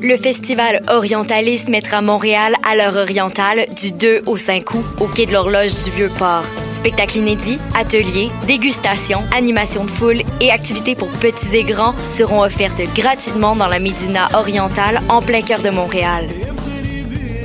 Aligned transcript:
Le 0.00 0.16
festival 0.16 0.82
Orientalisme 0.88 1.70
mettra 1.70 2.00
Montréal 2.00 2.54
à 2.62 2.76
l'heure 2.76 2.94
orientale 2.96 3.66
du 3.74 3.90
2 3.90 4.22
au 4.26 4.36
5 4.36 4.74
août 4.74 4.84
au 5.00 5.06
quai 5.06 5.26
de 5.26 5.32
l'horloge 5.32 5.82
du 5.82 5.90
Vieux-Port. 5.90 6.44
Spectacles 6.74 7.18
inédits, 7.18 7.58
ateliers, 7.74 8.30
dégustations, 8.46 9.24
animations 9.34 9.84
de 9.84 9.90
foule 9.90 10.22
et 10.40 10.50
activités 10.50 10.94
pour 10.94 11.08
petits 11.08 11.56
et 11.56 11.64
grands 11.64 11.94
seront 12.10 12.42
offertes 12.42 12.82
gratuitement 12.94 13.56
dans 13.56 13.68
la 13.68 13.80
Médina 13.80 14.28
orientale 14.34 15.00
en 15.08 15.22
plein 15.22 15.42
cœur 15.42 15.62
de 15.62 15.70
Montréal. 15.70 16.28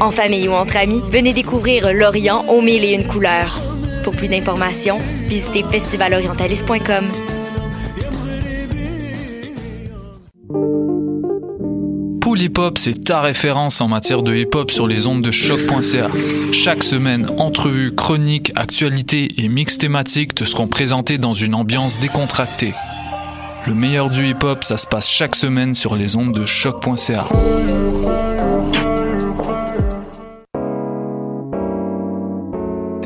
En 0.00 0.12
famille 0.12 0.48
ou 0.48 0.52
entre 0.52 0.76
amis, 0.76 1.02
venez 1.10 1.32
découvrir 1.32 1.92
l'Orient 1.92 2.44
aux 2.48 2.60
mille 2.60 2.84
et 2.84 2.92
une 2.92 3.06
couleurs. 3.06 3.60
Pour 4.04 4.14
plus 4.14 4.28
d'informations, 4.28 4.98
visitez 5.26 5.64
festivalorientaliste.com. 5.64 7.06
Pool 12.20 12.40
Hip 12.40 12.58
Hop, 12.58 12.78
c'est 12.78 13.04
ta 13.04 13.22
référence 13.22 13.80
en 13.80 13.88
matière 13.88 14.22
de 14.22 14.36
hip 14.36 14.50
hop 14.54 14.70
sur 14.70 14.86
les 14.86 15.06
ondes 15.08 15.22
de 15.22 15.32
choc.ca. 15.32 16.08
Chaque 16.52 16.84
semaine, 16.84 17.26
entrevues, 17.36 17.94
chroniques, 17.94 18.52
actualités 18.54 19.28
et 19.38 19.48
mix 19.48 19.78
thématiques 19.78 20.34
te 20.34 20.44
seront 20.44 20.68
présentés 20.68 21.18
dans 21.18 21.34
une 21.34 21.54
ambiance 21.54 21.98
décontractée. 21.98 22.74
Le 23.66 23.74
meilleur 23.74 24.10
du 24.10 24.28
hip 24.28 24.44
hop, 24.44 24.62
ça 24.62 24.76
se 24.76 24.86
passe 24.86 25.08
chaque 25.08 25.34
semaine 25.34 25.74
sur 25.74 25.96
les 25.96 26.14
ondes 26.14 26.32
de 26.32 26.46
choc.ca. 26.46 27.24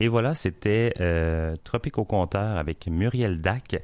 Et 0.00 0.08
voilà, 0.08 0.34
c'était 0.34 0.94
euh, 0.98 1.54
Tropique 1.62 1.98
au 1.98 2.06
compteur 2.06 2.56
avec 2.56 2.86
Muriel 2.86 3.42
Dac. 3.42 3.76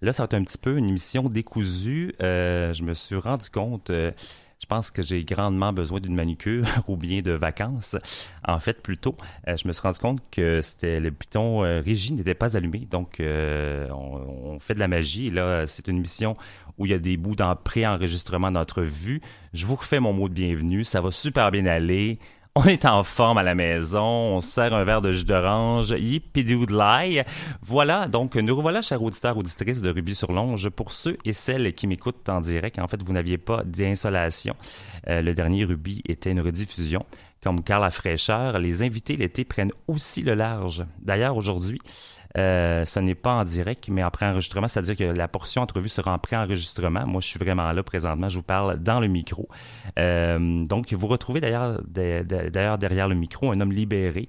Là, 0.00 0.14
ça 0.14 0.22
va 0.22 0.24
être 0.24 0.34
un 0.34 0.44
petit 0.44 0.58
peu 0.58 0.78
une 0.78 0.88
émission 0.88 1.28
décousue. 1.28 2.14
Euh, 2.22 2.72
je 2.72 2.84
me 2.84 2.94
suis 2.94 3.16
rendu 3.16 3.50
compte, 3.50 3.90
euh, 3.90 4.12
je 4.60 4.66
pense 4.66 4.90
que 4.90 5.02
j'ai 5.02 5.24
grandement 5.24 5.72
besoin 5.72 6.00
d'une 6.00 6.14
manucure 6.14 6.64
ou 6.88 6.96
bien 6.96 7.20
de 7.20 7.32
vacances. 7.32 7.96
En 8.46 8.60
fait, 8.60 8.80
plutôt, 8.80 9.16
euh, 9.46 9.56
je 9.56 9.68
me 9.68 9.72
suis 9.72 9.82
rendu 9.82 9.98
compte 9.98 10.22
que 10.30 10.62
c'était 10.62 11.00
le 11.00 11.10
piton 11.10 11.58
Régie 11.58 12.14
n'était 12.14 12.34
pas 12.34 12.56
allumé. 12.56 12.86
Donc, 12.90 13.20
on, 13.20 14.58
fait 14.60 14.74
de 14.74 14.80
la 14.80 14.88
magie. 14.88 15.30
Là, 15.30 15.66
c'est 15.66 15.88
une 15.88 15.98
émission 15.98 16.36
où 16.78 16.86
il 16.86 16.92
y 16.92 16.94
a 16.94 16.98
des 16.98 17.16
bouts 17.16 17.36
d'en 17.36 17.54
pré-enregistrement 17.56 18.50
d'entrevue. 18.50 19.20
Je 19.52 19.66
vous 19.66 19.74
refais 19.74 20.00
mon 20.00 20.12
mot 20.12 20.28
de 20.28 20.34
bienvenue. 20.34 20.84
Ça 20.84 21.00
va 21.00 21.10
super 21.10 21.50
bien 21.50 21.66
aller. 21.66 22.18
On 22.60 22.64
est 22.64 22.86
en 22.86 23.04
forme 23.04 23.38
à 23.38 23.44
la 23.44 23.54
maison, 23.54 24.02
on 24.02 24.40
se 24.40 24.48
sert 24.48 24.74
un 24.74 24.82
verre 24.82 25.00
de 25.00 25.12
jus 25.12 25.24
d'orange, 25.24 25.94
yippee 25.96 26.44
Voilà, 27.62 28.08
donc 28.08 28.34
nous 28.34 28.56
revoilà, 28.56 28.82
chers 28.82 29.00
auditeurs, 29.00 29.36
auditrices 29.36 29.80
de 29.80 29.88
Ruby 29.90 30.16
sur 30.16 30.32
Longe. 30.32 30.68
Pour 30.68 30.90
ceux 30.90 31.18
et 31.24 31.32
celles 31.32 31.72
qui 31.72 31.86
m'écoutent 31.86 32.28
en 32.28 32.40
direct, 32.40 32.80
en 32.80 32.88
fait, 32.88 33.00
vous 33.00 33.12
n'aviez 33.12 33.38
pas 33.38 33.62
d'insolation. 33.62 34.56
Euh, 35.06 35.22
le 35.22 35.34
dernier 35.34 35.66
Ruby 35.66 36.02
était 36.08 36.32
une 36.32 36.40
rediffusion. 36.40 37.06
Comme 37.44 37.62
Carl 37.62 37.84
la 37.84 37.92
fraîcheur, 37.92 38.58
les 38.58 38.82
invités 38.82 39.14
l'été 39.14 39.44
prennent 39.44 39.70
aussi 39.86 40.22
le 40.22 40.34
large. 40.34 40.84
D'ailleurs, 41.00 41.36
aujourd'hui, 41.36 41.78
euh, 42.38 42.84
ce 42.84 43.00
n'est 43.00 43.14
pas 43.14 43.32
en 43.34 43.44
direct, 43.44 43.88
mais 43.88 44.02
en 44.04 44.10
pré-enregistrement, 44.10 44.68
c'est-à-dire 44.68 44.96
que 44.96 45.04
la 45.04 45.28
portion 45.28 45.62
entrevue 45.62 45.88
sera 45.88 46.12
en 46.12 46.18
pré-enregistrement. 46.18 47.06
Moi, 47.06 47.20
je 47.20 47.26
suis 47.26 47.38
vraiment 47.38 47.70
là 47.72 47.82
présentement, 47.82 48.28
je 48.28 48.36
vous 48.38 48.42
parle 48.44 48.76
dans 48.78 49.00
le 49.00 49.08
micro. 49.08 49.48
Euh, 49.98 50.64
donc, 50.64 50.92
vous 50.92 51.06
retrouvez 51.06 51.40
d'ailleurs 51.40 51.80
de- 51.86 52.22
de- 52.22 52.48
d'ailleurs 52.48 52.78
derrière 52.78 53.08
le 53.08 53.14
micro 53.14 53.50
un 53.52 53.60
homme 53.60 53.72
libéré. 53.72 54.28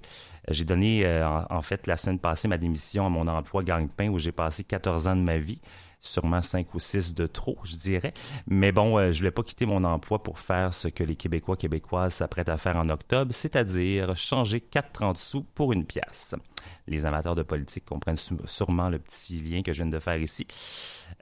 J'ai 0.50 0.66
donné, 0.66 1.06
euh, 1.06 1.28
en, 1.50 1.62
fait, 1.62 1.86
la 1.86 1.96
semaine 1.98 2.20
passée, 2.20 2.48
ma 2.48 2.58
démission 2.58 3.06
à 3.06 3.10
mon 3.10 3.28
emploi 3.28 3.64
Gang-Pain, 3.64 4.10
où 4.10 4.18
j'ai 4.18 4.32
passé 4.32 4.64
14 4.64 5.08
ans 5.08 5.16
de 5.16 5.22
ma 5.22 5.38
vie 5.38 5.62
sûrement 6.02 6.42
5 6.42 6.74
ou 6.76 6.80
6 6.80 7.14
de 7.14 7.28
trop, 7.28 7.58
je 7.64 7.76
dirais. 7.76 8.14
Mais 8.48 8.72
bon, 8.72 8.98
euh, 8.98 9.12
je 9.12 9.20
voulais 9.20 9.32
pas 9.32 9.44
quitter 9.44 9.66
mon 9.66 9.84
emploi 9.84 10.24
pour 10.24 10.40
faire 10.40 10.74
ce 10.74 10.88
que 10.88 11.04
les 11.04 11.18
Québécois 11.18 11.58
québécoises 11.58 12.14
s'apprêtent 12.14 12.48
à 12.48 12.56
faire 12.58 12.78
en 12.78 12.88
octobre, 12.88 13.34
c'est-à-dire 13.34 14.16
changer 14.16 14.62
4,30 14.62 15.18
sous 15.18 15.44
pour 15.44 15.74
une 15.74 15.86
pièce. 15.86 16.36
Les 16.88 17.06
amateurs 17.06 17.36
de 17.36 17.44
politique 17.44 17.86
comprennent 17.86 18.18
sûrement 18.46 18.90
le 18.90 19.00
petit 19.00 19.40
lien 19.40 19.62
que 19.62 19.72
je 19.72 19.84
viens 19.84 19.92
de 19.92 20.00
faire 20.00 20.18
ici. 20.18 20.48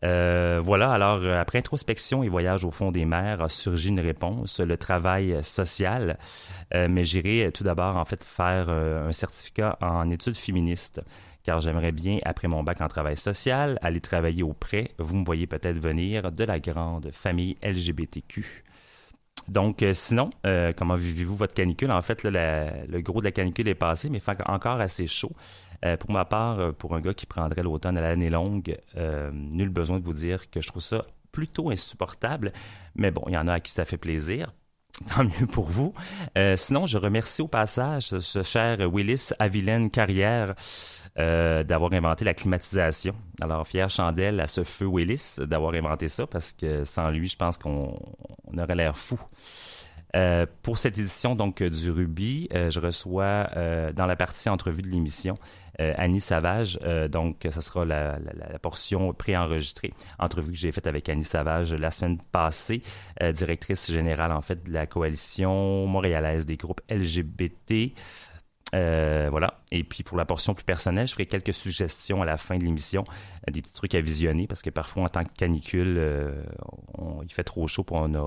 Euh, 0.04 0.60
voilà, 0.64 0.92
alors 0.92 1.20
euh, 1.22 1.40
après 1.40 1.60
introspection 1.60 2.24
et 2.24 2.30
voyage 2.30 2.66
au 2.66 2.72
fond 2.72 2.92
des 2.92 3.06
mers 3.06 3.42
a 3.42 3.50
surgi 3.50 3.90
une 3.90 4.00
réponse, 4.00 4.60
le 4.60 4.78
travail 4.78 5.44
social. 5.44 6.18
Euh, 6.74 6.88
mais 6.90 7.04
j'irai 7.04 7.52
tout 7.54 7.64
d'abord 7.64 7.96
en 7.98 8.06
fait 8.06 8.24
faire 8.24 8.70
un 8.70 9.12
certificat 9.12 9.78
en 9.82 10.10
études 10.10 10.36
féministes 10.36 11.02
car 11.44 11.62
j'aimerais 11.62 11.94
bien, 11.94 12.20
après 12.26 12.50
mon 12.50 12.62
bac 12.62 12.82
en 12.82 12.90
travail 12.90 13.16
social, 13.16 13.80
aller 13.82 14.02
travailler 14.02 14.44
auprès, 14.44 14.92
vous 15.00 15.16
me 15.16 15.24
voyez 15.24 15.48
peut-être 15.48 15.78
venir, 15.80 16.30
de 16.34 16.44
la 16.44 16.60
grande 16.60 17.10
famille 17.12 17.56
LGBTQ. 17.64 18.66
Donc, 19.48 19.82
euh, 19.82 19.94
sinon, 19.94 20.30
euh, 20.46 20.74
comment 20.76 20.96
vivez-vous 20.96 21.36
votre 21.36 21.54
canicule? 21.54 21.92
En 21.92 22.02
fait, 22.02 22.24
le 22.24 23.00
gros 23.02 23.20
de 23.20 23.26
la 23.26 23.32
canicule 23.32 23.68
est 23.68 23.76
passé, 23.76 24.10
mais 24.10 24.20
fait 24.20 24.38
encore 24.48 24.82
assez 24.82 25.08
chaud. 25.08 25.32
Euh, 25.86 25.96
pour 25.96 26.12
ma 26.12 26.26
part, 26.26 26.74
pour 26.74 26.96
un 26.96 27.02
gars 27.02 27.14
qui 27.14 27.26
prendrait 27.26 27.64
l'automne 27.64 27.98
à 27.98 28.02
l'année 28.02 28.30
longue, 28.30 28.78
nul 29.32 29.70
besoin 29.70 30.00
de 30.00 30.06
vous 30.06 30.14
dire 30.14 30.50
que 30.50 30.62
je 30.62 30.68
trouve 30.68 30.82
ça 30.82 31.06
plutôt 31.32 31.70
insupportable. 31.70 32.52
Mais 32.96 33.12
bon, 33.12 33.24
il 33.28 33.34
y 33.34 33.38
en 33.38 33.48
a 33.48 33.54
à 33.54 33.60
qui 33.60 33.72
ça 33.72 33.86
fait 33.86 33.98
plaisir. 33.98 34.54
Tant 35.16 35.24
mieux 35.24 35.46
pour 35.46 35.66
vous. 35.66 35.94
Euh, 36.38 36.56
sinon, 36.56 36.86
je 36.86 36.98
remercie 36.98 37.42
au 37.42 37.48
passage 37.48 38.18
ce, 38.20 38.44
cher 38.44 38.78
Willis 38.92 39.30
Avilaine 39.38 39.92
Carrière 39.92 40.56
euh, 41.20 41.64
d'avoir 41.64 41.94
inventé 41.94 42.26
la 42.26 42.34
climatisation. 42.34 43.14
Alors, 43.42 43.68
fière 43.68 43.90
chandelle 43.90 44.40
à 44.40 44.48
ce 44.48 44.64
feu 44.64 44.88
Willis 44.88 45.36
d'avoir 45.40 45.74
inventé 45.76 46.08
ça 46.08 46.26
parce 46.26 46.52
que 46.52 46.84
sans 46.84 47.12
lui, 47.12 47.28
je 47.28 47.36
pense 47.36 47.58
qu'on 47.58 48.00
on 48.46 48.58
aurait 48.58 48.76
l'air 48.76 48.98
fou. 48.98 49.20
Euh, 50.16 50.48
pour 50.64 50.80
cette 50.80 50.98
édition 50.98 51.36
donc 51.36 51.62
du 51.62 51.92
Ruby, 51.92 52.48
je 52.52 52.80
reçois 52.80 53.50
dans 53.94 54.06
la 54.08 54.16
partie 54.16 54.50
entrevue 54.50 54.82
de 54.82 54.88
l'émission 54.88 55.36
Annie 55.80 56.22
Savage. 56.22 56.80
Euh, 56.84 57.08
donc, 57.08 57.48
ce 57.50 57.62
sera 57.62 57.86
la, 57.86 58.18
la- 58.20 58.50
la 58.52 58.60
portion 58.60 59.14
préenregistrée. 59.14 59.94
Entrevue 60.20 60.52
que 60.52 60.58
j'ai 60.58 60.72
faite 60.72 60.88
avec 60.88 61.08
Annie 61.10 61.24
Savage 61.24 61.74
la 61.74 61.92
semaine 61.92 62.18
passée, 62.32 62.82
euh, 63.22 63.32
directrice 63.32 63.92
générale 63.92 64.32
en 64.32 64.42
fait 64.42 64.64
de 64.64 64.72
la 64.72 64.88
coalition 64.88 65.86
montréalaise 65.88 66.46
des 66.46 66.58
groupes 66.58 66.82
LGBT. 66.90 67.94
Euh, 68.76 69.28
voilà. 69.32 69.62
Et 69.72 69.86
puis 69.86 70.04
pour 70.04 70.18
la 70.18 70.26
portion 70.26 70.54
plus 70.54 70.66
personnelle, 70.66 71.08
je 71.08 71.14
ferai 71.14 71.26
quelques 71.26 71.54
suggestions 71.54 72.22
à 72.22 72.26
la 72.26 72.36
fin 72.36 72.58
de 72.58 72.64
l'émission, 72.66 73.06
euh, 73.48 73.52
des 73.52 73.62
petits 73.62 73.72
trucs 73.72 73.96
à 73.96 74.02
visionner 74.02 74.46
parce 74.46 74.62
que 74.62 74.70
parfois 74.70 75.04
en 75.04 75.08
tant 75.08 75.24
que 75.24 75.32
canicule, 75.38 75.96
euh, 75.98 76.44
il 77.24 77.32
fait 77.32 77.46
trop 77.46 77.66
chaud 77.68 77.84
pour 77.86 77.96
on 77.98 78.14
a 78.14 78.20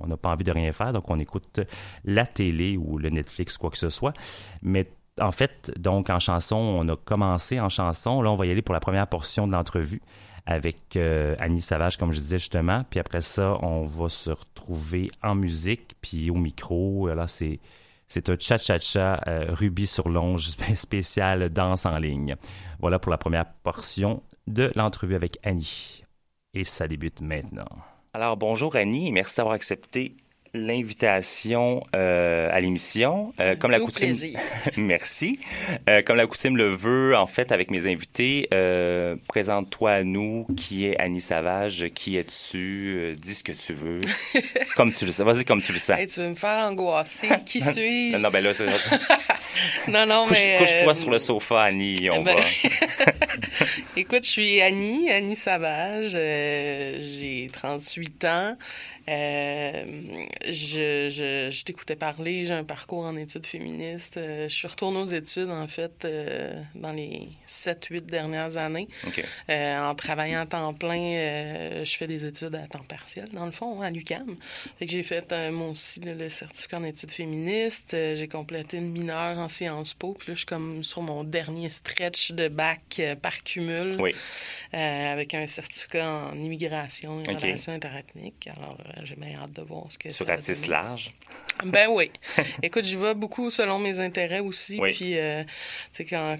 on 0.00 0.06
n'a 0.08 0.16
pas 0.16 0.30
envie 0.30 0.42
de 0.42 0.50
rien 0.50 0.72
faire, 0.72 0.92
donc 0.92 1.08
on 1.10 1.20
écoute 1.20 1.60
la 2.04 2.26
télé 2.26 2.76
ou 2.76 2.98
le 2.98 3.08
Netflix 3.10 3.56
quoi 3.56 3.70
que 3.70 3.78
ce 3.78 3.88
soit. 3.88 4.14
Mais 4.62 4.88
en 5.20 5.32
fait, 5.32 5.72
donc 5.78 6.10
en 6.10 6.18
chanson, 6.18 6.56
on 6.56 6.88
a 6.88 6.96
commencé 6.96 7.60
en 7.60 7.68
chanson. 7.68 8.22
Là, 8.22 8.30
on 8.30 8.36
va 8.36 8.46
y 8.46 8.50
aller 8.50 8.62
pour 8.62 8.74
la 8.74 8.80
première 8.80 9.06
portion 9.06 9.46
de 9.46 9.52
l'entrevue 9.52 10.02
avec 10.46 10.96
euh, 10.96 11.36
Annie 11.38 11.60
Savage, 11.60 11.96
comme 11.96 12.12
je 12.12 12.20
disais 12.20 12.38
justement. 12.38 12.84
Puis 12.90 13.00
après 13.00 13.20
ça, 13.20 13.58
on 13.62 13.86
va 13.86 14.08
se 14.08 14.30
retrouver 14.30 15.10
en 15.22 15.34
musique, 15.34 15.94
puis 16.00 16.30
au 16.30 16.34
micro. 16.34 17.08
Là, 17.08 17.26
c'est 17.26 17.60
c'est 18.06 18.28
un 18.28 18.36
cha-cha-cha 18.38 19.22
euh, 19.26 19.46
Ruby 19.48 19.86
sur 19.86 20.08
longe 20.08 20.50
spécial 20.74 21.48
danse 21.48 21.86
en 21.86 21.98
ligne. 21.98 22.36
Voilà 22.78 22.98
pour 22.98 23.10
la 23.10 23.18
première 23.18 23.46
portion 23.62 24.22
de 24.46 24.70
l'entrevue 24.74 25.14
avec 25.14 25.38
Annie. 25.42 26.04
Et 26.52 26.64
ça 26.64 26.86
débute 26.86 27.20
maintenant. 27.20 27.68
Alors 28.12 28.36
bonjour 28.36 28.76
Annie, 28.76 29.10
merci 29.10 29.38
d'avoir 29.38 29.54
accepté 29.54 30.16
l'invitation 30.54 31.82
euh, 31.94 32.48
à 32.52 32.60
l'émission. 32.60 33.34
Euh, 33.40 33.56
comme 33.56 33.70
la 33.72 33.80
Au 33.80 33.84
coutume, 33.84 34.14
merci. 34.76 35.38
Euh, 35.90 36.00
comme 36.02 36.16
la 36.16 36.26
coutume 36.26 36.56
le 36.56 36.68
veut, 36.68 37.16
en 37.16 37.26
fait, 37.26 37.52
avec 37.52 37.70
mes 37.70 37.86
invités, 37.86 38.48
euh, 38.54 39.16
présente-toi 39.28 39.90
à 39.92 40.02
nous. 40.04 40.46
Qui 40.56 40.86
est 40.86 40.98
Annie 41.00 41.20
Savage 41.20 41.86
Qui 41.94 42.16
es-tu 42.16 42.94
Euh, 42.96 43.14
Dis 43.18 43.34
ce 43.34 43.44
que 43.44 43.52
tu 43.52 43.74
veux. 43.74 44.00
comme 44.76 44.92
tu 44.92 45.04
le 45.04 45.12
sais. 45.12 45.24
Vas-y, 45.24 45.44
comme 45.44 45.60
tu 45.60 45.72
le 45.72 45.78
sens. 45.78 45.98
Hey, 45.98 46.06
tu 46.06 46.20
veux 46.20 46.28
me 46.30 46.34
faire 46.34 46.66
angoisser? 46.68 47.28
Qui 47.44 47.60
suis-je? 47.60 48.16
non, 48.16 48.30
ben 48.30 48.42
là, 48.42 48.54
c'est- 48.54 48.66
Non, 49.90 50.06
non, 50.06 50.26
couche, 50.26 50.38
mais... 50.42 50.56
couche-toi 50.58 50.90
euh, 50.90 50.94
sur 50.94 51.10
le 51.10 51.18
sofa, 51.18 51.62
Annie. 51.62 52.08
On 52.10 52.22
ben- 52.22 52.36
va. 52.36 52.42
Écoute, 53.96 54.24
je 54.24 54.30
suis 54.30 54.60
Annie, 54.60 55.10
Annie 55.10 55.36
Savage. 55.36 56.12
euh, 56.14 56.96
j'ai 57.00 57.50
38 57.52 58.24
ans. 58.24 58.56
Euh, 59.08 59.84
je 60.46 61.10
je, 61.10 61.50
je 61.50 61.64
t'écoutais 61.64 61.96
parler, 61.96 62.44
j'ai 62.44 62.54
un 62.54 62.64
parcours 62.64 63.04
en 63.04 63.16
études 63.16 63.44
féministes. 63.44 64.16
Euh, 64.16 64.48
je 64.48 64.54
suis 64.54 64.66
retournée 64.66 64.98
aux 64.98 65.06
études, 65.06 65.50
en 65.50 65.66
fait, 65.66 66.04
euh, 66.04 66.60
dans 66.74 66.92
les 66.92 67.28
7-8 67.46 68.06
dernières 68.06 68.56
années. 68.56 68.88
En 69.48 69.94
travaillant 69.94 70.40
à 70.40 70.46
temps 70.46 70.72
plein, 70.72 71.84
je 71.84 71.96
fais 71.96 72.06
des 72.06 72.26
études 72.26 72.54
à 72.54 72.66
temps 72.66 72.84
partiel, 72.88 73.28
dans 73.32 73.46
le 73.46 73.52
fond, 73.52 73.82
à 73.82 73.90
l'UCAM. 73.90 74.36
Fait 74.78 74.86
que 74.86 74.92
j'ai 74.92 75.02
fait, 75.02 75.32
moi 75.50 75.68
aussi, 75.68 76.00
là, 76.00 76.14
le 76.14 76.28
certificat 76.30 76.78
en 76.78 76.84
études 76.84 77.10
féministes. 77.10 77.90
J'ai 78.14 78.28
complété 78.28 78.78
une 78.78 78.90
mineure 78.90 79.38
en 79.38 79.48
Sciences 79.48 79.94
Po. 79.94 80.14
Puis 80.18 80.28
là, 80.28 80.34
je 80.34 80.38
suis 80.40 80.46
comme 80.46 80.82
sur 80.82 81.02
mon 81.02 81.24
dernier 81.24 81.70
stretch 81.70 82.32
de 82.32 82.48
bac 82.48 83.00
par 83.22 83.42
cumul. 83.44 83.96
Oui. 84.00 84.14
euh, 84.74 85.12
avec 85.12 85.34
un 85.34 85.46
certificat 85.46 86.08
en 86.32 86.40
immigration 86.40 87.18
et 87.22 87.30
OK. 87.32 87.40
relations 87.40 87.72
interethniques. 87.72 88.48
Alors, 88.56 88.76
euh, 88.80 89.00
j'ai 89.04 89.14
bien 89.14 89.38
hâte 89.40 89.52
de 89.52 89.62
voir 89.62 89.84
ce 89.88 89.98
que 89.98 90.10
Sur 90.10 90.26
ça 90.26 90.36
donner. 90.36 90.66
large. 90.68 91.14
Ben 91.64 91.88
oui. 91.90 92.10
Écoute, 92.62 92.84
j'y 92.84 92.96
vais 92.96 93.14
beaucoup 93.14 93.50
selon 93.50 93.78
mes 93.78 94.00
intérêts 94.00 94.40
aussi. 94.40 94.78
Oui. 94.80 94.92
Puis, 94.92 95.16
euh, 95.18 95.44
tu 95.44 95.50
sais, 95.92 96.04
quand, 96.04 96.36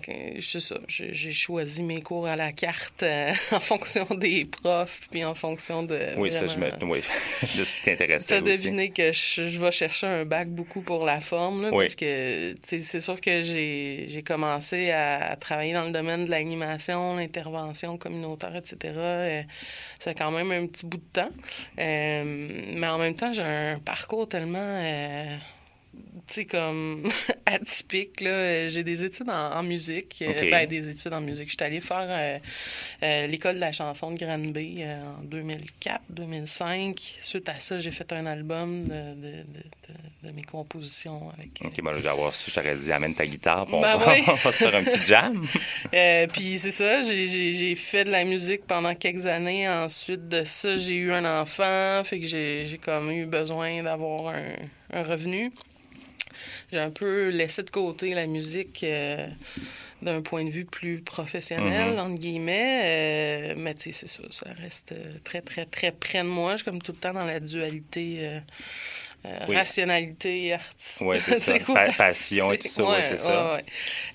j'ai 0.89 1.33
choisi 1.33 1.83
mes 1.83 2.03
cours 2.03 2.27
à 2.27 2.35
la 2.37 2.51
carte 2.53 3.03
euh, 3.05 3.33
en 3.53 3.61
fonction 3.61 4.05
des 4.15 4.45
profs, 4.47 5.03
puis 5.11 5.25
en 5.25 5.35
fonction 5.35 5.83
de. 5.85 6.15
Oui, 6.17 6.33
ça, 6.33 6.47
je 6.47 6.59
me... 6.59 6.69
oui. 6.85 7.01
de 7.57 7.65
ce 7.65 7.75
qui 7.75 7.83
t'intéressait 7.83 8.41
T'as 8.41 8.43
aussi. 8.51 8.59
deviné 8.65 8.91
que 8.91 9.13
je, 9.13 9.47
je 9.47 9.59
vais 9.61 9.71
chercher 9.71 10.07
un 10.07 10.25
bac 10.25 10.49
beaucoup 10.49 10.81
pour 10.81 11.05
la 11.05 11.21
forme, 11.21 11.63
là, 11.63 11.71
Oui. 11.73 11.85
parce 11.85 11.95
que 11.95 12.53
tu 12.55 12.59
sais, 12.65 12.81
c'est 12.81 13.01
sûr 13.01 13.21
que 13.21 13.43
j'ai 13.43 14.23
commencé 14.27 14.91
à 14.91 15.37
travailler 15.37 15.73
dans 15.75 15.85
le 15.85 15.93
domaine 15.93 16.25
de 16.25 16.31
l'animation, 16.31 16.94
l'intervention 17.17 17.99
communautaire, 17.99 18.57
etc. 18.57 18.77
Euh, 18.97 19.43
ça 19.99 20.11
a 20.11 20.15
quand 20.15 20.31
même 20.31 20.51
un 20.53 20.67
petit 20.67 20.87
bout 20.87 20.99
de 20.99 21.03
temps. 21.13 21.31
Euh, 21.79 22.25
mais 22.75 22.87
en 22.87 22.99
même 22.99 23.15
temps, 23.15 23.33
j'ai 23.33 23.43
un 23.43 23.79
parcours 23.79 24.29
tellement 24.29 24.59
euh, 24.61 25.37
tu 26.27 26.35
sais, 26.35 26.45
comme 26.47 27.09
atypique, 27.47 28.21
là. 28.21 28.69
J'ai 28.69 28.83
des 28.83 29.05
études 29.05 29.29
en, 29.29 29.53
en 29.59 29.63
musique. 29.63 30.23
euh, 30.23 30.31
OK. 30.31 30.51
ben, 30.51 30.67
des 30.67 30.89
études 30.89 31.13
en 31.13 31.21
musique. 31.21 31.49
Je 31.51 31.55
suis 31.55 31.63
allée 31.65 31.81
faire 31.81 32.07
euh, 32.09 32.39
euh, 33.03 33.27
l'école 33.27 33.57
de 33.57 33.61
la 33.61 33.73
chanson 33.73 34.11
de 34.11 34.19
Granby 34.19 34.79
euh, 34.81 35.03
en 35.21 35.23
2004, 35.25 36.01
2005. 36.11 37.17
Suite 37.21 37.49
à 37.49 37.61
ça, 37.61 37.79
j'ai 37.79 37.91
fait 37.91 38.11
un 38.13 38.27
album 38.27 38.85
de, 38.85 38.89
de, 38.91 39.31
de, 39.33 39.39
de- 39.43 40.29
de 40.29 40.31
mes 40.33 40.43
compositions 40.43 41.29
avec... 41.37 41.61
euh, 41.63 41.67
OK, 41.67 42.01
j'ai 42.01 42.09
avoir 42.09 42.33
su, 42.33 42.51
j'aurais 42.51 42.77
dit, 42.77 42.91
amène 42.91 43.15
ta 43.15 43.27
guitare, 43.27 43.67
on, 43.71 43.83
Ben 43.83 43.99
oui. 44.07 44.23
on 44.29 44.33
va 44.35 44.53
se 44.53 44.57
faire 44.65 44.75
un 44.75 44.85
petit 44.85 45.05
jam. 45.07 45.47
Euh, 45.95 46.27
puis 46.27 46.59
c'est 46.59 46.73
ça, 46.73 47.03
j'ai- 47.03 47.27
j'ai 47.27 47.53
j'ai 47.53 47.75
fait 47.77 48.05
de 48.05 48.11
la 48.11 48.25
musique 48.25 48.67
pendant 48.67 48.95
quelques 48.95 49.27
années. 49.27 49.69
Ensuite 49.69 50.29
de 50.29 50.43
ça, 50.45 50.77
j'ai 50.77 50.95
eu 50.97 51.13
un 51.13 51.25
enfant, 51.41 52.03
fait 52.05 52.19
que 52.21 52.27
j'ai 52.27 52.65
j'ai 52.67 52.79
comme 52.79 53.11
eu 53.11 53.27
besoin 53.27 53.83
d'avoir 53.83 54.35
un, 54.35 54.55
un 54.93 55.03
revenu. 55.03 55.51
J'ai 56.73 56.79
un 56.79 56.91
peu 56.91 57.29
laissé 57.29 57.63
de 57.63 57.71
côté 57.71 58.15
la 58.15 58.27
musique 58.27 58.83
euh, 58.85 59.27
d'un 60.03 60.21
point 60.23 60.45
de 60.45 60.51
vue 60.51 60.65
plus 60.65 61.01
professionnel, 61.01 61.93
Mhm. 61.93 61.99
entre 61.99 62.15
guillemets. 62.21 62.81
Euh, 62.85 63.55
mais 63.57 63.75
tu 63.75 63.93
sais, 63.93 64.07
c'est 64.07 64.09
ça, 64.09 64.23
ça 64.31 64.47
reste 64.61 64.93
euh, 64.93 65.15
très, 65.25 65.41
très, 65.41 65.65
très 65.67 65.93
près 65.93 66.23
de 66.23 66.29
moi. 66.29 66.53
Je 66.53 66.57
suis 66.59 66.65
comme 66.65 66.83
tout 66.83 66.93
le 66.93 66.99
temps 66.99 67.13
dans 67.15 67.25
la 67.25 67.41
dualité. 67.41 68.41
Euh, 69.27 69.39
Oui. 69.49 69.57
rationalité 69.57 70.53
artistique. 70.55 71.07
C'est 71.23 71.39
ça. 71.39 71.59
Pa- 71.73 71.93
passion 71.93 72.53
et 72.53 72.59
tout 72.59 72.69
ça, 72.69 72.85
ouais, 72.85 73.03
c'est 73.03 73.17
ça. 73.17 73.61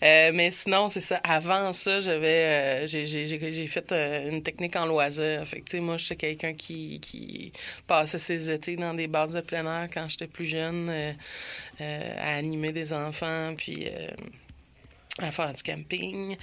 Euh, 0.04 0.32
mais 0.34 0.51
sinon, 0.51 0.89
c'est 0.89 1.01
ça. 1.01 1.20
Avant 1.24 1.74
ça, 1.74 2.00
j'avais, 2.00 2.84
euh, 2.84 2.88
j'ai, 2.88 3.68
fait 3.68 3.92
euh, 3.92 4.30
une 4.30 4.44
technique 4.44 4.75
en 4.75 4.86
loisir. 4.86 5.48
Fait 5.48 5.62
que, 5.62 5.78
moi, 5.78 5.98
j'étais 5.98 6.16
quelqu'un 6.16 6.54
qui, 6.54 7.00
qui 7.00 7.51
passait 7.88 8.20
ses 8.20 8.51
étés 8.51 8.75
dans 8.75 8.94
des 8.94 9.08
bases 9.08 9.32
de 9.32 9.42
plein 9.42 9.66
air 9.66 9.89
quand 9.94 10.08
j'étais 10.10 10.28
plus 10.28 10.46
jeune, 10.46 10.92
à 11.80 12.36
animer 12.36 12.72
des 12.72 12.94
enfants, 12.94 13.54
puis 13.58 13.88
à 15.19 15.31
faire 15.31 15.53
du 15.53 15.63
camping. 15.63 16.38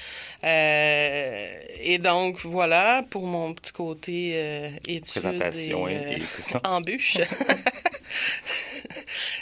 Euh, 0.45 1.59
et 1.81 1.99
donc, 1.99 2.41
voilà, 2.45 3.05
pour 3.09 3.27
mon 3.27 3.55
petit 3.55 3.73
côté 3.73 4.33
euh, 4.35 4.71
études 4.87 5.23
Présentation, 5.23 5.89
et, 5.89 5.97
euh, 5.97 6.19
et 6.19 6.67
embûche. 6.67 7.19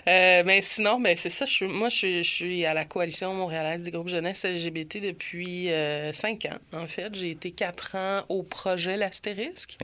Euh, 0.06 0.42
mais 0.44 0.60
sinon, 0.62 1.00
ben, 1.00 1.16
c'est 1.16 1.30
ça. 1.30 1.44
Je 1.44 1.52
suis, 1.52 1.66
moi, 1.66 1.88
je 1.88 1.96
suis, 1.96 2.22
je 2.22 2.30
suis 2.30 2.66
à 2.66 2.74
la 2.74 2.84
coalition 2.84 3.32
montréalaise 3.34 3.82
des 3.82 3.90
groupes 3.90 4.08
jeunesse 4.08 4.44
LGBT 4.44 5.00
depuis 5.00 5.70
euh, 5.70 6.12
cinq 6.12 6.46
ans. 6.46 6.58
En 6.72 6.86
fait, 6.86 7.14
j'ai 7.14 7.30
été 7.30 7.50
quatre 7.50 7.96
ans 7.96 8.22
au 8.28 8.42
projet 8.42 8.96
L'Astérisque, 8.96 9.78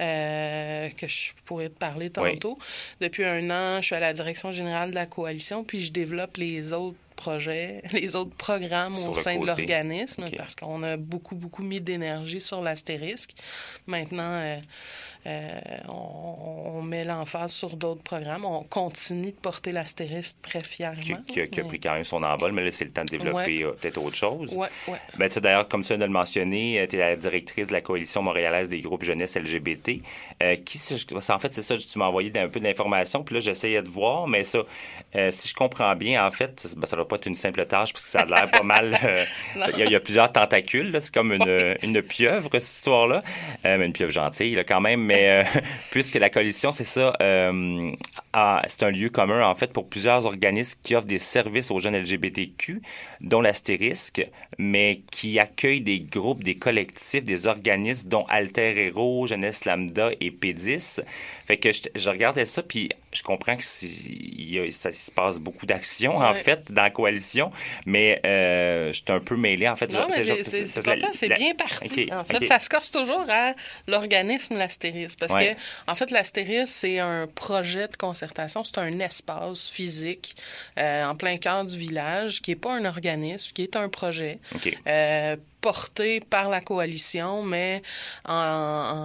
euh, 0.00 0.88
que 0.90 1.06
je 1.06 1.32
pourrais 1.44 1.68
te 1.68 1.78
parler 1.78 2.10
tantôt. 2.10 2.58
Depuis 3.00 3.24
un 3.24 3.50
an, 3.50 3.80
je 3.80 3.86
suis 3.86 3.94
à 3.94 4.00
la 4.00 4.12
direction 4.12 4.52
générale 4.52 4.90
de 4.90 4.94
la 4.94 5.06
coalition, 5.06 5.64
puis 5.64 5.80
je 5.80 5.92
développe 5.92 6.36
les 6.36 6.72
autres 6.72 6.98
projets, 7.14 7.82
les 7.92 8.16
autres 8.16 8.34
programmes 8.36 8.96
Sur 8.96 9.10
au 9.10 9.14
sein 9.14 9.38
de 9.38 9.46
l'organisme, 9.46 10.28
parce 10.36 10.54
qu'on 10.54 10.82
a 10.82 10.96
beaucoup, 10.96 11.34
beaucoup 11.34 11.62
mis 11.62 11.80
d'énergie 11.80 12.40
sur 12.40 12.62
l'astérisque. 12.62 13.34
Maintenant, 13.86 14.60
euh, 15.26 15.50
on, 15.88 16.78
on 16.78 16.82
met 16.82 17.04
l'emphase 17.04 17.52
sur 17.52 17.76
d'autres 17.76 18.02
programmes. 18.02 18.44
On 18.44 18.62
continue 18.64 19.30
de 19.32 19.36
porter 19.36 19.72
l'astérisque 19.72 20.36
très 20.42 20.62
fièrement. 20.62 21.00
Qui, 21.00 21.14
qui 21.26 21.40
a, 21.40 21.46
qui 21.46 21.60
a 21.60 21.64
pris 21.64 21.78
quand 21.80 21.94
même 21.94 22.04
son 22.04 22.22
envol, 22.22 22.52
mais 22.52 22.64
là, 22.64 22.70
c'est 22.72 22.84
le 22.84 22.90
temps 22.90 23.04
de 23.04 23.10
développer 23.10 23.62
euh, 23.62 23.72
peut-être 23.72 23.98
autre 23.98 24.16
chose. 24.16 24.54
Ouais, 24.54 24.68
ouais. 24.88 24.98
Ben, 25.18 25.28
tu 25.28 25.34
sais, 25.34 25.40
d'ailleurs, 25.40 25.68
comme 25.68 25.82
tu 25.82 25.88
viens 25.88 25.98
de 25.98 26.04
le 26.04 26.10
mentionner, 26.10 26.86
tu 26.88 26.96
es 26.96 26.98
la 26.98 27.16
directrice 27.16 27.68
de 27.68 27.72
la 27.72 27.80
coalition 27.80 28.22
montréalaise 28.22 28.68
des 28.68 28.80
groupes 28.80 29.02
jeunesse 29.04 29.36
LGBT. 29.36 30.00
Euh, 30.42 30.56
qui, 30.56 30.78
en 31.28 31.38
fait, 31.38 31.52
c'est 31.52 31.62
ça, 31.62 31.76
tu 31.76 31.98
m'as 31.98 32.06
envoyé 32.06 32.32
un 32.38 32.48
peu 32.48 32.58
d'informations, 32.60 33.22
puis 33.22 33.34
là, 33.36 33.40
j'essayais 33.40 33.82
de 33.82 33.88
voir, 33.88 34.26
mais 34.26 34.42
ça, 34.44 34.62
euh, 35.14 35.30
si 35.30 35.48
je 35.48 35.54
comprends 35.54 35.94
bien, 35.94 36.26
en 36.26 36.30
fait, 36.30 36.66
ben, 36.76 36.86
ça 36.86 36.96
doit 36.96 37.06
pas 37.06 37.16
être 37.16 37.26
une 37.26 37.36
simple 37.36 37.64
tâche, 37.66 37.92
parce 37.92 38.04
que 38.04 38.10
ça 38.10 38.20
a 38.20 38.24
l'air 38.26 38.50
pas 38.50 38.62
mal... 38.62 38.98
Il 39.72 39.78
y, 39.78 39.82
a- 39.82 39.86
il 39.86 39.92
y 39.92 39.94
a 39.96 40.00
plusieurs 40.00 40.32
tentacules, 40.32 40.96
c'est 41.00 41.12
comme 41.14 41.32
une, 41.32 41.76
une 41.82 42.02
pieuvre, 42.02 42.48
cette 42.52 42.62
histoire-là. 42.62 43.22
Mais 43.64 43.84
une 43.86 43.92
pieuvre 43.92 44.10
gentille, 44.12 44.54
là, 44.54 44.64
quand 44.64 44.80
même, 44.80 45.00
mais 45.12 45.28
euh, 45.28 45.60
puisque 45.90 46.14
la 46.14 46.30
coalition, 46.30 46.72
c'est 46.72 46.84
ça, 46.84 47.12
euh, 47.20 47.92
c'est 48.66 48.82
un 48.82 48.90
lieu 48.90 49.08
commun, 49.10 49.46
en 49.46 49.54
fait, 49.54 49.72
pour 49.72 49.88
plusieurs 49.88 50.26
organismes 50.26 50.78
qui 50.82 50.94
offrent 50.94 51.06
des 51.06 51.18
services 51.18 51.70
aux 51.70 51.78
jeunes 51.78 51.96
LGBTQ, 51.96 52.82
dont 53.20 53.40
l'Astérisque, 53.40 54.26
mais 54.58 55.02
qui 55.10 55.38
accueillent 55.38 55.80
des 55.80 56.00
groupes, 56.00 56.42
des 56.42 56.56
collectifs, 56.56 57.24
des 57.24 57.46
organismes, 57.46 58.08
dont 58.08 58.24
Alter 58.28 58.86
Hero, 58.86 59.26
Jeunesse 59.26 59.64
Lambda 59.64 60.10
et 60.20 60.30
P10. 60.30 61.02
Fait 61.46 61.56
que 61.56 61.72
je, 61.72 61.82
je 61.94 62.10
regardais 62.10 62.44
ça, 62.44 62.62
puis 62.62 62.88
je 63.12 63.22
comprends 63.22 63.56
que 63.56 63.62
c'est- 63.62 63.86
il 63.86 64.54
y 64.54 64.58
a- 64.58 64.70
ça 64.70 64.90
se 64.90 65.10
passe 65.10 65.38
beaucoup 65.38 65.66
d'actions, 65.66 66.16
en 66.16 66.34
fait, 66.34 66.70
dans 66.72 66.82
la 66.82 66.90
coalition, 66.90 67.52
mais 67.86 68.20
euh, 68.24 68.88
je 68.88 68.92
suis 68.94 69.04
un 69.08 69.20
peu 69.20 69.36
mêlé, 69.36 69.68
en 69.68 69.76
fait. 69.76 69.92
Non, 69.92 70.06
mais 70.10 70.22
c'est- 70.22 71.28
bien 71.28 71.54
parti. 71.54 72.08
En 72.12 72.24
fait, 72.24 72.44
ça 72.46 72.58
se 72.58 72.68
corse 72.68 72.90
toujours 72.90 73.24
à 73.28 73.54
l'organisme 73.86 74.56
l'astérisque. 74.56 75.18
Parce 75.18 75.32
Ouais. 75.34 75.54
que, 75.86 75.90
en 75.90 75.94
fait, 75.94 76.10
l'astérisque, 76.10 76.72
c'est 76.74 76.98
un 76.98 77.26
projet 77.26 77.88
de 77.88 77.96
concertation, 77.96 78.64
c'est 78.64 78.78
un 78.78 78.98
espace 79.00 79.68
physique 79.68 80.34
euh, 80.78 81.04
en 81.04 81.14
plein 81.14 81.36
cœur 81.36 81.64
du 81.64 81.76
village 81.76 82.40
qui 82.40 82.50
n'est 82.50 82.56
pas 82.56 82.72
un 82.74 82.84
organisme, 82.84 83.52
qui 83.52 83.62
est 83.62 83.76
un 83.76 83.88
projet. 83.88 84.38
OK. 84.54 84.76
euh, 84.86 85.36
porté 85.62 86.20
par 86.20 86.50
la 86.50 86.60
coalition, 86.60 87.42
mais 87.42 87.82
en, 88.26 88.34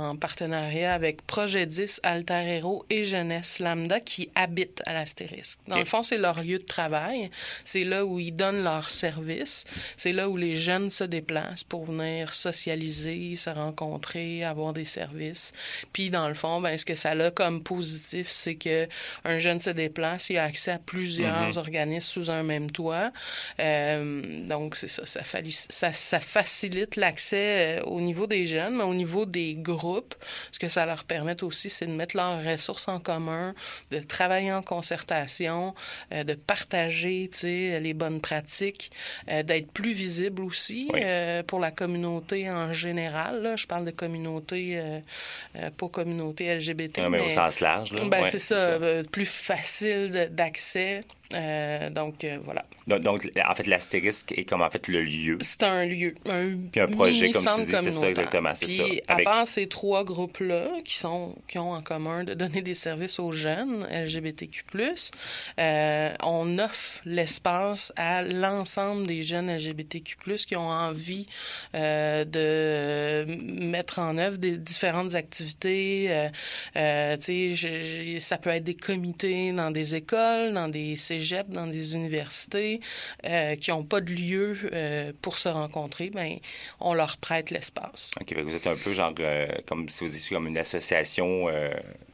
en 0.10 0.16
partenariat 0.18 0.94
avec 0.94 1.22
Projet 1.26 1.66
10, 1.68 2.02
Alter 2.04 2.44
Hero 2.58 2.84
et 2.90 3.04
Jeunesse 3.04 3.60
Lambda 3.60 4.00
qui 4.02 4.30
habitent 4.36 4.82
à 4.88 4.94
l'Astérisque. 4.94 5.60
Dans 5.68 5.78
le 5.78 5.86
fond, 5.86 6.02
c'est 6.04 6.18
leur 6.18 6.42
lieu 6.42 6.58
de 6.58 6.64
travail. 6.66 7.30
C'est 7.64 7.84
là 7.84 8.06
où 8.06 8.20
ils 8.20 8.32
donnent 8.36 8.64
leurs 8.64 8.90
services. 8.90 9.66
C'est 9.96 10.14
là 10.14 10.28
où 10.28 10.36
les 10.36 10.56
jeunes 10.56 10.90
se 10.90 11.04
déplacent 11.04 11.64
pour 11.64 11.86
venir 11.86 12.34
socialiser, 12.34 13.36
se 13.36 13.52
rencontrer, 13.52 14.44
avoir 14.44 14.74
des 14.74 14.86
services. 14.86 15.54
Puis, 15.94 16.10
dans 16.10 16.28
le 16.28 16.34
fond, 16.34 16.60
ben, 16.60 16.76
ce 16.78 16.86
que 16.86 16.96
ça 16.96 17.12
a 17.12 17.32
comme 17.32 17.62
positif, 17.64 18.30
c'est 18.32 18.56
que 18.56 18.88
un 19.24 19.38
jeune 19.38 19.62
se 19.62 19.70
déplace, 19.70 20.30
il 20.32 20.38
a 20.40 20.44
accès 20.46 20.72
à 20.72 20.80
plusieurs 20.80 21.50
Mhm. 21.50 21.58
organismes 21.58 22.08
sous 22.24 22.30
un 22.32 22.42
même 22.44 22.72
toit. 22.72 23.12
Euh, 23.60 24.22
donc, 24.48 24.76
c'est 24.76 24.88
ça, 24.88 25.06
ça, 25.06 25.22
ça, 25.70 25.94
ça 25.94 26.20
facilite 26.20 26.47
l'accès 26.96 27.80
euh, 27.80 27.84
au 27.86 28.02
niveau 28.02 28.28
des 28.28 28.46
jeunes, 28.46 28.76
mais 28.78 28.84
au 28.84 28.94
niveau 28.94 29.26
des 29.26 29.54
groupes, 29.56 30.16
ce 30.52 30.60
que 30.60 30.68
ça 30.68 30.86
leur 30.86 31.04
permet 31.04 31.44
aussi, 31.44 31.70
c'est 31.70 31.86
de 31.86 31.92
mettre 31.92 32.16
leurs 32.16 32.44
ressources 32.44 32.88
en 32.88 33.00
commun, 33.00 33.54
de 33.92 34.00
travailler 34.00 34.52
en 34.52 34.62
concertation, 34.62 35.74
euh, 36.14 36.24
de 36.24 36.34
partager, 36.34 37.30
les 37.44 37.94
bonnes 37.94 38.22
pratiques, 38.22 38.92
euh, 39.30 39.44
d'être 39.44 39.72
plus 39.72 39.94
visible 39.94 40.44
aussi 40.44 40.90
Oui. 40.94 41.02
euh, 41.04 41.44
pour 41.44 41.60
la 41.60 41.72
communauté 41.72 42.50
en 42.50 42.74
général. 42.74 43.42
là. 43.44 43.56
Je 43.56 43.66
parle 43.68 43.86
de 43.86 43.92
communauté, 43.92 44.80
pas 45.78 45.88
communauté 45.90 46.54
LGBT, 46.56 47.00
Ouais, 47.00 47.10
mais 47.10 47.20
au 47.20 47.30
sens 47.30 47.60
large, 47.60 47.94
là. 47.94 48.02
ben, 48.10 48.24
Ouais, 48.24 48.32
c'est 48.32 48.40
ça, 48.40 48.80
plus 49.12 49.26
facile 49.26 50.30
d'accès. 50.32 51.04
Euh, 51.34 51.90
donc, 51.90 52.24
euh, 52.24 52.38
voilà. 52.44 52.66
Donc, 52.88 53.02
donc, 53.02 53.30
en 53.46 53.54
fait, 53.54 53.68
l'astérisque 53.68 54.32
est 54.38 54.46
comme 54.46 54.62
en 54.62 54.70
fait 54.70 54.88
le 54.88 55.02
lieu. 55.02 55.38
C'est 55.42 55.64
un 55.64 55.86
lieu, 55.86 56.16
un, 56.26 56.56
Puis 56.72 56.80
un 56.80 56.88
projet, 56.88 57.32
comme 57.32 57.44
tu 57.44 57.62
dis, 57.66 57.72
c'est 57.72 57.92
ça, 57.92 58.08
exactement, 58.10 58.52
c'est 58.56 58.68
ça. 58.68 58.84
à 59.08 59.14
Avec- 59.14 59.26
part 59.26 59.48
ces 59.48 59.68
trois 59.68 60.06
groupes-là, 60.06 60.70
qui, 60.86 60.96
sont, 60.96 61.36
qui 61.48 61.58
ont 61.60 61.72
en 61.74 61.82
commun 61.82 62.24
de 62.24 62.34
donner 62.34 62.62
des 62.62 62.74
services 62.74 63.20
aux 63.20 63.32
jeunes 63.34 63.86
LGBTQ+, 63.92 64.64
euh, 65.60 66.14
on 66.24 66.60
offre 66.60 67.02
l'espace 67.06 67.92
à 67.98 68.22
l'ensemble 68.24 69.06
des 69.06 69.22
jeunes 69.24 69.50
LGBTQ+, 69.50 70.16
qui 70.48 70.56
ont 70.56 70.70
envie 70.70 71.28
de 71.74 73.26
mettre 73.26 74.00
en 74.00 74.18
œuvre 74.18 74.38
des 74.38 74.58
différentes 74.58 75.16
activités. 75.16 76.30
Tu 76.74 77.56
sais, 77.56 78.20
ça 78.20 78.38
peut 78.38 78.50
être 78.50 78.64
des 78.64 78.76
comités 78.76 79.52
dans 79.52 79.72
des 79.72 79.96
écoles, 79.96 80.54
dans 80.54 80.68
des 80.70 80.96
cégeps, 81.20 81.50
dans 81.50 81.68
des 81.68 81.96
universités 81.96 82.80
euh, 83.26 83.56
qui 83.56 83.72
n'ont 83.72 83.84
pas 83.84 84.02
de 84.02 84.12
lieu 84.12 84.56
euh, 84.74 85.12
pour 85.22 85.38
se 85.38 85.50
rencontrer. 85.50 86.10
Ben, 86.10 86.38
on 86.80 86.94
leur 86.94 87.18
prête 87.18 87.52
l'espace. 87.52 88.12
OK, 88.22 88.34
vous 88.38 88.56
êtes 88.56 88.68
un 88.68 88.76
peu 88.76 88.94
genre, 88.94 89.14
euh, 89.20 89.48
comme 89.68 89.88
si 89.90 90.06
vous 90.06 90.12
disiez, 90.12 90.36
comme 90.36 90.48
une 90.48 90.58
association 90.58 91.46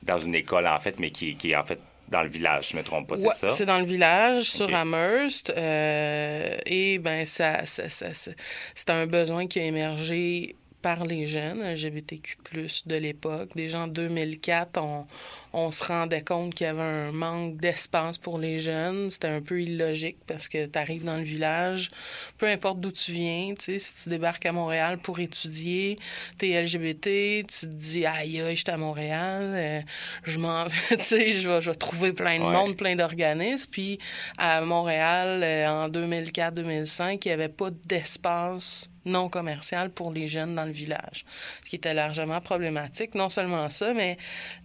dans 0.03 0.19
une 0.19 0.35
école, 0.35 0.67
en 0.67 0.79
fait, 0.79 0.99
mais 0.99 1.11
qui, 1.11 1.35
qui 1.35 1.51
est 1.51 1.55
en 1.55 1.63
fait 1.63 1.79
dans 2.09 2.21
le 2.21 2.29
village, 2.29 2.69
je 2.69 2.75
ne 2.75 2.81
me 2.81 2.85
trompe 2.85 3.07
pas, 3.07 3.15
Ouais, 3.15 3.29
c'est 3.33 3.47
ça? 3.47 3.49
c'est 3.49 3.65
dans 3.65 3.79
le 3.79 3.85
village, 3.85 4.43
sur 4.43 4.65
Ok. 4.65 4.73
Amherst. 4.73 5.49
euh, 5.49 6.57
et 6.65 6.99
ben 6.99 7.25
ça, 7.25 7.65
ça, 7.65 7.89
ça- 7.89 8.13
ça- 8.13 8.31
c'est 8.75 8.89
un 8.89 9.07
besoin 9.07 9.47
qui 9.47 9.59
a 9.59 9.63
émergé 9.65 10.55
par 10.83 11.05
les 11.05 11.25
jeunes 11.25 11.63
LGBTQ+, 11.63 12.37
de 12.85 12.95
l'époque. 12.97 13.49
Déjà 13.55 13.79
en 13.79 13.87
2004, 13.87 14.77
on, 14.81 15.07
on 15.53 15.71
se 15.71 15.83
rendait 15.83 16.21
compte 16.21 16.53
qu'il 16.53 16.67
y 16.67 16.69
avait 16.69 16.81
un 16.81 17.11
manque 17.11 17.57
d'espace 17.57 18.17
pour 18.19 18.37
les 18.37 18.59
jeunes. 18.59 19.09
C'était 19.09 19.29
un 19.29 19.41
peu 19.41 19.61
illogique 19.61 20.17
parce 20.27 20.47
que 20.47 20.65
tu 20.67 20.77
arrives 20.77 21.05
dans 21.05 21.17
le 21.17 21.23
village, 21.23 21.89
peu 22.37 22.47
importe 22.47 22.81
d'où 22.81 22.91
tu 22.91 23.13
viens, 23.13 23.55
tu 23.57 23.63
sais, 23.65 23.79
si 23.79 24.03
tu 24.03 24.09
débarques 24.09 24.45
à 24.45 24.51
Montréal 24.51 24.97
pour 24.99 25.19
étudier, 25.19 25.97
t'es 26.37 26.61
LGBT, 26.61 27.47
tu 27.47 27.61
te 27.61 27.65
dis 27.65 28.05
aïe 28.05 28.41
aïe, 28.41 28.55
je 28.55 28.61
suis 28.61 28.69
à 28.71 28.77
Montréal, 28.77 29.53
euh, 29.55 29.81
je 30.23 30.37
m'en 30.37 30.65
vais, 30.89 30.97
tu 30.97 31.03
sais, 31.03 31.31
je 31.39 31.47
vais, 31.49 31.61
je 31.61 31.71
vais 31.71 31.75
trouver 31.77 32.13
plein 32.13 32.37
de 32.39 32.43
Ouais. 32.43 32.51
monde, 32.51 32.75
plein 32.75 32.95
d'organismes. 32.97 33.69
Puis 33.71 33.99
à 34.37 34.59
Montréal, 34.61 35.41
euh, 35.43 35.67
en 35.85 35.87
2004-2005, 35.89 37.19
il 37.23 37.27
n'y 37.29 37.31
avait 37.33 37.47
pas 37.49 37.69
d'espace 37.85 38.89
non 39.05 39.29
commercial 39.29 39.89
pour 39.89 40.11
les 40.13 40.27
jeunes 40.27 40.55
dans 40.55 40.65
le 40.65 40.71
village, 40.71 41.25
ce 41.63 41.69
qui 41.69 41.75
était 41.75 41.93
largement 41.93 42.39
problématique. 42.41 43.15
Non 43.15 43.29
seulement 43.29 43.69
ça, 43.69 43.93
mais 43.93 44.17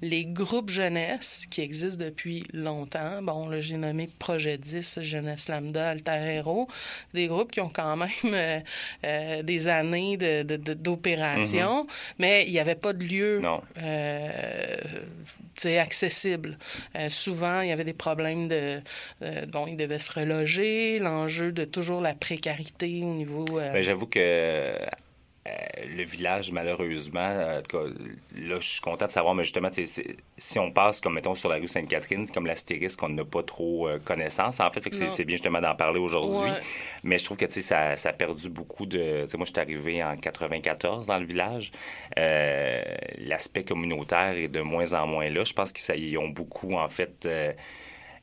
les 0.02 0.24
groupes 0.24 0.70
jeunesse 0.70 1.44
qui 1.50 1.60
existent 1.60 2.04
depuis 2.04 2.44
longtemps, 2.52 3.20
bon, 3.22 3.48
là, 3.48 3.60
j'ai 3.60 3.76
nommé 3.76 4.08
Projet 4.18 4.58
10, 4.58 5.00
Jeunesse 5.02 5.48
Lambda, 5.48 5.90
Alter 5.90 6.18
Hero, 6.36 6.68
des 7.14 7.26
groupes 7.26 7.50
qui 7.50 7.60
ont 7.60 7.68
quand 7.68 7.96
même 7.96 8.08
euh, 8.26 8.60
euh, 9.04 9.42
des 9.42 9.68
années 9.68 10.16
de- 10.16 10.42
de- 10.42 10.56
de- 10.56 10.74
d'opération, 10.74 11.86
mais 12.18 12.44
il 12.46 12.52
n'y 12.52 12.58
avait 12.60 12.74
pas 12.74 12.92
de 12.92 13.04
lieu 13.04 13.40
euh, 13.78 14.76
accessible. 15.80 16.56
Souvent, 17.08 17.60
il 17.62 17.68
y 17.68 17.72
avait 17.72 17.84
des 17.84 17.92
problèmes 17.92 18.48
de... 18.48 18.80
bon, 19.48 19.66
ils 19.66 19.76
devaient 19.76 19.98
se 19.98 20.12
reloger, 20.12 20.98
l'enjeu 21.00 21.50
de 21.52 21.64
toujours 21.64 22.00
la 22.00 22.14
précarité 22.14 23.00
au 23.02 23.14
niveau... 23.14 23.44
Ben, 23.72 23.82
J'avoue 23.82 24.06
que 24.06 24.27
euh, 24.28 25.86
le 25.86 26.04
village, 26.04 26.52
malheureusement, 26.52 27.20
euh, 27.20 27.58
en 27.58 27.62
tout 27.62 27.78
cas, 27.78 27.84
là, 28.36 28.56
je 28.60 28.68
suis 28.68 28.80
content 28.80 29.06
de 29.06 29.10
savoir, 29.10 29.34
mais 29.34 29.44
justement, 29.44 29.70
si 29.72 30.58
on 30.58 30.70
passe, 30.70 31.00
comme 31.00 31.14
mettons, 31.14 31.34
sur 31.34 31.48
la 31.48 31.56
rue 31.56 31.68
Sainte-Catherine, 31.68 32.26
c'est 32.26 32.34
comme 32.34 32.46
l'astérisque, 32.46 33.02
on 33.02 33.08
n'a 33.08 33.24
pas 33.24 33.42
trop 33.42 33.88
euh, 33.88 33.98
connaissance, 33.98 34.60
en 34.60 34.70
fait. 34.70 34.82
c'est 34.92 35.24
bien 35.24 35.36
justement 35.36 35.60
d'en 35.60 35.74
parler 35.74 36.00
aujourd'hui. 36.00 36.50
Ouais. 36.50 36.60
Mais 37.02 37.18
je 37.18 37.24
trouve 37.24 37.36
que, 37.36 37.46
tu 37.46 37.52
sais, 37.52 37.62
ça, 37.62 37.96
ça 37.96 38.10
a 38.10 38.12
perdu 38.12 38.48
beaucoup 38.50 38.86
de... 38.86 39.22
Tu 39.24 39.30
sais, 39.30 39.36
moi, 39.36 39.46
je 39.46 39.52
suis 39.52 39.60
arrivé 39.60 40.02
en 40.02 40.16
94 40.16 41.06
dans 41.06 41.18
le 41.18 41.26
village. 41.26 41.72
Euh, 42.18 42.82
L'aspect 43.18 43.64
communautaire 43.64 44.36
est 44.36 44.48
de 44.48 44.60
moins 44.60 44.92
en 44.94 45.06
moins 45.06 45.28
là. 45.30 45.44
Je 45.44 45.52
pense 45.52 45.72
qu'ils 45.72 46.18
ont 46.18 46.28
beaucoup, 46.28 46.74
en 46.74 46.88
fait... 46.88 47.24
euh, 47.26 47.52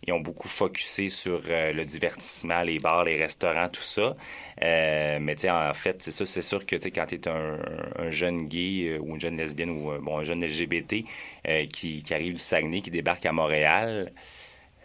ils 0.07 0.13
ont 0.13 0.19
beaucoup 0.19 0.47
focusé 0.47 1.09
sur 1.09 1.41
euh, 1.49 1.71
le 1.73 1.85
divertissement, 1.85 2.61
les 2.61 2.79
bars, 2.79 3.03
les 3.03 3.17
restaurants, 3.17 3.69
tout 3.69 3.81
ça. 3.81 4.15
Euh, 4.63 5.17
mais 5.19 5.35
tu 5.35 5.49
en 5.49 5.73
fait, 5.73 6.01
c'est 6.01 6.11
ça, 6.11 6.25
c'est 6.25 6.41
sûr 6.41 6.65
que 6.65 6.75
tu 6.75 6.91
quand 6.91 7.05
tu 7.07 7.15
es 7.15 7.27
un, 7.27 7.59
un 7.97 8.09
jeune 8.09 8.45
gay 8.45 8.87
euh, 8.87 8.99
ou 8.99 9.15
une 9.15 9.21
jeune 9.21 9.37
lesbienne 9.37 9.71
ou 9.71 9.91
bon, 10.01 10.19
un 10.19 10.23
jeune 10.23 10.43
LGBT 10.45 11.05
qui, 11.71 12.03
qui 12.03 12.13
arrive 12.13 12.33
du 12.33 12.39
Saguenay, 12.39 12.81
qui 12.81 12.91
débarque 12.91 13.25
à 13.25 13.31
Montréal, 13.31 14.11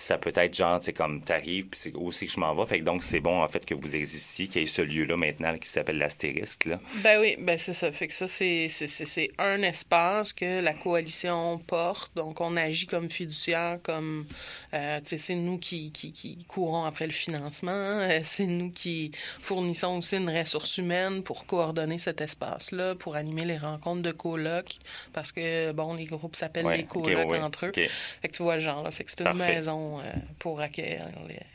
ça 0.02 0.18
peut 0.18 0.32
être 0.34 0.56
genre, 0.56 0.82
sais, 0.82 0.92
comme 0.92 1.20
t'arrives, 1.20 1.66
puis 1.66 1.80
c'est 1.80 1.94
aussi 1.94 2.26
que 2.26 2.32
je 2.32 2.40
m'en 2.40 2.54
vais. 2.54 2.66
Fait 2.66 2.80
que 2.80 2.84
donc, 2.84 3.02
c'est 3.02 3.20
bon, 3.20 3.42
en 3.42 3.48
fait, 3.48 3.64
que 3.66 3.74
vous 3.74 3.96
existiez, 3.96 4.48
qu'il 4.48 4.62
y 4.62 4.64
ait 4.64 4.66
ce 4.66 4.82
lieu-là 4.82 5.16
maintenant 5.16 5.56
qui 5.58 5.68
s'appelle 5.68 5.98
l'Astérisque, 5.98 6.64
là. 6.66 6.80
Ben 7.02 7.20
oui, 7.20 7.36
ben 7.38 7.58
c'est 7.58 7.72
ça. 7.72 7.92
Fait 7.92 8.06
que 8.06 8.14
ça, 8.14 8.26
c'est, 8.28 8.68
c'est, 8.68 8.86
c'est, 8.86 9.04
c'est 9.04 9.30
un 9.38 9.62
espace 9.62 10.32
que 10.32 10.60
la 10.60 10.72
coalition 10.72 11.58
porte. 11.58 12.12
Donc, 12.16 12.40
on 12.40 12.56
agit 12.56 12.86
comme 12.86 13.10
fiduciaire, 13.10 13.78
comme, 13.82 14.26
euh, 14.74 15.00
tu 15.00 15.06
sais, 15.06 15.18
c'est 15.18 15.34
nous 15.34 15.58
qui, 15.58 15.92
qui, 15.92 16.12
qui 16.12 16.44
courons 16.48 16.84
après 16.84 17.06
le 17.06 17.12
financement. 17.12 17.70
Euh, 17.70 18.20
C'est 18.24 18.46
nous 18.46 18.70
qui 18.70 19.12
fournissons 19.42 19.98
aussi 19.98 20.16
une 20.16 20.30
ressource 20.30 20.78
humaine 20.78 21.22
pour 21.22 21.46
coordonner 21.46 21.98
cet 21.98 22.20
espace-là, 22.20 22.94
pour 22.94 23.16
animer 23.16 23.44
les 23.44 23.58
rencontres 23.58 24.02
de 24.02 24.12
colocs. 24.12 24.78
Parce 25.12 25.32
que, 25.32 25.72
bon, 25.72 25.94
les 25.94 26.04
groupes 26.04 26.36
s'appellent 26.36 26.66
Ouais, 26.66 26.78
les 26.78 26.84
colocs 26.84 27.30
ouais, 27.30 27.40
entre 27.40 27.66
eux. 27.66 27.72
Fait 27.74 28.28
que 28.28 28.36
tu 28.36 28.42
vois 28.42 28.56
le 28.56 28.60
genre, 28.60 28.82
là. 28.82 28.90
Fait 28.90 29.04
que 29.04 29.10
c'est 29.10 29.20
une 29.20 29.24
Parfait. 29.24 29.54
Euh, 29.98 30.12
pour 30.38 30.60
accueillir 30.60 31.08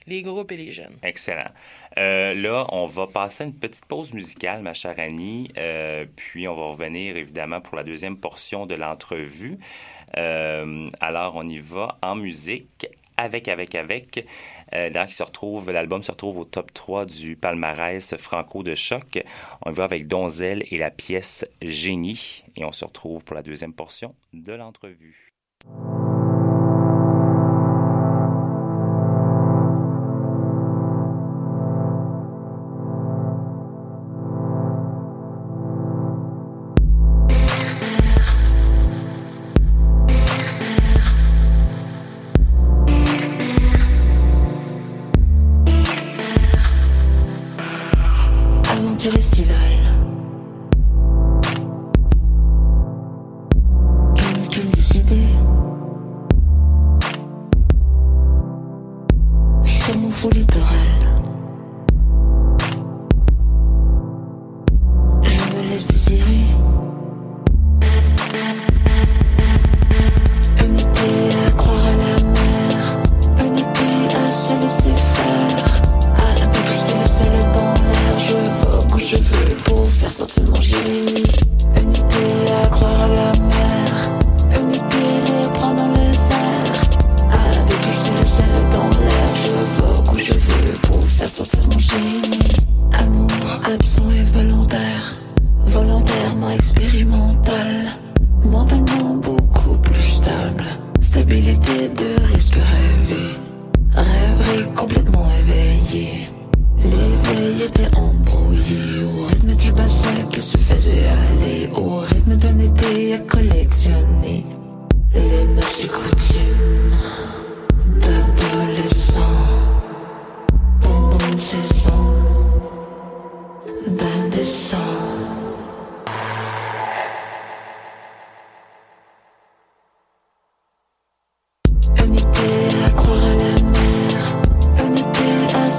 les, 0.08 0.22
groupes 0.22 0.52
et 0.52 0.58
les 0.58 0.72
jeunes. 0.72 0.98
Excellent. 1.04 1.50
Euh, 1.98 2.34
là, 2.34 2.66
on 2.70 2.86
va 2.88 3.08
passer 3.08 3.46
une 3.46 3.54
petite 3.54 3.86
pause 3.86 4.14
musicale, 4.14 4.62
ma 4.62 4.74
chère 4.74 5.00
Annie, 5.00 5.52
euh, 5.58 6.06
puis 6.16 6.48
on 6.48 6.56
va 6.56 6.66
revenir 6.66 7.16
évidemment 7.16 7.62
pour 7.62 7.78
la 7.78 7.84
deuxième 7.84 8.18
portion 8.18 8.66
de 8.66 8.76
l'entrevue. 8.76 9.58
Alors, 10.14 11.34
on 11.36 11.48
y 11.48 11.58
va 11.58 11.98
en 12.02 12.16
musique 12.16 12.88
avec, 13.18 13.48
avec, 13.48 13.76
avec. 13.76 14.26
Se 14.72 15.24
retrouve, 15.24 15.72
l'album 15.72 16.04
se 16.04 16.12
retrouve 16.12 16.38
au 16.38 16.46
top 16.46 16.74
3 16.74 17.06
du 17.06 17.36
palmarès 17.36 18.16
franco 18.16 18.64
de 18.64 18.76
choc. 18.76 19.22
On 19.66 19.72
y 19.72 19.74
va 19.74 19.84
avec 19.84 20.08
Donzelle 20.08 20.64
et 20.72 20.78
la 20.78 20.90
pièce 20.90 21.46
Génie. 21.62 22.44
Et 22.56 22.64
on 22.64 22.72
se 22.72 22.86
retrouve 22.86 23.24
pour 23.24 23.36
la 23.36 23.44
deuxième 23.44 23.74
portion 23.74 24.16
de 24.32 24.54
l'entrevue. 24.54 25.34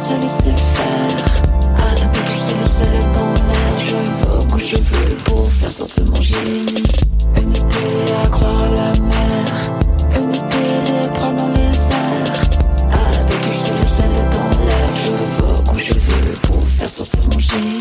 Se 0.06 0.14
laisser 0.14 0.54
faire, 0.74 1.42
à 1.78 1.94
déguster 1.94 2.54
le 2.60 2.64
sel 2.64 3.00
dans 3.18 3.32
l'air. 3.48 3.72
Je 3.78 3.96
vogue 3.96 4.54
où 4.54 4.58
je 4.58 4.76
veux 4.76 5.16
pour 5.24 5.48
faire 5.48 5.72
sortir 5.72 6.04
mon 6.06 6.22
génie. 6.22 6.84
Un 7.36 7.50
été 7.50 8.12
à 8.22 8.28
croire 8.28 8.62
à 8.62 8.68
la 8.68 9.00
mer, 9.00 9.46
un 10.14 10.28
été 10.30 10.62
les 10.86 11.08
bras 11.08 11.32
dans 11.32 11.48
les 11.48 11.76
airs, 11.90 12.40
à 12.92 13.24
déguster 13.26 13.72
le 13.80 13.84
sel 13.84 14.14
dans 14.30 14.50
l'air. 14.64 14.88
Je 14.94 15.10
vogue 15.10 15.74
où 15.74 15.78
je 15.80 15.94
veux 15.94 16.34
pour 16.42 16.62
faire 16.68 16.88
sortir 16.88 17.20
mon 17.32 17.40
génie. 17.40 17.80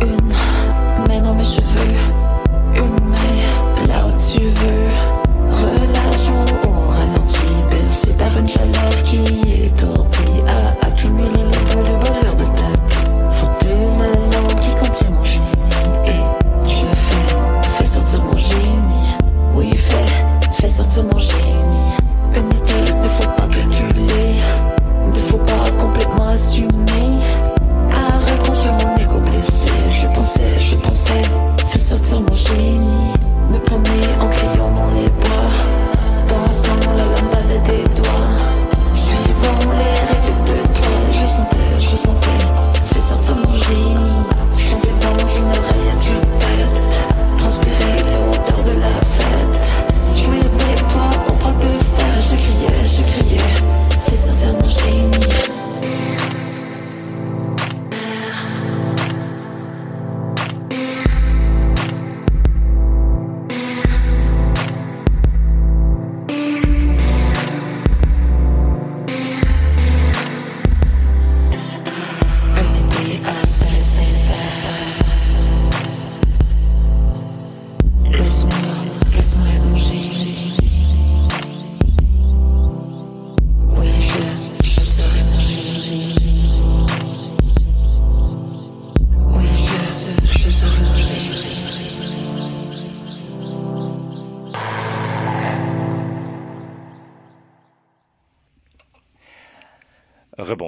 Une 0.00 1.06
main 1.08 1.20
dans 1.22 1.34
mes 1.34 1.44
cheveux, 1.44 1.94
une 2.74 3.10
main 3.10 3.86
là 3.86 4.06
où 4.06 4.10
tu 4.10 4.40
veux. 4.40 4.93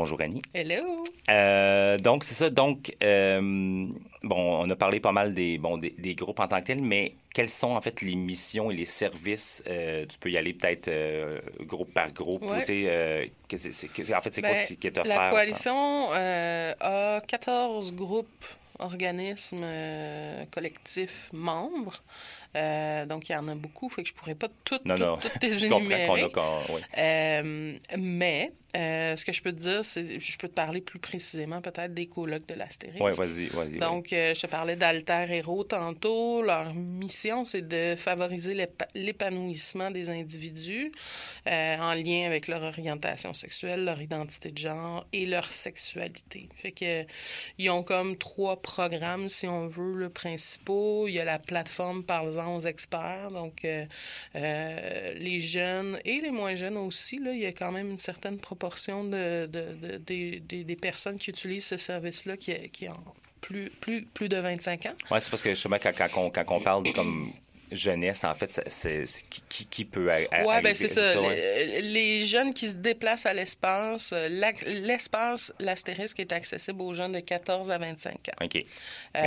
Rebonjour 0.06 0.20
Annie. 0.22 0.42
Hello! 0.54 1.02
Euh, 1.28 1.98
donc, 1.98 2.22
c'est 2.22 2.34
ça. 2.34 2.48
Donc, 2.48 2.94
euh, 3.02 3.40
bon, 4.22 4.36
on 4.64 4.70
a 4.70 4.76
parlé 4.76 5.00
pas 5.00 5.10
mal 5.10 5.34
des, 5.34 5.58
bon, 5.58 5.78
des, 5.78 5.94
des 5.98 6.14
groupes 6.14 6.38
en 6.38 6.46
tant 6.46 6.60
que 6.60 6.66
tels, 6.66 6.80
mais 6.82 7.14
quelles 7.34 7.48
sont 7.48 7.70
en 7.70 7.80
fait 7.80 8.00
les 8.02 8.14
missions 8.14 8.70
et 8.70 8.76
les 8.76 8.84
services? 8.84 9.64
Euh, 9.66 10.06
tu 10.08 10.16
peux 10.18 10.30
y 10.30 10.36
aller 10.38 10.54
peut-être 10.54 10.88
groupe 11.64 11.92
par 11.92 12.12
groupe. 12.12 12.42
Ouais. 12.44 12.60
tu 12.62 12.84
sais, 12.84 13.32
que- 13.48 14.14
en 14.16 14.20
fait, 14.22 14.32
c'est 14.34 14.42
quoi 14.42 14.50
Ben, 14.52 14.64
qui, 14.66 14.76
qui 14.76 14.86
est 14.86 14.96
offert? 14.98 15.18
La 15.24 15.30
coalition 15.30 16.08
a 16.12 17.20
14 17.26 17.92
groupes, 17.92 18.44
organismes, 18.78 19.60
euh, 19.64 20.44
collectifs, 20.52 21.28
membres. 21.32 22.00
Euh, 22.54 23.04
donc, 23.04 23.28
il 23.28 23.32
y 23.32 23.36
en 23.36 23.48
a 23.48 23.54
beaucoup, 23.54 23.90
fait 23.90 24.02
que 24.02 24.08
je 24.08 24.14
pourrais 24.14 24.34
pas 24.34 24.48
toutes, 24.64 24.86
Non, 24.86 24.94
toutes, 24.96 25.04
non. 25.06 25.16
toutes 25.18 25.32
les 25.42 25.50
Je 25.50 25.66
comprends 25.68 25.80
énumérer. 25.80 26.30
qu'on 26.32 26.40
a... 26.40 26.60
ouais. 26.72 26.80
Euh, 26.96 27.74
mais 27.98 28.52
euh, 28.76 29.16
ce 29.16 29.24
que 29.24 29.32
je 29.32 29.40
peux 29.40 29.52
te 29.52 29.58
dire, 29.60 29.84
c'est 29.84 30.20
je 30.20 30.38
peux 30.38 30.48
te 30.48 30.52
parler 30.52 30.82
plus 30.82 30.98
précisément 30.98 31.62
peut-être 31.62 31.94
des 31.94 32.06
colocs 32.06 32.46
de 32.46 32.54
l'Astérix. 32.54 33.00
Ouais, 33.00 33.12
vas-y, 33.12 33.46
vas-y. 33.46 33.78
Donc, 33.78 34.12
euh, 34.12 34.34
je 34.34 34.40
te 34.42 34.46
parlais 34.46 34.76
d'Alter 34.76 35.24
Hero 35.30 35.64
tantôt. 35.64 36.42
Leur 36.42 36.74
mission, 36.74 37.44
c'est 37.44 37.66
de 37.66 37.94
favoriser 37.96 38.52
l'épa- 38.52 38.88
l'épanouissement 38.94 39.90
des 39.90 40.10
individus 40.10 40.92
euh, 41.46 41.76
en 41.78 41.94
lien 41.94 42.26
avec 42.26 42.48
leur 42.48 42.62
orientation 42.62 43.32
sexuelle, 43.32 43.84
leur 43.84 44.02
identité 44.02 44.50
de 44.50 44.58
genre 44.58 45.06
et 45.12 45.24
leur 45.24 45.50
sexualité. 45.50 46.50
Fait 46.56 46.72
que 46.72 47.06
ils 47.56 47.70
ont 47.70 47.82
comme 47.82 48.18
trois 48.18 48.60
programmes, 48.60 49.30
si 49.30 49.46
on 49.46 49.68
veut, 49.68 49.94
le 49.94 50.10
principaux. 50.10 51.08
Il 51.08 51.14
y 51.14 51.20
a 51.20 51.24
la 51.24 51.38
plateforme 51.38 52.04
Parlons 52.04 52.56
aux 52.56 52.60
experts. 52.60 53.30
Donc, 53.30 53.66
les 54.34 55.40
jeunes 55.40 55.98
et 56.04 56.20
les 56.20 56.30
moins 56.30 56.56
jeunes 56.56 56.76
aussi, 56.76 57.18
là, 57.18 57.32
il 57.32 57.40
y 57.40 57.46
a 57.46 57.52
quand 57.52 57.72
même 57.72 57.90
une 57.90 57.98
certaine 57.98 58.36
proportion 58.36 58.65
de, 59.10 59.46
de- 59.46 59.74
de- 59.82 59.96
des- 59.98 60.38
personnes 60.76 61.18
qui 61.18 61.30
utilisent 61.30 61.66
ce 61.66 61.76
service-là 61.76 62.36
qui, 62.36 62.54
qui 62.70 62.86
plus, 63.40 63.70
plus, 63.80 64.02
plus 64.02 64.28
de 64.28 64.38
25 64.38 64.86
ans. 64.86 64.94
Ouais, 65.10 65.20
c'est 65.20 65.30
parce 65.30 65.42
que 65.42 65.50
justement, 65.50 65.78
quand, 65.80 65.92
quand, 65.96 66.08
on, 66.16 66.30
quand 66.30 66.44
on 66.48 66.60
parle 66.60 66.92
comme 66.92 67.32
jeunesse, 67.72 68.24
en 68.24 68.34
fait, 68.34 68.60
c'est- 68.68 69.04
qui, 69.48 69.66
qui, 69.66 69.84
peut 69.84 70.10
Oui, 70.46 70.54
ben 70.62 70.74
c'est 70.74 70.88
ça. 70.88 71.14
Les, 71.20 71.82
les 71.82 72.22
jeunes 72.24 72.52
qui 72.54 72.68
se 72.68 72.76
déplacent 72.76 73.26
à 73.26 73.34
l'espace, 73.34 74.12
euh, 74.12 74.28
l'espace, 74.66 75.52
l'astérisque 75.58 76.20
est 76.20 76.32
accessible 76.32 76.80
aux 76.82 76.92
jeunes 76.94 77.12
de 77.12 77.20
14 77.20 77.70
à 77.70 77.78
25 77.78 78.12
ans. 78.14 78.44
OK. 78.44 78.54
Mais 78.54 78.64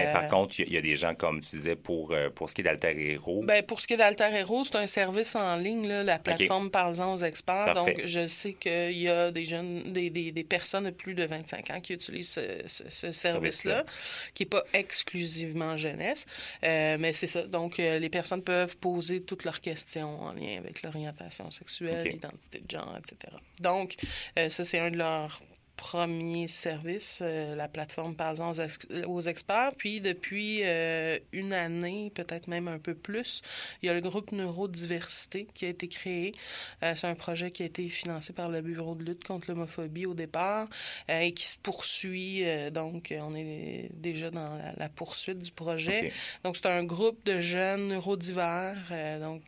Euh, 0.07 0.13
par 0.13 0.27
contre, 0.27 0.59
il 0.59 0.63
y, 0.63 0.65
a- 0.65 0.67
il 0.69 0.73
y 0.75 0.77
a 0.77 0.81
des 0.81 0.95
gens, 0.95 1.15
comme 1.15 1.41
tu 1.41 1.55
disais, 1.57 1.75
pour, 1.75 2.11
euh, 2.11 2.29
pour 2.29 2.49
ce 2.49 2.55
qui 2.55 2.61
est 2.61 2.63
d'Alter 2.63 2.93
Hero. 3.13 3.41
Ben, 3.43 3.63
pour 3.63 3.81
ce 3.81 3.87
qui 3.87 3.93
est 3.93 3.97
d'Alter 3.97 4.29
Hero, 4.33 4.63
c'est 4.63 4.75
un 4.75 4.87
service 4.87 5.35
en 5.35 5.55
ligne, 5.57 5.87
là, 5.87 6.03
la 6.03 6.19
plateforme 6.19 6.69
Parlons 6.69 7.13
aux 7.13 7.17
experts. 7.23 7.73
Parfait. 7.73 7.93
Donc, 7.95 8.01
je 8.05 8.27
sais 8.27 8.53
qu'il 8.53 8.97
y 8.97 9.09
a 9.09 9.31
des 9.31 9.45
jeunes, 9.45 9.91
des, 9.91 10.09
des, 10.09 10.31
des 10.31 10.43
personnes 10.43 10.85
de 10.85 10.91
plus 10.91 11.13
de 11.13 11.25
25 11.25 11.69
ans 11.71 11.79
qui 11.81 11.93
utilisent 11.93 12.29
ce, 12.31 12.41
ce- 12.67 12.83
ce 12.89 13.11
service-là, 13.11 13.85
qui 14.33 14.43
n'est 14.43 14.49
pas 14.49 14.63
exclusivement 14.73 15.77
jeunesse. 15.77 16.25
Euh, 16.63 16.97
mais 16.99 17.13
c'est 17.13 17.27
ça. 17.27 17.43
Donc, 17.43 17.79
euh, 17.79 17.97
les 17.99 18.09
personnes 18.09 18.28
peuvent 18.37 18.77
poser 18.77 19.21
toutes 19.23 19.43
leurs 19.43 19.61
questions 19.61 20.21
en 20.21 20.33
lien 20.33 20.57
avec 20.57 20.83
l'orientation 20.83 21.49
sexuelle, 21.51 22.07
l'identité 22.07 22.59
de 22.59 22.69
genre, 22.69 22.97
etc. 22.97 23.33
Donc, 23.61 23.95
euh, 24.37 24.49
ça, 24.49 24.63
c'est 24.63 24.79
un 24.79 24.91
de 24.91 24.97
leurs 24.97 25.41
premiers 25.79 26.49
services, 26.49 27.19
euh, 27.21 27.55
la 27.55 27.69
plateforme 27.69 28.13
Parlons 28.13 28.49
aux, 28.49 28.61
ex- 28.61 28.85
aux 29.07 29.21
experts. 29.21 29.71
Puis 29.77 30.01
depuis 30.01 30.59
euh, 30.63 31.17
une 31.31 31.53
année, 31.53 32.11
peut-être 32.13 32.47
même 32.47 32.67
un 32.67 32.79
peu 32.79 32.93
plus, 32.93 33.41
il 33.81 33.85
y 33.85 33.89
a 33.89 33.93
le 33.93 34.01
groupe 34.01 34.33
Neurodiversité 34.33 35.47
qui 35.53 35.65
a 35.65 35.69
été 35.69 35.87
créé. 35.87 36.35
Euh, 36.83 36.95
c'est 36.95 37.07
un 37.07 37.15
projet 37.15 37.51
qui 37.51 37.63
a 37.63 37.65
été 37.65 37.87
financé 37.87 38.33
par 38.33 38.49
le 38.49 38.61
Bureau 38.61 38.93
de 38.93 39.05
lutte 39.05 39.23
contre 39.23 39.49
l'homophobie 39.49 40.05
au 40.05 40.13
départ 40.13 40.67
et 41.07 41.33
qui 41.33 41.47
se 41.47 41.57
poursuit. 41.57 42.43
donc, 42.71 43.13
on 43.17 43.33
est 43.33 43.89
déjà 43.93 44.31
dans 44.31 44.57
la, 44.57 44.73
la 44.75 44.89
poursuite 44.89 45.39
du 45.39 45.51
projet. 45.51 46.11
Donc, 46.43 46.57
c'est 46.57 46.67
un 46.67 46.83
groupe 46.83 47.23
de 47.23 47.39
jeunes 47.39 47.87
neurodivers 47.87 48.91
donc, 49.21 49.43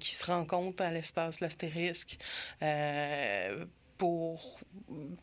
qui 0.00 0.14
se 0.14 0.24
rencontrent 0.24 0.82
à 0.82 0.90
l'espace 0.90 1.40
L'Astérisque 1.40 2.16
pour 3.98 4.60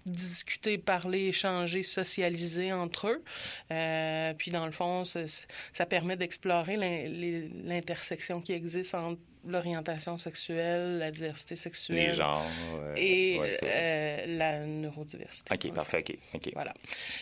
discuter, 0.06 0.78
parler, 0.78 1.28
échanger, 1.28 1.84
socialiser 1.84 2.74
entre 2.74 3.08
eux. 3.08 3.24
Euh, 3.72 4.34
puis, 4.34 4.52
dans 4.52 4.66
le 4.66 4.72
fond, 4.72 5.04
ça, 5.06 5.86
permet 5.86 6.16
d'explorer 6.16 6.78
l'intersection 6.78 8.42
qui 8.42 8.54
existe 8.54 8.96
entre 8.96 9.22
l'orientation 9.48 10.18
sexuelle, 10.18 10.98
la 11.00 11.10
diversité 11.12 11.56
sexuelle 11.56 11.98
Les 12.10 12.12
genres. 12.12 12.46
euh, 12.76 12.94
et 12.96 13.40
ouais, 13.40 13.58
euh, 13.64 14.38
la 14.38 14.66
neurodiversité. 14.66 15.54
OK, 15.54 15.74
parfait, 15.74 16.00
OK. 16.08 16.18
OK. 16.36 16.50
Voilà. 16.54 16.74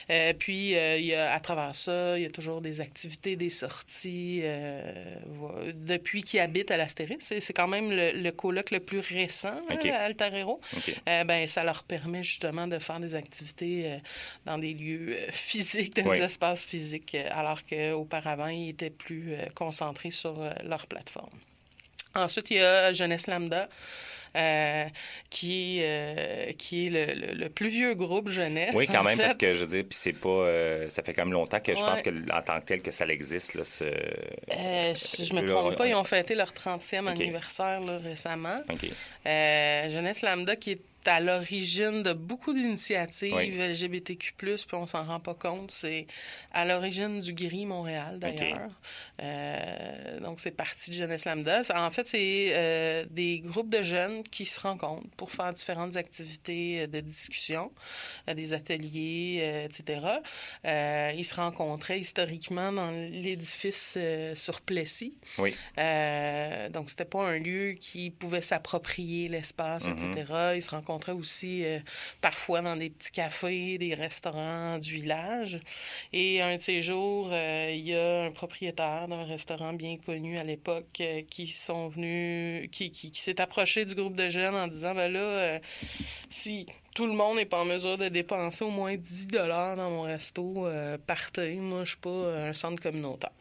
Euh, 0.09 0.33
puis, 0.33 0.71
il 0.71 1.05
y 1.05 1.13
a, 1.15 1.33
à 1.33 1.39
travers 1.39 1.75
ça, 1.75 2.17
il 2.17 2.23
y 2.23 2.25
a 2.25 2.29
toujours 2.29 2.61
des 2.61 2.81
activités, 2.81 3.35
des 3.35 3.49
sorties. 3.49 4.41
depuis 5.73 6.23
qu'ils 6.23 6.39
habitent 6.39 6.71
à 6.71 6.77
l'Astéris, 6.77 7.17
c'est 7.39 7.53
quand 7.53 7.67
même 7.67 7.89
le, 7.91 8.11
le 8.11 8.31
colloque 8.31 8.71
le 8.71 8.79
plus 8.79 8.99
récent, 8.99 9.55
là, 9.69 9.75
à 9.95 10.03
Alter 10.03 10.29
Hero. 10.33 10.59
OK. 10.75 10.95
Euh, 11.07 11.23
ben, 11.23 11.47
ça 11.47 11.63
leur 11.63 11.83
permet 11.83 12.23
justement 12.23 12.67
de 12.67 12.79
faire 12.79 12.99
des 12.99 13.15
activités 13.15 13.99
dans 14.45 14.57
des 14.57 14.73
lieux 14.73 15.17
physiques, 15.31 15.95
dans 15.95 16.09
Oui. 16.09 16.17
des 16.17 16.23
espaces 16.25 16.63
physiques, 16.63 17.15
alors 17.31 17.65
qu'auparavant, 17.65 18.47
ils 18.47 18.69
étaient 18.69 18.89
plus 18.89 19.33
concentrés 19.55 20.11
sur 20.11 20.39
leur 20.63 20.87
plateforme. 20.87 21.29
Ensuite, 22.15 22.49
il 22.51 22.57
y 22.57 22.61
a 22.61 22.91
Jeunesse 22.93 23.27
Lambda. 23.27 23.69
euh, 24.37 24.85
qui, 25.31 25.79
euh, 25.81 26.51
qui 26.55 26.85
est 26.85 26.89
le, 26.91 27.13
le- 27.27 27.33
le 27.33 27.49
plus 27.49 27.69
vieux 27.69 27.95
groupe 27.95 28.29
jeunesse. 28.29 28.75
Oui, 28.75 28.85
quand 28.85 29.01
même, 29.03 29.17
fait. 29.17 29.23
parce 29.25 29.37
que 29.37 29.55
je 29.55 29.61
veux 29.61 29.67
dire, 29.67 29.83
puis 29.89 29.97
c'est 29.99 30.13
pas. 30.13 30.29
euh, 30.29 30.87
ça 30.89 31.01
fait 31.01 31.15
quand 31.15 31.23
même 31.25 31.33
longtemps 31.33 31.59
que 31.59 31.73
je 31.75 31.81
pense 31.81 32.03
que, 32.03 32.11
en 32.31 32.41
tant 32.43 32.59
que 32.59 32.65
tel, 32.65 32.83
que 32.83 32.91
ça 32.91 33.07
existe, 33.07 33.55
là, 33.55 33.63
ce. 33.63 33.85
Je 33.85 35.23
je 35.25 35.33
me 35.33 35.43
trompe 35.47 35.75
pas, 35.75 35.87
ils 35.87 35.95
ont 35.95 36.03
fêté 36.03 36.35
leur 36.35 36.51
30e 36.53 37.05
OK. 37.05 37.07
anniversaire 37.09 37.79
là, 37.81 37.97
récemment. 37.97 38.61
Jeunesse 39.25 40.21
Lambda 40.21 40.55
qui 40.55 40.71
est 40.73 40.81
à 41.05 41.19
l'origine 41.19 42.03
de 42.03 42.13
beaucoup 42.13 42.53
d'initiatives 42.53 43.33
Oui. 43.33 43.49
LGBTQ+, 43.57 44.33
puis 44.35 44.55
on 44.73 44.85
s'en 44.85 45.03
rend 45.03 45.19
pas 45.19 45.33
compte. 45.33 45.71
C'est 45.71 46.07
à 46.51 46.65
l'origine 46.65 47.19
du 47.19 47.33
Gris 47.33 47.65
Montréal, 47.65 48.19
d'ailleurs. 48.19 48.69
Euh, 49.21 50.19
donc, 50.19 50.39
c'est 50.39 50.51
parti 50.51 50.89
de 50.91 50.95
Jeunesse 50.95 51.25
Lambda. 51.25 51.61
En 51.75 51.91
fait, 51.91 52.07
c'est 52.07 52.49
euh, 52.51 53.05
des 53.09 53.39
groupes 53.39 53.69
de 53.69 53.81
jeunes 53.81 54.23
qui 54.23 54.45
se 54.45 54.59
rencontrent 54.59 55.07
pour 55.17 55.31
faire 55.31 55.53
différentes 55.53 55.95
activités 55.95 56.81
euh, 56.81 56.87
de 56.87 56.99
discussion, 56.99 57.71
des 58.27 58.53
ateliers, 58.53 59.39
euh, 59.41 59.65
etc. 59.65 61.11
Ils 61.15 61.25
se 61.25 61.35
rencontraient 61.35 61.99
historiquement 61.99 62.71
dans 62.71 62.91
l'édifice 62.91 63.97
sur 64.35 64.61
Plessis. 64.61 65.13
Oui. 65.37 65.55
Donc, 66.71 66.89
c'était 66.89 67.05
pas 67.05 67.23
un 67.23 67.37
lieu 67.37 67.73
qui 67.73 68.09
pouvait 68.09 68.41
s'approprier 68.41 69.27
l'espace, 69.27 69.87
etc. 69.87 70.53
Ils 70.55 70.61
se 70.61 70.69
rencontraient 70.71 70.88
aussi 71.13 71.65
euh, 71.65 71.79
parfois 72.21 72.61
dans 72.61 72.75
des 72.75 72.89
petits 72.89 73.11
cafés, 73.11 73.77
des 73.77 73.93
restaurants 73.93 74.77
du 74.77 74.93
village. 74.93 75.59
Et 76.13 76.41
un 76.41 76.57
de 76.57 76.61
ces 76.61 76.81
jours, 76.81 77.29
euh, 77.31 77.73
il 77.75 77.87
y 77.87 77.95
a 77.95 78.25
un 78.25 78.31
propriétaire 78.31 79.07
d'un 79.07 79.23
restaurant 79.23 79.73
bien 79.73 79.97
connu 79.97 80.37
à 80.37 80.43
l'époque 80.43 80.99
euh, 81.01 81.21
qui 81.29 81.47
sont 81.47 81.89
venus, 81.89 82.69
qui, 82.71 83.11
s'est 83.13 83.41
approché 83.41 83.85
du 83.85 83.95
groupe 83.95 84.15
de 84.15 84.29
jeunes 84.29 84.55
en 84.55 84.67
disant, 84.67 84.95
ben 84.95 85.11
là, 85.11 85.59
si 86.29 86.67
tout 86.95 87.05
le 87.05 87.13
monde 87.13 87.37
n'est 87.37 87.45
pas 87.45 87.61
en 87.61 87.65
mesure 87.65 87.97
de 87.97 88.09
dépenser 88.09 88.63
au 88.63 88.69
moins 88.69 88.95
10 88.95 89.27
dollars 89.27 89.75
dans 89.75 89.89
mon 89.89 90.01
resto, 90.03 90.67
partez. 91.05 91.55
Moi, 91.55 91.83
je 91.83 91.89
suis 91.89 91.97
pas 91.97 92.09
un 92.49 92.53
centre 92.53 92.81
communautaire. 92.81 93.31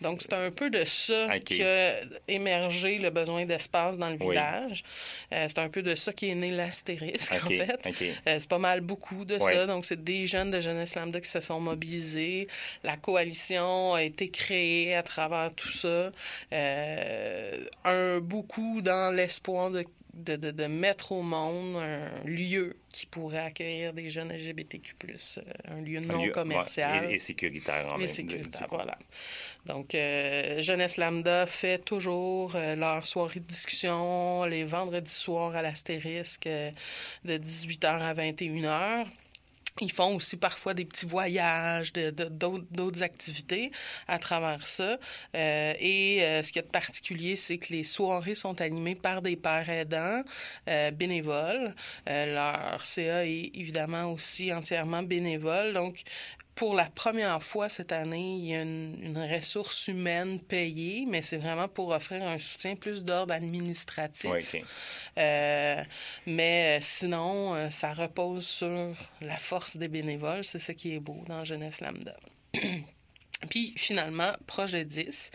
Donc, 0.00 0.20
c'est 0.22 0.32
un 0.32 0.50
peu 0.50 0.70
de 0.70 0.84
ça 0.84 1.38
qui 1.38 1.62
a 1.62 2.00
émergé 2.28 2.98
le 2.98 3.10
besoin 3.10 3.44
d'espace 3.46 3.96
dans 3.96 4.08
le 4.10 4.16
Oui. 4.20 4.30
village. 4.30 4.82
Euh, 5.32 5.46
c'est 5.48 5.58
un 5.58 5.68
peu 5.68 5.82
de 5.82 5.94
ça 5.94 6.12
qui 6.12 6.28
est 6.30 6.34
né 6.34 6.50
l'astérisque, 6.50 7.32
en 7.44 7.48
fait. 7.48 7.80
Euh, 8.26 8.36
c'est 8.40 8.48
pas 8.48 8.58
mal 8.58 8.80
beaucoup 8.80 9.24
de 9.24 9.36
Ouais. 9.36 9.52
ça. 9.54 9.66
Donc, 9.66 9.84
c'est 9.84 10.02
des 10.02 10.26
jeunes 10.26 10.50
de 10.50 10.60
Jeunesse 10.60 10.94
Lambda 10.96 11.20
qui 11.20 11.28
se 11.30 11.40
sont 11.40 11.60
mobilisés. 11.60 12.48
La 12.82 12.96
coalition 12.96 13.94
a 13.94 14.02
été 14.02 14.28
créée 14.30 14.94
à 14.94 15.02
travers 15.02 15.52
tout 15.54 15.70
ça. 15.70 16.10
Euh, 16.52 17.64
un 17.84 18.18
beaucoup 18.18 18.80
dans 18.82 19.14
l'espoir 19.14 19.70
de, 19.70 19.84
de, 20.14 20.36
de, 20.36 20.50
de 20.50 20.66
mettre 20.66 21.12
au 21.12 21.22
monde 21.22 21.76
un 21.76 22.24
lieu 22.28 22.76
qui 22.92 23.06
pourrait 23.06 23.38
accueillir 23.46 23.92
des 23.94 24.08
jeunes 24.10 24.30
LGBTQ+, 24.32 24.94
euh, 25.02 25.40
un 25.68 25.80
lieu 25.80 25.98
Un 25.98 26.02
non 26.02 26.24
lieu- 26.24 26.32
commercial. 26.32 27.06
ouais, 27.06 27.12
et, 27.12 27.14
et 27.14 27.18
sécuritaire 27.18 27.90
en 27.92 27.96
Et 27.96 28.00
même 28.00 28.08
sécuritaire, 28.08 28.68
voilà. 28.70 28.98
Donc, 29.66 29.94
euh, 29.94 30.60
Jeunesse 30.60 30.96
Lambda 30.98 31.46
fait 31.46 31.78
toujours 31.78 32.54
euh, 32.56 32.74
leur 32.76 33.06
soirée 33.06 33.40
de 33.40 33.46
discussion 33.46 34.44
les 34.44 34.64
vendredis 34.64 35.10
soirs 35.12 35.54
à 35.56 35.62
l'Astérisque 35.62 36.46
euh, 36.46 36.70
de 37.24 37.38
18h 37.38 37.86
à 37.86 38.12
21h. 38.14 39.06
Ils 39.80 39.90
font 39.90 40.16
aussi 40.16 40.36
parfois 40.36 40.74
des 40.74 40.84
petits 40.84 41.06
voyages, 41.06 41.92
d'autres 41.92 43.02
activités 43.02 43.72
à 44.06 44.18
travers 44.18 44.66
ça. 44.66 44.98
Euh, 45.34 45.74
et 45.80 46.22
euh, 46.22 46.42
ce 46.42 46.48
qu'il 46.48 46.56
y 46.56 46.64
a 46.64 46.66
de 46.66 46.70
particulier, 46.70 47.36
c'est 47.36 47.56
que 47.58 47.72
les 47.72 47.82
soirées 47.82 48.34
sont 48.34 48.60
animées 48.60 48.94
par 48.94 49.22
des 49.22 49.36
pères 49.36 49.70
aidants 49.70 50.22
euh, 50.68 50.90
bénévoles. 50.90 51.74
Leur 52.06 52.84
CA 52.84 53.24
est 53.26 53.50
évidemment 53.54 54.12
aussi 54.12 54.52
entièrement 54.52 55.02
bénévole. 55.02 55.72
Donc, 55.72 56.02
pour 56.54 56.74
la 56.74 56.84
première 56.84 57.42
fois 57.42 57.68
cette 57.68 57.92
année, 57.92 58.36
il 58.36 58.46
y 58.46 58.54
a 58.54 58.62
une, 58.62 58.98
une 59.02 59.18
ressource 59.18 59.88
humaine 59.88 60.38
payée, 60.38 61.06
mais 61.08 61.22
c'est 61.22 61.38
vraiment 61.38 61.68
pour 61.68 61.88
offrir 61.88 62.22
un 62.22 62.38
soutien 62.38 62.76
plus 62.76 63.04
d'ordre 63.04 63.32
administratif. 63.32 64.30
Oui, 64.30 64.40
OK. 64.40 64.64
Euh, 65.18 65.82
mais 66.26 66.78
euh, 66.78 66.82
sinon, 66.82 67.54
euh, 67.54 67.70
ça 67.70 67.92
repose 67.94 68.46
sur 68.46 68.94
la 69.20 69.36
force 69.38 69.76
des 69.76 69.88
bénévoles. 69.88 70.44
C'est 70.44 70.58
ce 70.58 70.72
qui 70.72 70.94
est 70.94 71.00
beau 71.00 71.22
dans 71.26 71.44
Jeunesse 71.44 71.80
Lambda. 71.80 72.16
Puis 73.50 73.72
finalement, 73.76 74.32
Projet 74.46 74.84
10, 74.84 75.30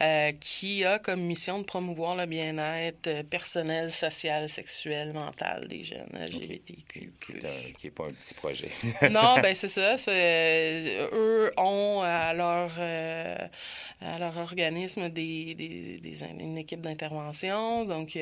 euh, 0.00 0.32
qui 0.40 0.84
a 0.84 0.98
comme 0.98 1.20
mission 1.22 1.58
de 1.58 1.64
promouvoir 1.64 2.16
le 2.16 2.26
bien-être 2.26 3.06
euh, 3.08 3.22
personnel, 3.22 3.90
social, 3.92 4.48
sexuel, 4.48 5.12
mental 5.12 5.66
des 5.68 5.82
jeunes 5.82 6.08
LGBTQ+. 6.12 7.10
Euh, 7.44 7.48
qui 7.78 7.86
n'est 7.86 7.90
pas 7.90 8.04
un 8.04 8.10
petit 8.10 8.34
projet. 8.34 8.70
non, 9.10 9.40
ben 9.40 9.54
c'est 9.54 9.68
ça. 9.68 9.96
euh, 10.08 11.08
eux 11.12 11.52
ont 11.56 12.00
à 12.04 12.32
leur, 12.34 12.70
euh, 12.78 13.36
à 14.00 14.18
leur 14.18 14.36
organisme 14.36 15.08
des, 15.08 15.54
des, 15.54 15.98
des- 15.98 16.24
une 16.24 16.58
équipe 16.58 16.80
d'intervention. 16.80 17.84
Donc, 17.84 18.16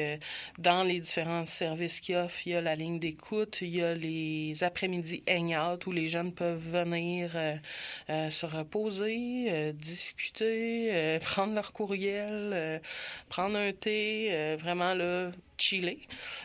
dans 0.59 0.83
les 0.83 1.01
différents 1.01 1.47
services 1.47 2.01
qu'ils 2.01 2.17
offrent, 2.17 2.47
il 2.47 2.53
y 2.53 2.55
a 2.57 2.61
la 2.61 2.75
ligne 2.75 2.99
d'écoute, 2.99 3.59
il 3.61 3.77
y 3.77 3.83
a 3.83 3.95
les 3.95 4.63
après-midi 4.65 5.23
hangout 5.29 5.87
où 5.87 5.93
les 5.93 6.09
jeunes 6.09 6.33
peuvent 6.33 6.59
venir 6.71 7.31
se 8.09 8.47
reposer, 8.47 9.17
euh, 9.51 9.73
discuter, 9.73 10.95
euh, 10.95 11.19
prendre 11.21 11.55
leur 11.55 11.73
courriel, 11.73 12.53
euh, 12.55 12.79
prendre 13.29 13.57
un 13.57 13.73
thé, 13.73 14.57
vraiment 14.61 14.95
là, 14.95 15.31
chiller. 15.59 16.01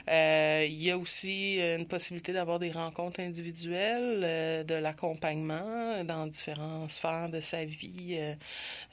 Euh, 0.09 0.65
il 0.67 0.81
y 0.81 0.91
a 0.91 0.97
aussi 0.97 1.57
une 1.57 1.87
possibilité 1.87 2.33
d'avoir 2.33 2.59
des 2.59 2.71
rencontres 2.71 3.19
individuelles, 3.19 4.21
euh, 4.23 4.63
de 4.63 4.75
l'accompagnement 4.75 6.03
dans 6.03 6.27
différentes 6.27 6.91
sphères 6.91 7.29
de 7.29 7.39
sa 7.39 7.65
vie. 7.65 8.19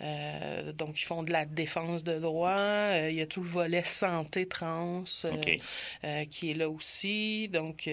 Euh, 0.01 0.73
donc, 0.73 1.01
ils 1.01 1.05
font 1.05 1.23
de 1.23 1.33
la 1.33 1.45
défense 1.45 2.05
de 2.05 2.19
droit. 2.19 2.91
Il 3.09 3.15
y 3.15 3.23
a 3.23 3.27
tout 3.27 3.43
le 3.43 3.49
volet 3.49 3.85
santé 3.85 4.47
trans 4.47 5.05
qui 6.31 6.51
est 6.51 6.55
là 6.55 6.69
aussi. 6.69 7.49
Donc, 7.49 7.89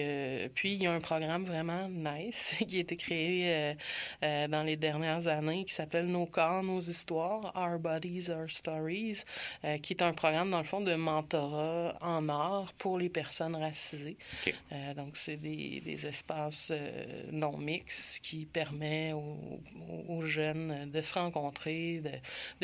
puis 0.54 0.72
il 0.72 0.82
y 0.82 0.86
a 0.86 0.92
un 0.92 1.00
programme 1.00 1.44
vraiment 1.44 1.88
nice 1.88 2.56
qui 2.68 2.78
a 2.78 2.80
été 2.80 2.96
créé 2.96 3.74
dans 4.22 4.64
les 4.64 4.76
dernières 4.76 5.28
années 5.28 5.64
qui 5.64 5.74
s'appelle 5.74 6.06
Nos 6.06 6.26
corps, 6.26 6.62
nos 6.62 6.80
histoires, 6.80 7.52
Our 7.54 7.78
Bodies, 7.78 8.30
Our 8.30 8.50
Stories, 8.50 9.24
qui 9.82 9.92
est 9.92 10.02
un 10.02 10.12
programme 10.12 10.50
dans 10.50 10.58
le 10.58 10.64
fond 10.64 10.80
de 10.80 10.94
mentorat 10.94 11.96
en 12.00 12.15
art 12.28 12.72
pour 12.74 12.98
les 12.98 13.08
personnes 13.08 13.56
racisées. 13.56 14.16
Euh, 14.72 14.94
donc, 14.94 15.16
c'est 15.16 15.36
des, 15.36 15.80
des 15.84 16.06
espaces 16.06 16.70
euh, 16.74 17.22
non 17.32 17.56
mixtes 17.56 18.20
qui 18.22 18.46
permettent 18.46 19.14
aux, 19.14 20.22
jeunes 20.24 20.90
de 20.90 21.00
se 21.02 21.14
rencontrer, 21.14 22.00
de, 22.00 22.10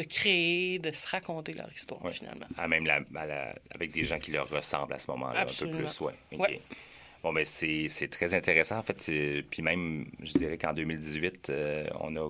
de 0.02 0.06
créer, 0.06 0.78
de 0.78 0.90
se 0.92 1.06
raconter 1.06 1.52
leur 1.52 1.72
histoire 1.72 2.04
Ouais. 2.04 2.12
finalement. 2.12 2.46
Même 2.68 2.86
la- 2.86 3.00
à 3.14 3.26
la- 3.26 3.54
avec 3.74 3.92
des 3.92 4.02
gens 4.04 4.18
qui 4.18 4.32
leur 4.32 4.48
ressemblent 4.48 4.94
à 4.94 4.98
ce 4.98 5.10
moment-là, 5.10 5.42
un 5.42 5.44
peu 5.46 5.70
plus, 5.70 6.00
ouais. 6.00 6.14
OK. 6.32 6.40
Ouais. 6.40 6.60
Bon, 7.22 7.32
ben 7.32 7.44
c'est 7.44 8.08
très 8.10 8.34
intéressant. 8.34 8.78
En 8.78 8.82
fait, 8.82 8.96
puis 9.48 9.62
même, 9.62 10.10
je 10.20 10.32
dirais 10.32 10.58
qu'en 10.58 10.72
2018, 10.72 11.50
euh, 11.50 11.86
on 12.00 12.16
a 12.16 12.28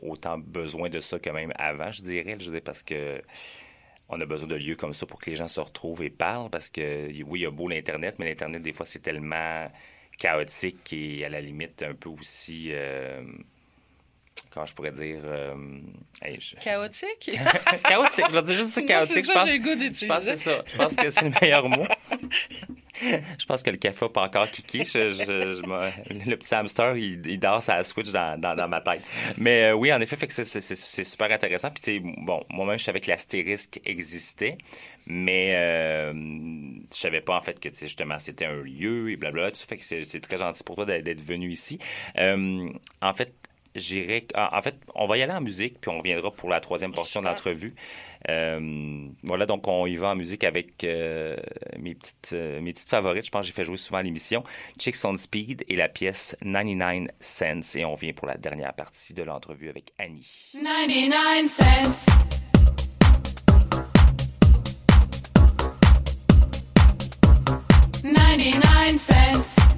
autant 0.00 0.38
besoin 0.38 0.88
de 0.88 0.98
ça 1.00 1.18
que 1.18 1.28
même 1.28 1.52
avant, 1.56 1.90
je 1.90 2.00
dirais. 2.00 2.36
Je 2.38 2.44
dirais 2.46 2.62
parce 2.62 2.82
que 2.82 3.20
on 4.10 4.20
a 4.20 4.26
besoin 4.26 4.48
de 4.48 4.56
lieux 4.56 4.76
comme 4.76 4.94
ça 4.94 5.06
pour 5.06 5.20
que 5.20 5.30
les 5.30 5.36
gens 5.36 5.48
se 5.48 5.60
retrouvent 5.60 6.02
et 6.02 6.10
parlent. 6.10 6.50
Parce 6.50 6.70
que, 6.70 7.06
oui, 7.24 7.40
il 7.40 7.42
y 7.42 7.46
a 7.46 7.50
beau 7.50 7.68
l'Internet, 7.68 8.16
mais 8.18 8.26
l'Internet, 8.28 8.62
des 8.62 8.72
fois, 8.72 8.86
c'est 8.86 9.00
tellement 9.00 9.70
chaotique 10.18 10.92
et 10.92 11.24
à 11.24 11.28
la 11.28 11.40
limite 11.40 11.82
un 11.82 11.94
peu 11.94 12.10
aussi... 12.10 12.68
euh, 12.72 13.22
comment 14.52 14.66
je 14.66 14.74
pourrais 14.74 14.90
dire... 14.92 15.18
euh, 15.24 15.54
hey, 16.22 16.38
je- 16.40 16.56
Chaotique? 16.56 17.30
chaotique, 17.88 18.24
je 18.28 18.34
vais 18.34 18.42
dire 18.42 18.56
juste 18.56 18.76
Moi, 18.78 18.86
chaotique. 18.86 19.16
je 19.18 19.22
ça 19.22 19.32
pense- 19.34 19.46
que 19.46 19.52
je 19.52 20.06
pense 20.06 20.22
c'est 20.24 20.36
ça. 20.36 20.62
Je 20.66 20.76
pense 20.76 20.94
que 20.96 21.10
c'est 21.10 21.24
le 21.24 21.32
meilleur 21.40 21.68
mot. 21.68 21.86
Je 23.38 23.46
pense 23.46 23.62
que 23.62 23.70
le 23.70 23.78
café 23.78 24.04
n'a 24.04 24.08
pas 24.10 24.24
encore 24.24 24.50
kické. 24.50 24.80
Le 24.80 26.34
petit 26.34 26.54
hamster, 26.54 26.96
il, 26.98 27.26
il 27.26 27.38
dort 27.38 27.62
sa 27.62 27.82
Switch 27.82 28.10
dans, 28.10 28.38
dans, 28.38 28.54
dans 28.54 28.68
ma 28.68 28.82
tête. 28.82 29.00
Mais 29.38 29.70
euh, 29.70 29.74
oui, 29.74 29.90
en 29.90 30.00
effet, 30.00 30.16
fait 30.16 30.26
que 30.26 30.32
c'est- 30.34 31.04
super 31.04 31.30
intéressant. 31.32 31.70
Puis, 31.70 32.00
bon, 32.00 32.44
moi-même, 32.50 32.78
je 32.78 32.84
savais 32.84 33.00
que 33.00 33.08
l'astérisque 33.08 33.80
existait, 33.86 34.58
mais 35.06 35.54
euh, 35.56 36.12
je 36.12 36.96
savais 36.96 37.22
pas, 37.22 37.36
en 37.36 37.40
fait, 37.40 37.58
que, 37.58 37.70
justement, 37.72 38.18
c'était 38.18 38.44
un 38.46 38.60
lieu 38.62 39.10
et 39.10 39.16
blablabla. 39.16 39.54
Ça 39.54 39.64
fait 39.66 39.78
que 39.78 39.84
c'est 39.84 40.20
très 40.20 40.36
gentil 40.36 40.62
pour 40.62 40.74
toi 40.76 40.84
d'être 40.84 41.04
d'être 41.04 41.22
venu 41.22 41.48
ici. 41.50 41.78
Euh, 42.18 42.68
en 43.00 43.14
fait, 43.14 43.32
j'irai. 43.74 44.26
En 44.34 44.62
fait, 44.62 44.76
on 44.94 45.06
va 45.06 45.18
y 45.18 45.22
aller 45.22 45.32
en 45.32 45.40
musique, 45.40 45.80
puis 45.80 45.90
on 45.90 45.98
reviendra 45.98 46.30
pour 46.30 46.48
la 46.48 46.60
troisième 46.60 46.92
portion 46.92 47.20
de 47.20 47.26
l'entrevue. 47.26 47.74
Euh, 48.28 49.08
voilà, 49.22 49.46
donc 49.46 49.66
on 49.66 49.86
y 49.86 49.96
va 49.96 50.08
en 50.08 50.16
musique 50.16 50.44
avec 50.44 50.84
euh, 50.84 51.36
mes, 51.78 51.94
petites, 51.94 52.30
euh, 52.32 52.60
mes 52.60 52.72
petites 52.72 52.88
favorites. 52.88 53.24
Je 53.24 53.30
pense 53.30 53.42
que 53.42 53.46
j'ai 53.46 53.52
fait 53.52 53.64
jouer 53.64 53.76
souvent 53.76 53.98
à 53.98 54.02
l'émission. 54.02 54.44
Chicks 54.78 55.04
on 55.04 55.16
Speed 55.16 55.64
et 55.68 55.76
la 55.76 55.88
pièce 55.88 56.36
99 56.42 57.08
Cents. 57.20 57.76
Et 57.76 57.84
on 57.84 57.94
vient 57.94 58.12
pour 58.12 58.26
la 58.26 58.36
dernière 58.36 58.74
partie 58.74 59.14
de 59.14 59.22
l'entrevue 59.22 59.68
avec 59.68 59.92
Annie. 59.98 60.28
99 60.52 61.48
cents. 61.48 62.06
Ninety-nine 68.02 68.98
cents. 68.98 69.69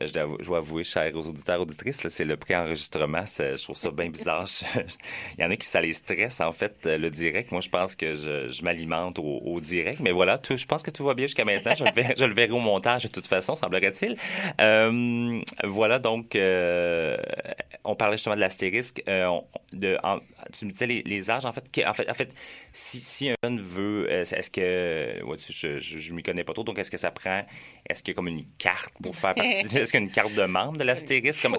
Je 0.00 0.12
dois, 0.12 0.22
avou- 0.22 0.36
je 0.40 0.46
dois 0.46 0.58
avouer, 0.58 0.84
chers 0.84 1.14
auditeurs, 1.16 1.60
auditrices, 1.60 2.06
c'est 2.08 2.24
le 2.24 2.36
pré-enregistrement. 2.36 3.24
Je 3.26 3.62
trouve 3.62 3.76
ça 3.76 3.90
bien 3.90 4.08
bizarre. 4.10 4.44
Il 5.38 5.42
y 5.42 5.44
en 5.44 5.50
a 5.50 5.56
qui 5.56 5.66
ça 5.66 5.80
les 5.80 5.92
stresse, 5.92 6.40
en 6.40 6.52
fait, 6.52 6.76
euh, 6.86 6.98
le 6.98 7.10
direct. 7.10 7.52
Moi, 7.52 7.60
je 7.60 7.68
pense 7.68 7.94
que 7.94 8.14
je, 8.14 8.48
je 8.48 8.62
m'alimente 8.62 9.18
au, 9.18 9.22
au 9.44 9.60
direct. 9.60 10.00
Mais 10.00 10.12
voilà, 10.12 10.38
tout, 10.38 10.56
je 10.56 10.66
pense 10.66 10.82
que 10.82 10.90
tout 10.90 11.04
va 11.04 11.14
bien 11.14 11.26
jusqu'à 11.26 11.44
maintenant. 11.44 11.74
Je 11.74 11.84
le, 11.84 11.92
verrai, 11.92 12.14
je 12.18 12.24
le 12.24 12.34
verrai 12.34 12.52
au 12.52 12.58
montage 12.58 13.04
de 13.04 13.08
toute 13.08 13.26
façon, 13.26 13.54
semblerait-il. 13.56 14.16
Euh, 14.60 15.40
voilà, 15.64 15.98
donc, 15.98 16.34
euh, 16.36 17.16
on 17.84 17.94
parlait 17.96 18.16
justement 18.16 18.34
de 18.36 18.40
l'astérisque. 18.40 19.02
Euh, 19.08 19.38
de, 19.72 19.96
tu 20.52 20.64
me 20.66 20.70
disais 20.70 20.86
les, 20.86 21.02
les 21.02 21.30
âges, 21.30 21.44
en 21.46 21.52
fait. 21.52 21.64
en 21.86 21.92
fait, 21.94 22.08
en 22.10 22.14
fait 22.14 22.32
si, 22.72 22.98
si 23.00 23.30
un 23.30 23.34
jeune 23.42 23.60
veut, 23.60 24.06
euh, 24.10 24.20
est-ce 24.22 24.50
que. 24.50 25.22
ouais, 25.24 25.36
je 25.48 25.78
je 25.78 26.14
m'y 26.14 26.22
connais 26.22 26.44
pas 26.44 26.52
trop, 26.52 26.64
donc 26.64 26.78
est-ce 26.78 26.90
que 26.90 26.96
ça 26.96 27.10
prend. 27.10 27.44
Est-ce 27.88 28.02
qu'il 28.02 28.12
y 28.12 28.14
a 28.14 28.16
comme 28.16 28.28
une 28.28 28.44
carte 28.58 28.92
pour 29.02 29.14
faire 29.16 29.34
partie. 29.36 29.85
Est-ce 29.86 29.92
qu'il 29.92 30.00
y 30.00 30.02
a 30.02 30.06
une 30.06 30.12
carte 30.12 30.32
de 30.34 30.44
membre 30.44 30.76
de 30.78 30.84
l'astérisque? 30.84 31.40
Comment- 31.42 31.56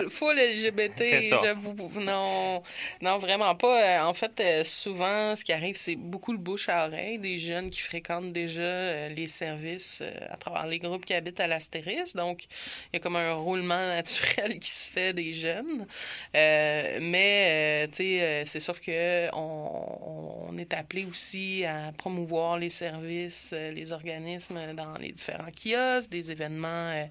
Full, 0.00 0.10
full 0.10 0.36
LGBT, 0.36 1.02
j'avoue. 1.42 1.90
Non, 2.00 2.62
non, 3.00 3.18
vraiment 3.18 3.54
pas. 3.54 3.82
Euh, 3.82 4.02
En 4.10 4.14
fait, 4.14 4.40
euh, 4.40 4.64
souvent, 4.64 5.36
ce 5.36 5.44
qui 5.44 5.52
arrive, 5.52 5.76
c'est 5.76 5.96
beaucoup 5.96 6.32
le 6.32 6.38
bouche 6.38 6.68
à 6.68 6.86
oreille 6.86 7.18
des 7.18 7.38
jeunes 7.38 7.70
qui 7.70 7.80
fréquentent 7.80 8.32
déjà 8.32 8.60
euh, 8.62 9.08
les 9.10 9.26
services 9.26 10.02
à 10.30 10.36
travers 10.36 10.66
les 10.66 10.78
groupes 10.78 11.04
qui 11.04 11.14
habitent 11.14 11.40
à 11.40 11.46
l'Astéris. 11.46 12.14
Donc, 12.14 12.44
il 12.44 12.94
y 12.94 12.96
a 12.96 13.00
comme 13.00 13.16
un 13.16 13.34
roulement 13.34 13.86
naturel 13.98 14.58
qui 14.58 14.70
se 14.70 14.90
fait 14.90 15.12
des 15.12 15.32
jeunes. 15.34 15.86
Euh, 16.34 16.98
mais, 17.00 17.88
tu 17.88 17.96
sais, 17.96 18.42
c'est 18.46 18.60
sûr 18.60 18.80
que 18.80 19.28
on, 19.34 20.48
on 20.50 20.56
est 20.58 20.72
appelé 20.74 21.04
aussi 21.04 21.64
à 21.64 21.92
promouvoir 21.96 22.58
les 22.58 22.70
services, 22.70 23.52
les 23.52 23.92
organismes 23.92 24.74
dans 24.74 24.94
les 24.98 25.12
différents 25.12 25.50
kiosques, 25.52 26.10
des 26.10 26.30
événements, 26.32 27.06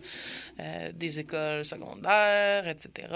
euh, 0.59 0.91
des 0.93 1.19
écoles 1.19 1.65
secondaires, 1.65 2.67
etc. 2.67 3.07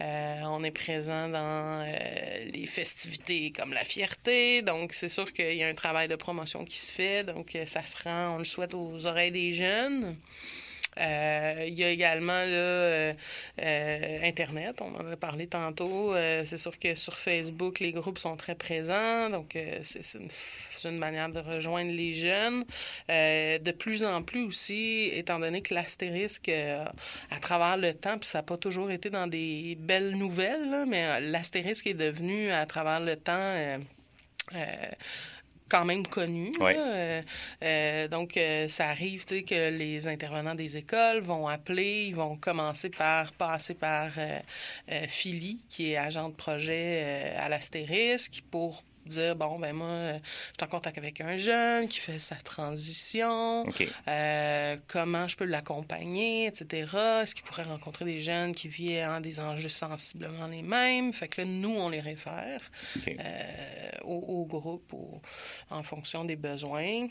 Euh, 0.00 0.40
on 0.44 0.62
est 0.62 0.70
présent 0.70 1.28
dans 1.28 1.84
euh, 1.86 2.44
les 2.52 2.66
festivités 2.66 3.52
comme 3.52 3.72
la 3.72 3.84
fierté. 3.84 4.62
Donc, 4.62 4.92
c'est 4.92 5.08
sûr 5.08 5.32
qu'il 5.32 5.56
y 5.56 5.62
a 5.62 5.68
un 5.68 5.74
travail 5.74 6.08
de 6.08 6.16
promotion 6.16 6.64
qui 6.64 6.78
se 6.78 6.92
fait. 6.92 7.24
Donc, 7.24 7.56
ça 7.66 7.84
se 7.84 8.02
rend, 8.02 8.36
on 8.36 8.38
le 8.38 8.44
souhaite, 8.44 8.74
aux 8.74 9.06
oreilles 9.06 9.32
des 9.32 9.52
jeunes. 9.52 10.16
Euh, 10.98 11.64
il 11.66 11.74
y 11.74 11.84
a 11.84 11.90
également 11.90 12.32
là, 12.32 12.56
euh, 12.56 13.12
euh, 13.60 14.18
Internet, 14.22 14.80
on 14.80 14.94
en 14.94 15.12
a 15.12 15.16
parlé 15.16 15.46
tantôt. 15.46 16.14
C'est 16.44 16.58
sûr 16.58 16.78
que 16.78 16.94
sur 16.94 17.14
Facebook, 17.16 17.80
les 17.80 17.92
groupes 17.92 18.18
sont 18.18 18.36
très 18.36 18.54
présents, 18.54 19.30
donc 19.30 19.56
c'est 19.82 20.18
une, 20.84 20.98
manière 20.98 21.28
de 21.28 21.40
rejoindre 21.40 21.90
les 21.90 22.12
jeunes. 22.12 22.64
De 23.08 23.72
plus 23.72 24.04
en 24.04 24.22
plus 24.22 24.44
aussi, 24.44 25.10
étant 25.12 25.38
donné 25.38 25.62
que 25.62 25.74
l'astérisque, 25.74 26.48
à 26.48 27.40
travers 27.40 27.76
le 27.76 27.92
temps, 27.94 28.18
puis 28.18 28.28
ça 28.28 28.38
n'a 28.38 28.42
pas 28.42 28.56
toujours 28.56 28.90
été 28.90 29.10
dans 29.10 29.26
des 29.26 29.76
belles 29.78 30.16
nouvelles, 30.16 30.84
mais 30.86 31.20
l'astérisque 31.20 31.86
est 31.86 31.94
devenu, 31.94 32.50
à 32.50 32.66
travers 32.66 33.00
le 33.00 33.16
temps, 33.16 33.78
quand 35.68 35.84
même 35.84 36.06
connu. 36.06 36.52
Euh, 36.60 37.22
euh, 37.62 38.08
donc, 38.08 38.36
euh, 38.36 38.68
ça 38.68 38.88
arrive 38.88 39.24
que 39.24 39.70
les 39.70 40.08
intervenants 40.08 40.54
des 40.54 40.76
écoles 40.76 41.20
vont 41.20 41.48
appeler, 41.48 42.06
ils 42.08 42.14
vont 42.14 42.36
commencer 42.36 42.90
par 42.90 43.32
passer 43.32 43.74
par 43.74 44.12
Philly, 45.08 45.58
qui 45.68 45.92
est 45.92 45.96
agent 45.96 46.28
de 46.28 46.34
projet 46.34 47.34
à 47.36 47.48
l'Astérisque, 47.48 48.42
pour 48.50 48.82
dire, 49.08 49.36
bon, 49.36 49.58
ben 49.58 49.72
moi, 49.74 49.86
euh, 49.88 50.18
je 50.18 50.28
suis 50.58 50.64
en 50.64 50.66
contact 50.68 50.98
avec 50.98 51.20
un 51.20 51.36
jeune 51.36 51.88
qui 51.88 51.98
fait 51.98 52.18
sa 52.18 52.36
transition, 52.36 53.64
euh, 54.08 54.76
comment 54.88 55.28
je 55.28 55.36
peux 55.36 55.44
l'accompagner, 55.44 56.46
etc. 56.46 57.20
Est-ce 57.22 57.34
qu'il 57.34 57.44
pourrait 57.44 57.62
rencontrer 57.64 58.04
des 58.04 58.20
jeunes 58.20 58.54
qui 58.54 58.68
vivent 58.68 59.08
en 59.08 59.20
des 59.20 59.40
enjeux 59.40 59.68
sensiblement 59.68 60.46
les 60.46 60.62
mêmes? 60.62 61.12
Fait 61.12 61.28
que 61.28 61.40
là, 61.42 61.46
nous, 61.46 61.70
on 61.76 61.88
les 61.88 62.00
réfère 62.00 62.60
OK. 62.96 63.14
euh, 63.18 63.90
au, 64.04 64.14
au 64.14 64.44
groupe 64.46 64.92
au- 64.92 65.20
en 65.70 65.82
fonction 65.82 66.24
des 66.24 66.36
besoins. 66.36 67.06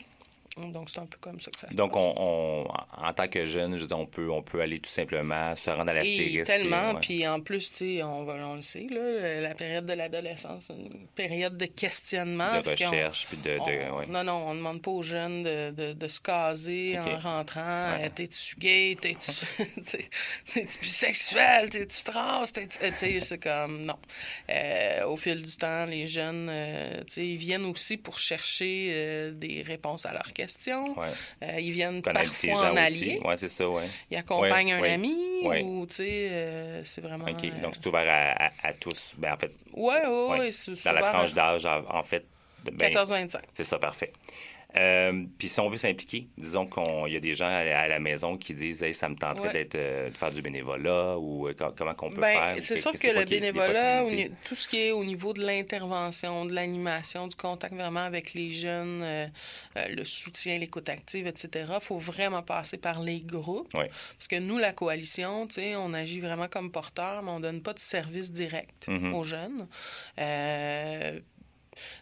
Donc, 0.56 0.88
c'est 0.88 1.00
un 1.00 1.06
peu 1.06 1.18
comme 1.20 1.38
ça 1.38 1.50
que 1.50 1.58
ça 1.60 1.68
se 1.70 1.76
Donc, 1.76 1.92
passe. 1.92 2.02
on, 2.16 2.64
on- 2.66 3.04
en 3.06 3.12
tant 3.12 3.28
que 3.28 3.44
jeune, 3.44 3.76
je 3.76 3.84
dire, 3.84 3.98
on 3.98 4.06
peut, 4.06 4.30
on 4.30 4.42
peut 4.42 4.62
aller 4.62 4.78
tout 4.78 4.88
simplement 4.88 5.54
se 5.54 5.68
rendre 5.68 5.90
à 5.90 5.94
l'astérisque. 5.94 6.46
tellement, 6.46 6.92
et, 6.92 6.94
ouais. 6.94 7.00
puis 7.02 7.28
en 7.28 7.40
plus, 7.40 7.70
tu 7.72 7.76
sais, 7.98 8.02
on, 8.02 8.54
le 8.54 8.62
sait, 8.62 8.86
là, 8.90 9.40
la 9.42 9.54
période 9.54 9.84
de 9.84 9.92
l'adolescence, 9.92 10.70
une 10.70 11.06
période 11.08 11.58
de 11.58 11.66
questionnement. 11.66 12.62
de 12.62 12.70
recherche, 12.70 13.26
puis 13.28 13.36
de... 13.36 13.50
de 13.56 13.60
on- 13.60 13.98
ouais. 13.98 14.06
Non, 14.06 14.24
non, 14.24 14.46
on 14.48 14.52
ne 14.54 14.58
demande 14.58 14.80
pas 14.80 14.90
aux 14.92 15.02
jeunes 15.02 15.42
de, 15.42 15.72
de, 15.72 15.92
de 15.92 16.08
se 16.08 16.20
caser 16.20 16.98
en 16.98 17.18
rentrant. 17.18 17.60
Ouais. 17.92 18.06
Euh, 18.06 18.08
T'es-tu 18.14 18.56
gay? 18.56 18.96
T'es-tu 18.98 19.64
t'es- 19.84 20.08
t'es-tu 20.54 20.78
bisexuel? 20.80 21.68
T'es-tu 21.68 22.02
trans? 22.02 22.44
T'es-tu- 22.46 22.78
euh, 22.82 22.90
tu 22.92 22.96
sais, 22.96 23.20
c'est 23.20 23.38
comme, 23.42 23.84
non. 23.84 23.98
Euh, 24.48 25.04
au 25.06 25.16
fil 25.18 25.42
du 25.42 25.54
temps, 25.56 25.84
les 25.84 26.06
jeunes, 26.06 26.48
euh, 26.50 27.00
tu 27.04 27.12
sais, 27.12 27.26
ils 27.26 27.36
viennent 27.36 27.66
aussi 27.66 27.98
pour 27.98 28.18
chercher 28.18 28.88
euh, 28.94 29.30
des 29.32 29.60
réponses 29.60 30.06
à 30.06 30.12
leurs 30.14 30.22
questions. 30.32 30.45
Ouais. 30.96 31.06
Euh, 31.42 31.60
ils 31.60 31.72
viennent 31.72 32.02
Connaître 32.02 32.30
parfois 32.32 32.70
en 32.72 32.76
allié. 32.76 33.20
C'est 33.36 33.48
ça, 33.48 33.68
ouais. 33.68 33.88
Ils 34.10 34.16
accompagnent 34.16 34.74
Ouais, 34.80 34.90
un 34.90 34.94
ami 34.94 35.16
ou, 35.64 35.86
tu 35.86 35.94
sais, 35.96 36.28
euh, 36.30 36.84
c'est 36.84 37.00
vraiment... 37.00 37.24
OK. 37.26 37.44
euh, 37.44 37.60
Donc, 37.62 37.74
c'est 37.74 37.86
ouvert 37.86 38.08
à, 38.08 38.46
à- 38.46 38.68
à 38.68 38.72
tous. 38.72 39.14
Ben, 39.18 39.32
en 39.34 39.36
fait, 39.36 39.52
ouais. 39.74 40.06
ouais. 40.38 40.52
c'est 40.52 40.84
dans 40.84 40.92
la 40.92 41.02
tranche 41.02 41.34
d'âge, 41.34 41.66
en, 41.66 41.84
en 41.88 42.02
fait. 42.02 42.24
de- 42.64 42.70
ben, 42.70 42.92
14-25. 42.92 43.36
C'est 43.54 43.64
ça, 43.64 43.78
parfait. 43.78 44.12
Euh, 44.78 45.24
Puis 45.38 45.48
si 45.48 45.58
on 45.60 45.68
veut 45.68 45.76
s'impliquer, 45.78 46.26
disons 46.36 46.66
qu'il 46.66 47.12
y 47.12 47.16
a 47.16 47.20
des 47.20 47.32
gens 47.32 47.46
à, 47.46 47.58
à 47.58 47.88
la 47.88 47.98
maison 47.98 48.36
qui 48.36 48.52
disent 48.54 48.82
hey, 48.82 48.92
ça 48.94 49.08
me 49.08 49.14
tenterait 49.16 49.46
Ouais. 49.48 49.52
d'être 49.52 49.74
euh, 49.76 50.10
de 50.10 50.16
faire 50.16 50.30
du 50.30 50.42
bénévolat 50.42 51.16
ou 51.18 51.48
euh, 51.48 51.54
co- 51.54 51.72
comment 51.76 51.94
qu'on 51.94 52.10
peut 52.10 52.20
Ben, 52.20 52.32
faire? 52.54 52.56
c'est 52.62 52.76
sûr 52.76 52.92
que 52.92 53.08
le 53.08 53.24
bénévolat, 53.24 54.04
tout 54.44 54.54
ce 54.54 54.68
qui 54.68 54.78
est 54.78 54.90
au 54.92 55.04
niveau 55.04 55.32
de 55.32 55.44
l'intervention, 55.44 56.44
de 56.44 56.52
l'animation, 56.52 57.26
du 57.26 57.36
contact 57.36 57.74
vraiment 57.74 58.00
avec 58.04 58.34
les 58.34 58.50
jeunes, 58.50 59.30
le 59.76 60.04
soutien, 60.04 60.58
l'écoute 60.58 60.88
active, 60.88 61.26
etc., 61.26 61.72
faut 61.80 61.98
vraiment 61.98 62.42
passer 62.42 62.76
par 62.76 63.00
les 63.02 63.20
groupes. 63.20 63.72
Ouais. 63.74 63.90
Parce 64.18 64.28
que 64.28 64.36
nous, 64.36 64.58
la 64.58 64.72
coalition, 64.72 65.46
on 65.58 65.94
agit 65.94 66.20
vraiment 66.20 66.48
comme 66.48 66.70
porteur, 66.70 67.22
mais 67.22 67.30
on 67.30 67.40
donne 67.40 67.62
pas 67.62 67.72
de 67.72 67.78
service 67.78 68.32
direct 68.32 68.88
Mhm. 68.88 69.14
aux 69.14 69.24
jeunes. 69.24 69.66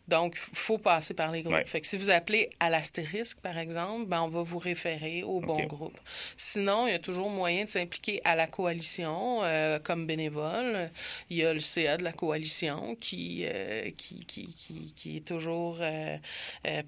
Donc, 0.08 0.36
il 0.52 0.56
faut 0.56 0.78
passer 0.78 1.14
par 1.14 1.32
les 1.32 1.42
groupes. 1.42 1.54
Ouais. 1.54 1.64
Fait 1.64 1.80
que 1.80 1.86
si 1.86 1.96
vous 1.96 2.10
appelez 2.10 2.50
à 2.60 2.70
l'astérisque, 2.70 3.40
par 3.40 3.58
exemple, 3.58 4.06
ben, 4.06 4.22
on 4.22 4.28
va 4.28 4.42
vous 4.42 4.58
référer 4.58 5.22
au 5.22 5.40
bon 5.40 5.64
groupe. 5.64 5.98
Sinon, 6.36 6.86
il 6.86 6.92
y 6.92 6.94
a 6.94 6.98
toujours 6.98 7.30
moyen 7.30 7.64
de 7.64 7.68
s'impliquer 7.68 8.20
à 8.24 8.36
la 8.36 8.46
coalition 8.46 9.42
euh, 9.42 9.78
comme 9.78 10.06
bénévole. 10.06 10.90
Il 11.30 11.36
y 11.36 11.44
a 11.44 11.52
le 11.52 11.60
CA 11.60 11.96
de 11.96 12.04
la 12.04 12.12
coalition 12.12 12.96
qui, 12.96 13.44
euh, 13.44 13.90
qui, 13.96 14.24
qui, 14.26 14.46
qui, 14.54 14.92
qui 14.94 15.16
est 15.16 15.26
toujours 15.26 15.78
euh, 15.80 16.16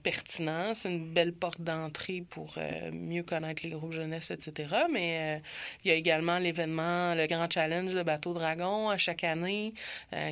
pertinent. 0.02 0.74
C'est 0.74 0.90
une 0.90 1.12
belle 1.12 1.32
porte 1.32 1.60
d'entrée 1.60 2.24
pour 2.28 2.54
mieux 2.92 3.22
connaître 3.22 3.62
les 3.64 3.70
groupes 3.70 3.92
jeunesse, 3.92 4.30
etc. 4.30 4.74
Mais 4.92 5.42
il 5.84 5.88
y 5.88 5.90
a 5.92 5.94
également 5.94 6.38
l'événement, 6.38 7.14
le 7.14 7.26
grand 7.26 7.50
challenge 7.52 7.94
de 7.94 8.02
Bateau 8.02 8.34
Dragon 8.34 8.90
à 8.90 8.96
chaque 8.96 9.24
année 9.24 9.72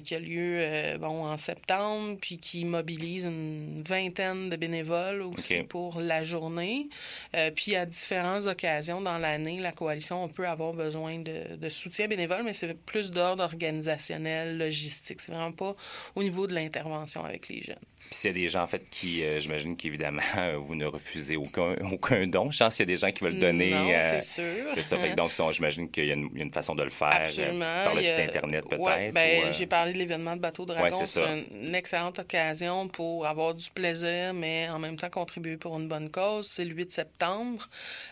qui 0.04 0.14
a 0.14 0.18
lieu 0.18 0.96
bon, 0.98 1.26
en 1.26 1.36
septembre, 1.36 2.18
puis 2.20 2.38
qui 2.44 2.66
mobilise 2.66 3.24
une 3.24 3.82
vingtaine 3.82 4.50
de 4.50 4.56
bénévoles 4.56 5.22
aussi 5.22 5.62
pour 5.62 5.98
la 5.98 6.24
journée. 6.24 6.90
Euh, 7.34 7.50
puis 7.50 7.74
à 7.74 7.86
différentes 7.86 8.46
occasions 8.46 9.00
dans 9.00 9.16
l'année, 9.16 9.60
la 9.60 9.72
coalition, 9.72 10.22
on 10.22 10.28
peut 10.28 10.46
avoir 10.46 10.74
besoin 10.74 11.20
de, 11.20 11.56
de 11.56 11.68
soutien 11.70 12.06
bénévole, 12.06 12.42
mais 12.42 12.52
c'est 12.52 12.74
plus 12.74 13.10
d'ordre 13.10 13.42
organisationnel, 13.42 14.58
logistique. 14.58 15.22
C'est 15.22 15.32
vraiment 15.32 15.52
pas 15.52 15.74
au 16.14 16.22
niveau 16.22 16.46
de 16.46 16.52
l'intervention 16.52 17.24
avec 17.24 17.48
les 17.48 17.62
jeunes. 17.62 17.76
Puis 18.10 18.20
s'il 18.20 18.30
y 18.30 18.34
a 18.34 18.34
des 18.34 18.48
gens, 18.48 18.62
en 18.62 18.66
fait, 18.66 18.88
qui, 18.90 19.22
euh, 19.24 19.40
j'imagine 19.40 19.76
qu'évidemment, 19.76 20.22
euh, 20.38 20.56
vous 20.58 20.74
ne 20.74 20.86
refusez 20.86 21.36
aucun, 21.36 21.74
aucun 21.92 22.26
don. 22.26 22.50
Je 22.50 22.58
pense 22.58 22.76
qu'il 22.76 22.82
y 22.88 22.92
a 22.92 22.94
des 22.94 23.00
gens 23.00 23.10
qui 23.10 23.24
veulent 23.24 23.38
donner. 23.38 23.70
Non, 23.70 23.88
euh, 23.90 24.20
c'est 24.20 24.42
sûr. 24.42 24.66
c'est 24.74 24.82
ça. 24.82 24.96
Donc, 25.14 25.30
j'imagine 25.52 25.90
qu'il 25.90 26.06
y, 26.06 26.10
a 26.10 26.14
une- 26.14 26.28
il 26.32 26.38
y 26.38 26.40
a 26.40 26.44
une 26.44 26.52
façon 26.52 26.74
de 26.74 26.82
le 26.82 26.90
faire 26.90 27.08
Absolument. 27.08 27.84
par 27.84 27.94
le 27.94 28.02
site 28.02 28.18
Internet, 28.18 28.64
peut-être. 28.68 28.80
Ouais, 28.82 29.10
ben, 29.12 29.48
ou, 29.48 29.52
J'ai 29.52 29.66
parlé 29.66 29.92
de 29.92 29.98
l'événement 29.98 30.36
de 30.36 30.40
Bateau 30.40 30.64
Dragon. 30.64 30.84
Ouais, 30.96 31.06
c'est 31.06 31.22
une 31.50 31.74
excellente 31.74 32.18
occasion 32.18 32.88
pour 32.88 33.26
avoir 33.26 33.54
du 33.54 33.68
plaisir, 33.70 34.32
mais 34.34 34.68
en 34.68 34.78
même 34.78 34.96
temps 34.96 35.10
contribuer 35.10 35.56
pour 35.56 35.78
une 35.78 35.88
bonne 35.88 36.10
cause. 36.10 36.46
C'est 36.48 36.64
le 36.64 36.74
8 36.74 36.92
septembre. 36.92 37.68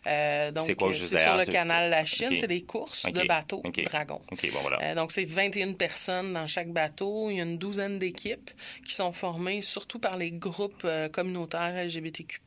Donc, 0.07 0.65
C'est 0.65 0.75
quoi, 0.75 0.91
juste 0.93 1.17
sur 1.17 1.37
le 1.37 1.45
canal 1.45 1.91
La 1.91 2.05
Chine. 2.05 2.37
C'est 2.39 2.47
des 2.47 2.63
courses 2.63 3.07
de 3.11 3.27
bateaux 3.27 3.61
OK. 3.65 3.83
Dragon. 3.85 4.21
OK, 4.31 4.51
bon, 4.53 4.59
voilà. 4.63 4.95
Donc, 4.95 5.13
c'est 5.13 5.25
21 5.25 5.73
personnes 5.75 6.33
dans 6.33 6.47
chaque 6.47 6.69
bateau. 6.69 7.31
Il 7.31 7.37
y 7.37 7.41
a 7.41 7.45
une 7.45 7.59
douzaine 7.59 7.99
d'équipes 7.99 8.51
qui 8.87 8.95
sont 8.95 9.13
formées 9.13 9.63
sur 9.63 9.82
surtout 9.83 9.99
par 9.99 10.17
les 10.17 10.31
groupes 10.31 10.83
euh, 10.85 11.09
communautaires 11.09 11.75
LGBTQ+. 11.75 12.39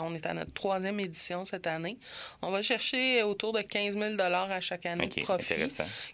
On 0.00 0.14
est 0.14 0.24
à 0.24 0.34
notre 0.34 0.52
troisième 0.52 1.00
édition 1.00 1.44
cette 1.44 1.66
année. 1.66 1.98
On 2.42 2.52
va 2.52 2.62
chercher 2.62 3.24
autour 3.24 3.52
de 3.52 3.60
15 3.60 3.98
000 3.98 4.14
à 4.20 4.60
chaque 4.60 4.86
année 4.86 5.08
de 5.08 5.20
profit 5.22 5.54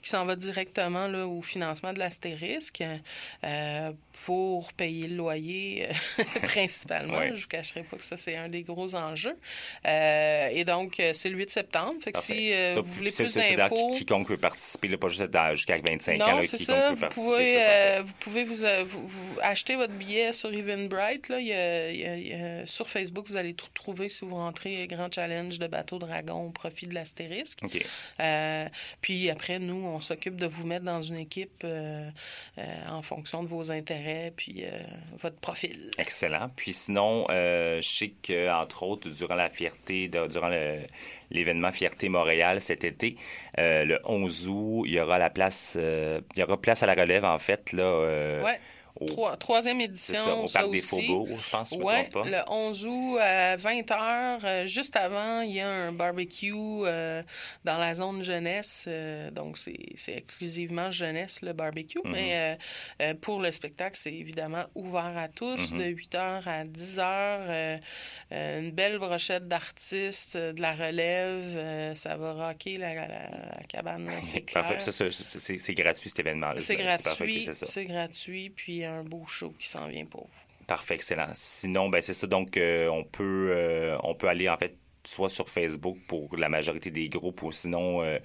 qui 0.03 0.09
s'en 0.09 0.25
va 0.25 0.35
directement 0.35 1.09
là, 1.09 1.27
au 1.27 1.43
financement 1.43 1.93
de 1.93 1.99
l'astérisque 1.99 2.83
euh, 3.45 3.93
pour 4.25 4.73
payer 4.73 5.09
le 5.09 5.17
loyer 5.17 5.89
euh, 5.91 6.25
principalement. 6.43 7.21
Je 7.35 7.43
vous 7.43 7.49
cacherai 7.49 7.83
pas 7.83 7.97
que 7.99 8.05
ça, 8.05 8.17
c'est 8.17 8.37
un 8.37 8.49
des 8.49 8.63
gros 8.63 8.95
enjeux. 8.95 9.37
Euh, 9.87 10.49
et 10.53 10.65
donc, 10.65 11.03
c'est 11.13 11.29
le 11.29 11.37
8 11.37 11.51
septembre. 11.51 11.95
Fait 12.03 12.13
que 12.13 12.17
Parfait. 12.17 12.35
si 12.35 12.53
euh, 12.53 12.75
Ça, 12.75 12.81
vous 12.81 12.93
voulez 12.93 13.11
plus 13.11 13.35
d'infos... 13.35 13.91
qui- 13.93 13.99
Quiconque 13.99 14.29
peut 14.29 14.37
participer, 14.39 14.89
là, 14.89 14.97
pas 14.97 15.09
juste 15.09 15.23
jusqu'à 15.53 15.79
25 15.79 16.21
ans, 16.21 16.37
là, 16.39 16.47
c'est 16.47 16.57
quiconque 16.57 16.77
ça. 16.77 17.09
peut 17.09 17.15
Vous 17.15 17.23
pouvez, 17.23 17.55
c'est 17.55 18.01
vous 18.01 18.13
pouvez 18.21 18.45
vous, 18.45 18.57
vous, 18.87 19.07
vous 19.07 19.39
acheter 19.43 19.77
votre 19.77 19.93
billet 19.93 20.33
sur 20.33 20.51
Eventbrite. 20.69 21.29
Là. 21.29 21.41
Il 21.41 21.47
y 21.47 21.53
a- 21.53 21.91
il 21.91 22.01
y 22.01 22.05
a- 22.07 22.17
il 22.17 22.27
y 22.29 22.33
a- 22.33 22.67
sur 22.67 22.89
Facebook, 22.89 23.27
vous 23.29 23.37
allez 23.37 23.55
tout 23.55 23.67
trouver 23.75 24.09
si 24.09 24.25
vous 24.25 24.37
rentrez 24.37 24.87
Grand 24.87 25.13
Challenge 25.13 25.59
de 25.59 25.67
bateau 25.67 25.99
dragon 25.99 26.47
au 26.47 26.51
profit 26.51 26.87
de 26.87 26.95
l'astérisque. 26.95 27.61
Euh, 28.21 28.67
puis 29.01 29.29
après, 29.31 29.59
nous, 29.59 29.85
on 29.87 30.01
s'occupe 30.01 30.37
de 30.37 30.47
vous 30.47 30.67
mettre 30.67 30.85
dans 30.85 31.01
une 31.01 31.17
équipe 31.19 31.63
euh, 31.65 32.09
euh, 32.59 32.63
en 32.89 33.03
fonction 33.03 33.43
de 33.43 33.49
vos 33.49 33.71
intérêts 33.73 34.33
puis 34.37 34.65
euh, 34.65 34.71
votre 35.19 35.37
profil. 35.37 35.91
Excellent. 35.99 36.51
Puis 36.57 36.73
sinon, 36.73 37.27
euh, 37.31 37.81
je 37.81 37.89
sais 37.89 38.13
que 38.23 38.51
entre 38.51 38.83
autres, 38.85 39.09
durant 39.11 39.35
la 39.35 39.51
fierté, 39.51 40.09
de- 40.09 40.27
durant 40.27 40.49
le- 40.49 40.81
l'événement 41.31 41.73
Fierté 41.73 42.09
Montréal 42.09 42.61
cet 42.61 42.85
été, 42.85 43.17
euh, 43.59 43.85
le 43.85 44.01
11 44.05 44.49
août, 44.49 44.85
il 44.87 44.93
y 44.93 45.01
aura 45.01 45.19
la 45.19 45.31
place, 45.31 45.77
euh, 45.79 46.21
il 46.37 46.41
y 46.41 46.43
aura 46.43 46.61
place 46.61 46.83
à 46.83 46.87
la 46.87 46.95
relève 46.95 47.25
en 47.25 47.39
fait 47.39 47.73
là. 47.73 47.83
euh, 47.83 48.43
Ouais. 48.43 48.61
Au- 49.03 49.07
Trois- 49.07 49.37
troisième 49.37 49.81
édition, 49.81 50.15
ça, 50.25 50.35
au 50.37 50.47
ça 50.49 50.61
parc 50.61 50.73
des 50.73 50.79
aussi. 50.79 51.07
Faubourgs, 51.07 51.39
je 51.41 51.51
pense, 51.51 51.69
si 51.69 51.75
je 51.75 51.81
me 51.81 51.85
Ouais, 51.85 52.09
trompe 52.09 52.25
pas. 52.25 52.31
le 52.31 52.51
11 52.51 52.87
août 52.87 53.19
à 53.21 53.57
20h, 53.57 54.67
juste 54.67 54.97
avant, 54.97 55.41
il 55.43 55.53
y 55.53 55.61
a 55.61 55.69
un 55.69 55.93
barbecue 55.93 56.53
euh, 56.55 57.23
dans 57.65 57.79
la 57.79 57.95
zone 57.95 58.23
jeunesse. 58.23 58.87
euh, 58.89 59.31
donc, 59.31 59.59
c'est 59.59 59.77
exclusivement 60.17 60.91
jeunesse, 60.91 61.41
le 61.43 61.53
barbecue. 61.53 62.01
Mhm. 62.05 62.13
Mais 62.13 62.31
euh, 62.35 62.55
euh, 63.03 63.15
pour 63.15 63.41
le 63.41 63.51
spectacle, 63.53 63.97
c'est 63.97 64.13
évidemment 64.13 64.65
ouvert 64.75 65.15
à 65.17 65.29
tous, 65.29 65.73
Mhm. 65.73 65.79
de 65.79 65.85
8h 65.85 66.43
à 66.49 66.65
10h. 66.65 67.03
euh, 67.49 67.79
une 68.61 68.71
belle 68.71 68.99
brochette 68.99 69.47
d'artistes, 69.49 70.37
euh, 70.37 70.53
de 70.53 70.61
la 70.61 70.73
relève. 70.73 71.45
euh, 71.57 71.95
ça 71.95 72.17
va 72.17 72.33
rocker 72.33 72.77
la, 72.79 72.95
la- 72.95 73.07
la 73.09 73.63
cabane, 73.69 74.09
c'est. 74.23 74.51
Parfait. 74.53 74.79
C'est 74.81 75.75
gratuit 75.75 76.09
cet 76.09 76.21
événement-là. 76.21 76.61
C'est 76.61 76.77
gratuit, 76.77 77.49
c'est 77.53 77.85
gratuit, 77.85 78.51
puis 78.51 78.85
un 78.93 79.05
beau 79.05 79.25
show 79.27 79.55
qui 79.59 79.69
s'en 79.69 79.87
vient 79.89 80.05
pour 80.07 80.27
vous. 80.27 80.67
Parfait, 80.67 80.95
excellent. 80.95 81.29
Sinon, 81.35 81.89
ben 81.89 82.01
c'est 82.01 82.15
ça. 82.15 82.27
Donc, 82.27 82.57
euh, 82.57 82.89
on 82.89 83.05
peut 83.05 83.49
euh, 83.51 83.99
on 84.03 84.15
peut 84.15 84.29
aller 84.29 84.49
en 84.49 84.57
fait 84.57 84.77
soit 85.05 85.29
sur 85.29 85.49
Facebook 85.49 85.99
pour 86.07 86.37
la 86.37 86.49
majorité 86.49 86.91
des 86.91 87.09
groupes 87.09 87.43
ou 87.43 87.53
sinon 87.53 88.03
euh, 88.03 88.19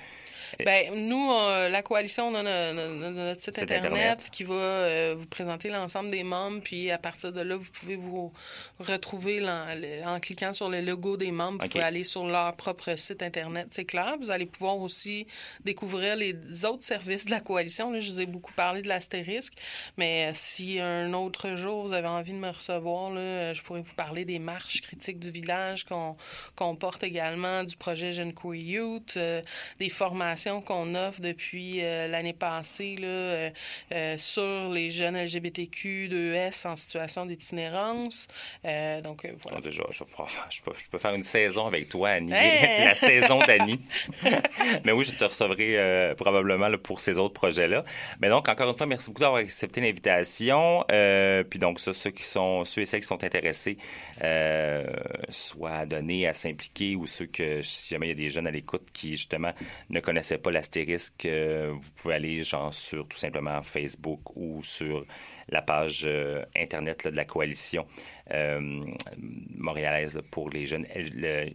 Ben, 0.63 0.93
nous, 0.95 1.31
euh, 1.31 1.69
la 1.69 1.81
coalition, 1.81 2.27
on 2.29 2.35
a 2.35 2.43
no- 2.43 2.73
no- 2.73 2.95
no- 2.95 3.11
notre 3.11 3.41
site 3.41 3.59
Internet, 3.59 3.85
Internet. 3.85 4.29
qui 4.31 4.43
va 4.43 4.53
euh, 4.53 5.15
vous 5.17 5.25
présenter 5.25 5.69
l'ensemble 5.69 6.09
des 6.11 6.23
membres. 6.23 6.61
Puis 6.63 6.89
à 6.91 6.97
partir 6.97 7.31
de 7.31 7.41
là, 7.41 7.55
vous 7.57 7.69
pouvez 7.79 7.95
vous 7.95 8.31
retrouver 8.79 9.45
en, 10.05 10.19
cliquant 10.19 10.53
sur 10.53 10.69
le 10.69 10.81
logo 10.81 11.17
des 11.17 11.31
membres. 11.31 11.59
Vous 11.63 11.69
pouvez 11.69 11.83
aller 11.83 12.03
sur 12.03 12.25
leur 12.25 12.55
propre 12.55 12.95
site 12.97 13.21
Internet, 13.23 13.67
c'est 13.71 13.85
clair. 13.85 14.15
Vous 14.19 14.31
allez 14.31 14.45
pouvoir 14.45 14.77
aussi 14.77 15.27
découvrir 15.63 16.15
les 16.15 16.35
autres 16.65 16.83
services 16.83 17.25
de 17.25 17.31
la 17.31 17.39
coalition. 17.41 17.91
Là, 17.91 17.99
je 17.99 18.09
vous 18.09 18.21
ai 18.21 18.25
beaucoup 18.25 18.53
parlé 18.53 18.81
de 18.81 18.87
l'astérisque. 18.87 19.53
Mais 19.97 20.29
euh, 20.29 20.31
si 20.35 20.79
un 20.79 21.13
autre 21.13 21.55
jour, 21.55 21.83
vous 21.83 21.93
avez 21.93 22.07
envie 22.07 22.33
de 22.33 22.37
me 22.37 22.49
recevoir, 22.49 23.11
là, 23.11 23.53
je 23.53 23.61
pourrais 23.61 23.81
vous 23.81 23.95
parler 23.95 24.25
des 24.25 24.39
marches 24.39 24.81
critiques 24.81 25.19
du 25.19 25.31
village 25.31 25.83
qu'on 25.83 26.15
qu'on 26.55 26.75
porte 26.75 27.03
également, 27.03 27.63
du 27.63 27.75
projet 27.75 28.11
Jeune 28.11 28.33
Queer 28.33 28.55
Youth, 28.61 29.13
euh, 29.17 29.41
des 29.79 29.89
formations 29.89 30.36
qu'on 30.65 30.95
offre 30.95 31.21
depuis 31.21 31.83
euh, 31.83 32.07
l'année 32.07 32.33
passée 32.33 32.95
là, 32.95 33.07
euh, 33.07 33.49
euh, 33.91 34.17
sur 34.17 34.69
les 34.69 34.89
jeunes 34.89 35.17
LGBTQ2S 35.17 36.67
en 36.67 36.75
situation 36.75 37.25
d'itinérance. 37.25 38.27
Donc, 39.03 39.27
voilà. 39.43 39.61
Déjà, 39.61 39.83
je, 39.91 40.03
peux, 40.03 40.71
je 40.77 40.89
peux 40.89 40.97
faire 40.97 41.13
une 41.13 41.23
saison 41.23 41.67
avec 41.67 41.89
toi, 41.89 42.09
Annie. 42.09 42.31
Hey! 42.33 42.85
la 42.85 42.95
saison 42.95 43.39
d'Annie. 43.39 43.81
Mais 44.85 44.91
oui, 44.91 45.05
je 45.05 45.11
te 45.11 45.23
recevrai 45.23 46.13
probablement 46.15 46.67
là, 46.67 46.77
pour 46.77 46.99
ces 46.99 47.17
autres 47.17 47.33
projets-là. 47.33 47.83
Mais 48.21 48.29
donc, 48.29 48.47
encore 48.47 48.69
une 48.69 48.77
fois, 48.77 48.85
merci 48.85 49.09
beaucoup 49.09 49.21
d'avoir 49.21 49.41
accepté 49.41 49.81
l'invitation. 49.81 50.85
Puis 51.49 51.59
donc, 51.59 51.79
ça, 51.79 51.93
ceux 51.93 52.11
qui 52.11 52.23
sont, 52.23 52.65
ceux 52.65 52.81
et 52.81 52.85
celles 52.85 53.01
qui 53.01 53.07
sont 53.07 53.23
intéressés, 53.23 53.77
soit 55.29 55.71
à 55.71 55.85
donner, 55.85 56.27
à 56.27 56.33
s'impliquer, 56.33 56.95
ou 56.95 57.07
ceux 57.07 57.25
que, 57.25 57.61
si 57.61 57.89
jamais 57.89 58.07
il 58.07 58.09
y 58.09 58.13
a 58.13 58.15
des 58.15 58.29
jeunes 58.29 58.47
à 58.47 58.51
l'écoute 58.51 58.87
qui, 58.93 59.11
justement, 59.11 59.53
ne 59.89 59.99
connaissaient 60.27 60.41
pas 60.41 60.51
l'astérisque, 60.51 61.25
euh, 61.25 61.73
vous 61.73 61.91
pouvez 61.95 62.15
aller, 62.15 62.43
genre, 62.43 62.73
sur 62.73 63.07
tout 63.07 63.17
simplement 63.17 63.61
Facebook 63.61 64.19
ou 64.35 64.61
sur 64.63 65.05
la 65.49 65.61
page 65.61 66.03
euh, 66.05 66.43
Internet 66.55 67.05
là, 67.05 67.11
de 67.11 67.15
la 67.15 67.23
coalition 67.23 67.85
euh, 68.31 68.59
montréalaise 69.55 70.15
là, 70.15 70.21
pour 70.29 70.49
les 70.49 70.65
jeunes. 70.65 70.85
Le, 70.95 71.47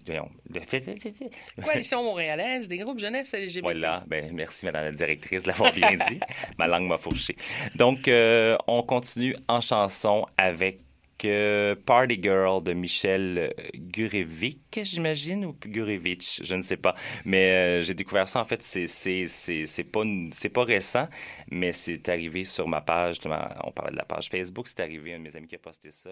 Coalition 1.62 2.02
montréalaise, 2.02 2.68
des 2.68 2.78
groupes 2.78 2.98
jeunesse 2.98 3.34
LGBT. 3.34 3.62
voilà, 3.62 4.02
ben, 4.06 4.32
merci 4.32 4.64
Madame 4.64 4.84
la 4.84 4.92
directrice 4.92 5.42
de 5.42 5.48
l'avoir 5.48 5.72
bien 5.72 5.96
dit. 6.08 6.20
Ma 6.58 6.66
langue 6.66 6.88
m'a 6.88 6.98
fourché. 6.98 7.36
Donc, 7.74 8.08
on 8.08 8.82
continue 8.82 9.36
en 9.48 9.60
chanson 9.60 10.24
avec 10.38 10.80
euh, 11.24 11.74
Party 11.74 12.20
Girl 12.20 12.62
de 12.62 12.72
Michel 12.72 13.54
Gurevich, 13.74 14.58
j'imagine, 14.82 15.44
ou 15.44 15.56
Gurevich, 15.64 16.40
je 16.42 16.54
ne 16.54 16.62
sais 16.62 16.76
pas. 16.76 16.94
Mais 17.24 17.50
euh, 17.50 17.82
j'ai 17.82 17.94
découvert 17.94 18.28
ça, 18.28 18.40
en 18.40 18.44
fait, 18.44 18.62
c'est 18.62 19.84
pas 19.84 20.04
pas 20.52 20.64
récent, 20.64 21.08
mais 21.50 21.72
c'est 21.72 22.08
arrivé 22.08 22.44
sur 22.44 22.68
ma 22.68 22.80
page. 22.80 23.18
On 23.64 23.72
parlait 23.72 23.92
de 23.92 23.96
la 23.96 24.04
page 24.04 24.28
Facebook, 24.28 24.68
c'est 24.68 24.80
arrivé 24.80 25.14
un 25.14 25.18
de 25.18 25.24
mes 25.24 25.36
amis 25.36 25.46
qui 25.46 25.54
a 25.54 25.58
posté 25.58 25.90
ça. 25.90 26.10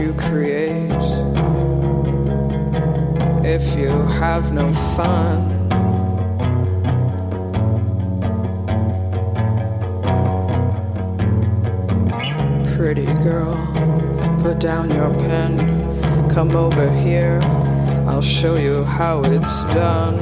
You 0.00 0.14
create 0.14 1.04
if 3.44 3.76
you 3.76 3.90
have 4.20 4.50
no 4.50 4.72
fun. 4.72 5.38
Pretty 12.74 13.12
girl, 13.22 13.54
put 14.40 14.58
down 14.58 14.88
your 14.90 15.12
pen, 15.18 16.30
come 16.30 16.56
over 16.56 16.90
here, 16.90 17.40
I'll 18.08 18.22
show 18.22 18.56
you 18.56 18.84
how 18.84 19.22
it's 19.24 19.64
done. 19.64 20.18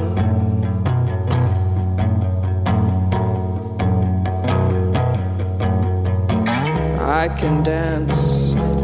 I 6.99 7.29
can 7.29 7.63
dance, 7.63 8.38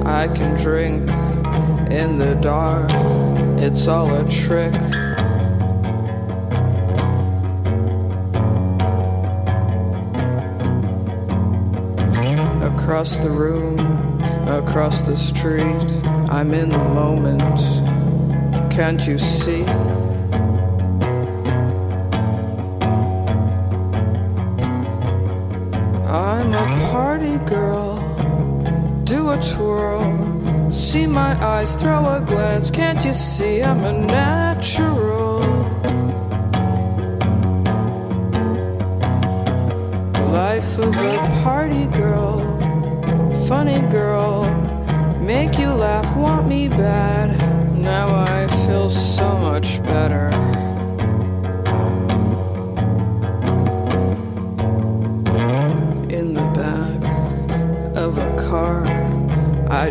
I 0.06 0.28
can 0.28 0.56
drink 0.56 1.10
in 1.92 2.20
the 2.20 2.38
dark, 2.40 2.92
it's 3.60 3.88
all 3.88 4.14
a 4.14 4.30
trick. 4.30 4.74
Across 12.62 13.20
the 13.20 13.32
room, 13.32 13.80
across 14.48 15.02
the 15.02 15.18
street, 15.18 15.92
I'm 16.30 16.54
in 16.54 16.70
the 16.70 16.78
moment. 16.78 17.60
Can't 18.72 19.08
you 19.08 19.18
see? 19.18 19.64
See 30.76 31.08
my 31.08 31.42
eyes, 31.42 31.74
throw 31.74 32.06
a 32.06 32.20
glance. 32.20 32.70
Can't 32.70 33.06
you 33.06 33.14
see 33.14 33.64
I'm 33.64 33.82
a 33.86 33.94
natural? 33.94 35.55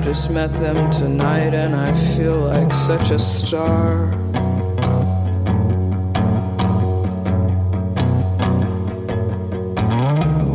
Just 0.04 0.30
met 0.30 0.52
them 0.60 0.90
tonight 0.90 1.54
and 1.54 1.74
I 1.74 1.90
feel 1.94 2.36
like 2.36 2.70
such 2.74 3.10
a 3.10 3.18
star. 3.18 4.08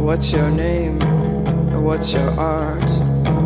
What's 0.06 0.32
your 0.32 0.52
name? 0.52 1.00
What's 1.84 2.14
your 2.14 2.30
art? 2.40 2.92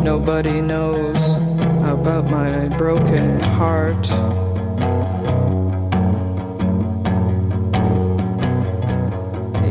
Nobody 0.04 0.60
knows 0.60 1.36
about 1.80 2.26
my 2.26 2.68
broken 2.76 3.40
heart. 3.40 4.06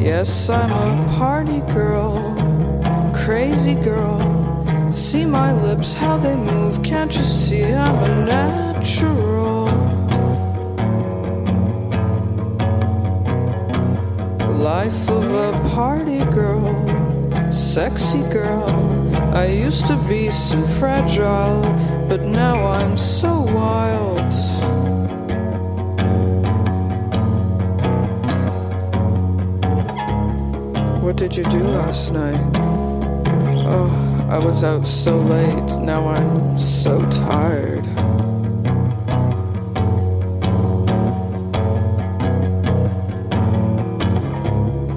Yes, 0.02 0.50
I'm 0.50 0.72
a 0.72 1.08
party 1.16 1.62
girl, 1.72 2.18
crazy 3.14 3.76
girl. 3.76 4.33
See 4.94 5.26
my 5.26 5.52
lips, 5.52 5.96
how 5.96 6.18
they 6.18 6.36
move. 6.36 6.84
Can't 6.84 7.12
you 7.18 7.24
see 7.24 7.64
I'm 7.64 7.96
a 7.96 8.26
natural? 8.26 9.66
Life 14.56 15.10
of 15.10 15.34
a 15.34 15.70
party 15.70 16.24
girl, 16.26 17.52
sexy 17.52 18.22
girl. 18.30 18.70
I 19.36 19.48
used 19.48 19.88
to 19.88 19.96
be 20.08 20.30
so 20.30 20.62
fragile, 20.62 21.64
but 22.08 22.26
now 22.26 22.64
I'm 22.64 22.96
so 22.96 23.42
wild. 23.42 24.32
What 31.04 31.18
did 31.18 31.36
you 31.36 31.46
do 31.46 31.64
last 31.64 32.14
night? 32.14 32.40
Oh, 33.66 34.13
I 34.34 34.40
was 34.40 34.64
out 34.64 34.84
so 34.84 35.20
late, 35.20 35.78
now 35.84 36.08
I'm 36.08 36.58
so 36.58 37.06
tired. 37.12 37.86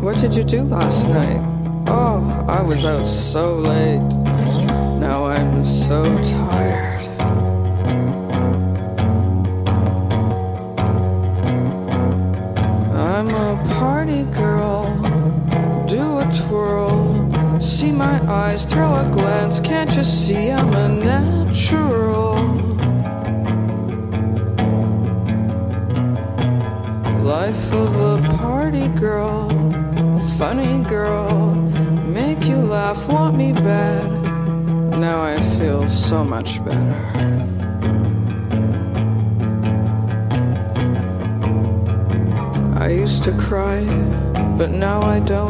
What 0.01 0.19
did 0.19 0.35
you 0.35 0.43
do 0.43 0.63
last 0.63 1.07
night? 1.11 1.43
Oh, 1.87 2.47
I 2.49 2.63
was 2.63 2.87
out 2.87 3.07
so 3.07 3.57
late. 3.57 4.01
Now 4.99 5.27
I'm 5.27 5.67
so 5.67 6.17
tired. 6.23 6.96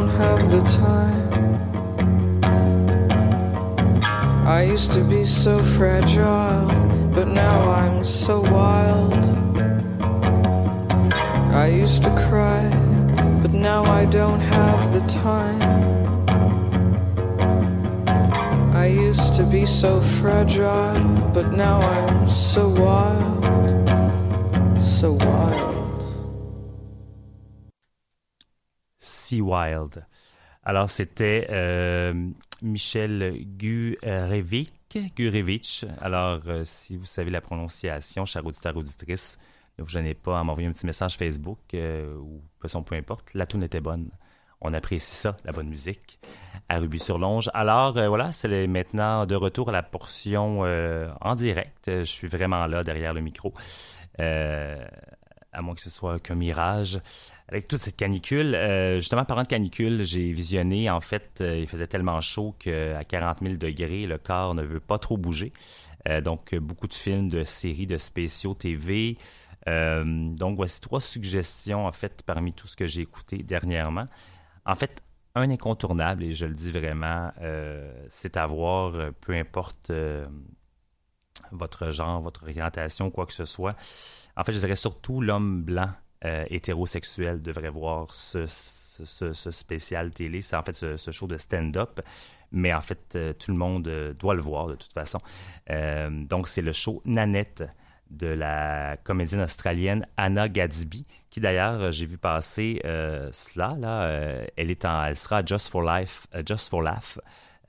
Don't 0.07 0.19
have 0.19 0.51
the 0.51 0.61
time. 0.61 1.57
I 4.47 4.63
used 4.63 4.91
to 4.93 5.03
be 5.03 5.25
so 5.25 5.61
fragile, 5.61 6.67
but 7.13 7.27
now 7.27 7.69
I'm 7.69 8.03
so 8.03 8.41
wild. 8.41 9.25
I 11.53 11.67
used 11.67 12.03
to 12.03 12.09
cry, 12.27 12.63
but 13.41 13.53
now 13.53 13.83
I 13.83 14.05
don't 14.05 14.39
have 14.39 14.91
the 14.91 15.01
time. 15.01 15.61
I 18.73 18.85
used 18.87 19.33
to 19.35 19.43
be 19.43 19.65
so 19.65 19.99
fragile, 20.01 21.31
but 21.33 21.51
now 21.51 21.81
I'm 21.81 22.06
Sea 29.27 29.41
Wild. 29.41 30.05
Alors, 30.63 30.89
c'était 30.89 31.47
euh, 31.49 32.13
Michel 32.61 33.43
Gurevich. 33.57 34.71
Gurevich. 35.17 35.83
Alors, 36.01 36.39
euh, 36.47 36.61
si 36.63 36.95
vous 36.95 37.05
savez 37.05 37.29
la 37.29 37.41
prononciation, 37.41 38.23
cher 38.23 38.45
auditeur, 38.45 38.77
auditrice, 38.77 39.37
ne 39.77 39.83
vous 39.83 39.89
gênez 39.89 40.13
pas 40.13 40.39
à 40.39 40.43
m'envoyer 40.45 40.69
un 40.69 40.71
petit 40.71 40.85
message 40.85 41.17
Facebook 41.17 41.59
euh, 41.73 42.15
ou 42.15 42.41
façon, 42.61 42.83
peu 42.83 42.95
importe. 42.95 43.33
La 43.33 43.45
tune 43.45 43.63
était 43.63 43.81
bonne. 43.81 44.11
On 44.61 44.73
apprécie 44.73 45.13
ça, 45.13 45.35
la 45.43 45.51
bonne 45.51 45.67
musique, 45.67 46.19
à 46.69 46.79
Ruby-sur-Longe. 46.79 47.49
Alors, 47.53 47.97
euh, 47.97 48.07
voilà, 48.07 48.31
c'est 48.31 48.65
maintenant 48.65 49.25
de 49.25 49.35
retour 49.35 49.67
à 49.67 49.73
la 49.73 49.83
portion 49.83 50.61
en 50.61 51.35
direct. 51.35 51.83
Je 51.85 52.03
suis 52.03 52.29
vraiment 52.29 52.65
là, 52.65 52.85
derrière 52.85 53.13
le 53.13 53.19
micro. 53.19 53.53
À 54.17 55.61
moins 55.61 55.75
que 55.75 55.81
ce 55.81 55.89
soit 55.89 56.17
qu'un 56.19 56.35
mirage. 56.35 57.01
Avec 57.49 57.69
toute 57.69 57.79
cette 57.79 57.95
canicule, 57.95 58.55
euh, 58.55 58.95
justement, 58.95 59.23
parlant 59.23 59.43
de 59.43 59.47
canicule, 59.47 60.03
j'ai 60.03 60.33
visionné, 60.33 60.89
en 60.89 60.99
fait, 60.99 61.39
euh, 61.39 61.57
il 61.57 61.67
faisait 61.67 61.87
tellement 61.87 62.19
chaud 62.19 62.53
qu'à 62.59 63.05
40 63.05 63.39
000 63.41 63.55
degrés, 63.55 64.05
le 64.05 64.17
corps 64.17 64.53
ne 64.53 64.63
veut 64.63 64.81
pas 64.81 64.99
trop 64.99 65.15
bouger. 65.15 65.53
Euh, 66.09 66.19
donc, 66.19 66.53
beaucoup 66.55 66.87
de 66.87 66.93
films, 66.93 67.29
de 67.29 67.45
séries, 67.45 67.87
de 67.87 67.97
spéciaux 67.97 68.53
TV. 68.53 69.17
Donc, 69.65 70.55
voici 70.55 70.79
trois 70.79 71.01
suggestions, 71.01 71.87
en 71.87 71.91
fait, 71.91 72.23
parmi 72.25 72.53
tout 72.53 72.67
ce 72.67 72.77
que 72.77 72.85
j'ai 72.85 73.01
écouté 73.01 73.43
dernièrement. 73.43 74.07
En 74.65 74.75
fait, 74.75 75.01
un 75.35 75.49
incontournable, 75.49 76.23
et 76.23 76.33
je 76.33 76.45
le 76.45 76.53
dis 76.53 76.71
vraiment, 76.71 77.31
c'est 78.07 78.37
à 78.37 78.45
voir, 78.47 79.11
peu 79.19 79.33
importe 79.33 79.91
votre 81.51 81.91
genre, 81.91 82.21
votre 82.21 82.43
orientation, 82.43 83.11
quoi 83.11 83.25
que 83.25 83.33
ce 83.33 83.43
soit. 83.43 83.75
En 84.37 84.45
fait, 84.45 84.53
je 84.53 84.59
dirais 84.59 84.77
surtout 84.77 85.19
l'homme 85.19 85.63
blanc 85.63 85.89
euh, 86.25 86.45
hétérosexuel 86.49 87.41
devrait 87.41 87.69
voir 87.69 88.11
ce, 88.11 88.45
spécial 88.47 90.11
télé. 90.11 90.41
C'est 90.41 90.55
en 90.55 90.63
fait 90.63 90.73
ce, 90.73 91.11
show 91.11 91.27
de 91.27 91.37
stand-up. 91.37 92.01
Mais 92.51 92.73
en 92.73 92.81
fait, 92.81 93.15
euh, 93.15 93.33
tout 93.33 93.51
le 93.51 93.57
monde 93.57 93.87
euh, 93.89 94.13
doit 94.13 94.33
le 94.33 94.41
voir 94.41 94.67
de 94.67 94.75
toute 94.75 94.93
façon. 94.93 95.19
Euh, 95.69 96.09
donc, 96.09 96.47
c'est 96.47 96.61
le 96.61 96.71
show 96.71 97.01
Nanette 97.03 97.65
de 98.09 98.27
la 98.27 98.95
comédienne 99.03 99.41
australienne 99.41 100.07
Anna 100.15 100.47
Gadsby, 100.47 101.05
qui 101.29 101.41
d'ailleurs, 101.41 101.91
j'ai 101.91 102.05
vu 102.05 102.17
passer 102.17 102.79
cela. 103.33 103.75
Là, 103.77 104.07
elle, 104.55 104.71
est 104.71 104.85
en, 104.85 105.03
elle 105.03 105.17
sera 105.17 105.39
à 105.39 105.45
Just 105.45 105.67
for 105.67 105.83
Life, 105.83 106.25
Just 106.45 106.69
for 106.69 106.81
Laugh. 106.81 107.19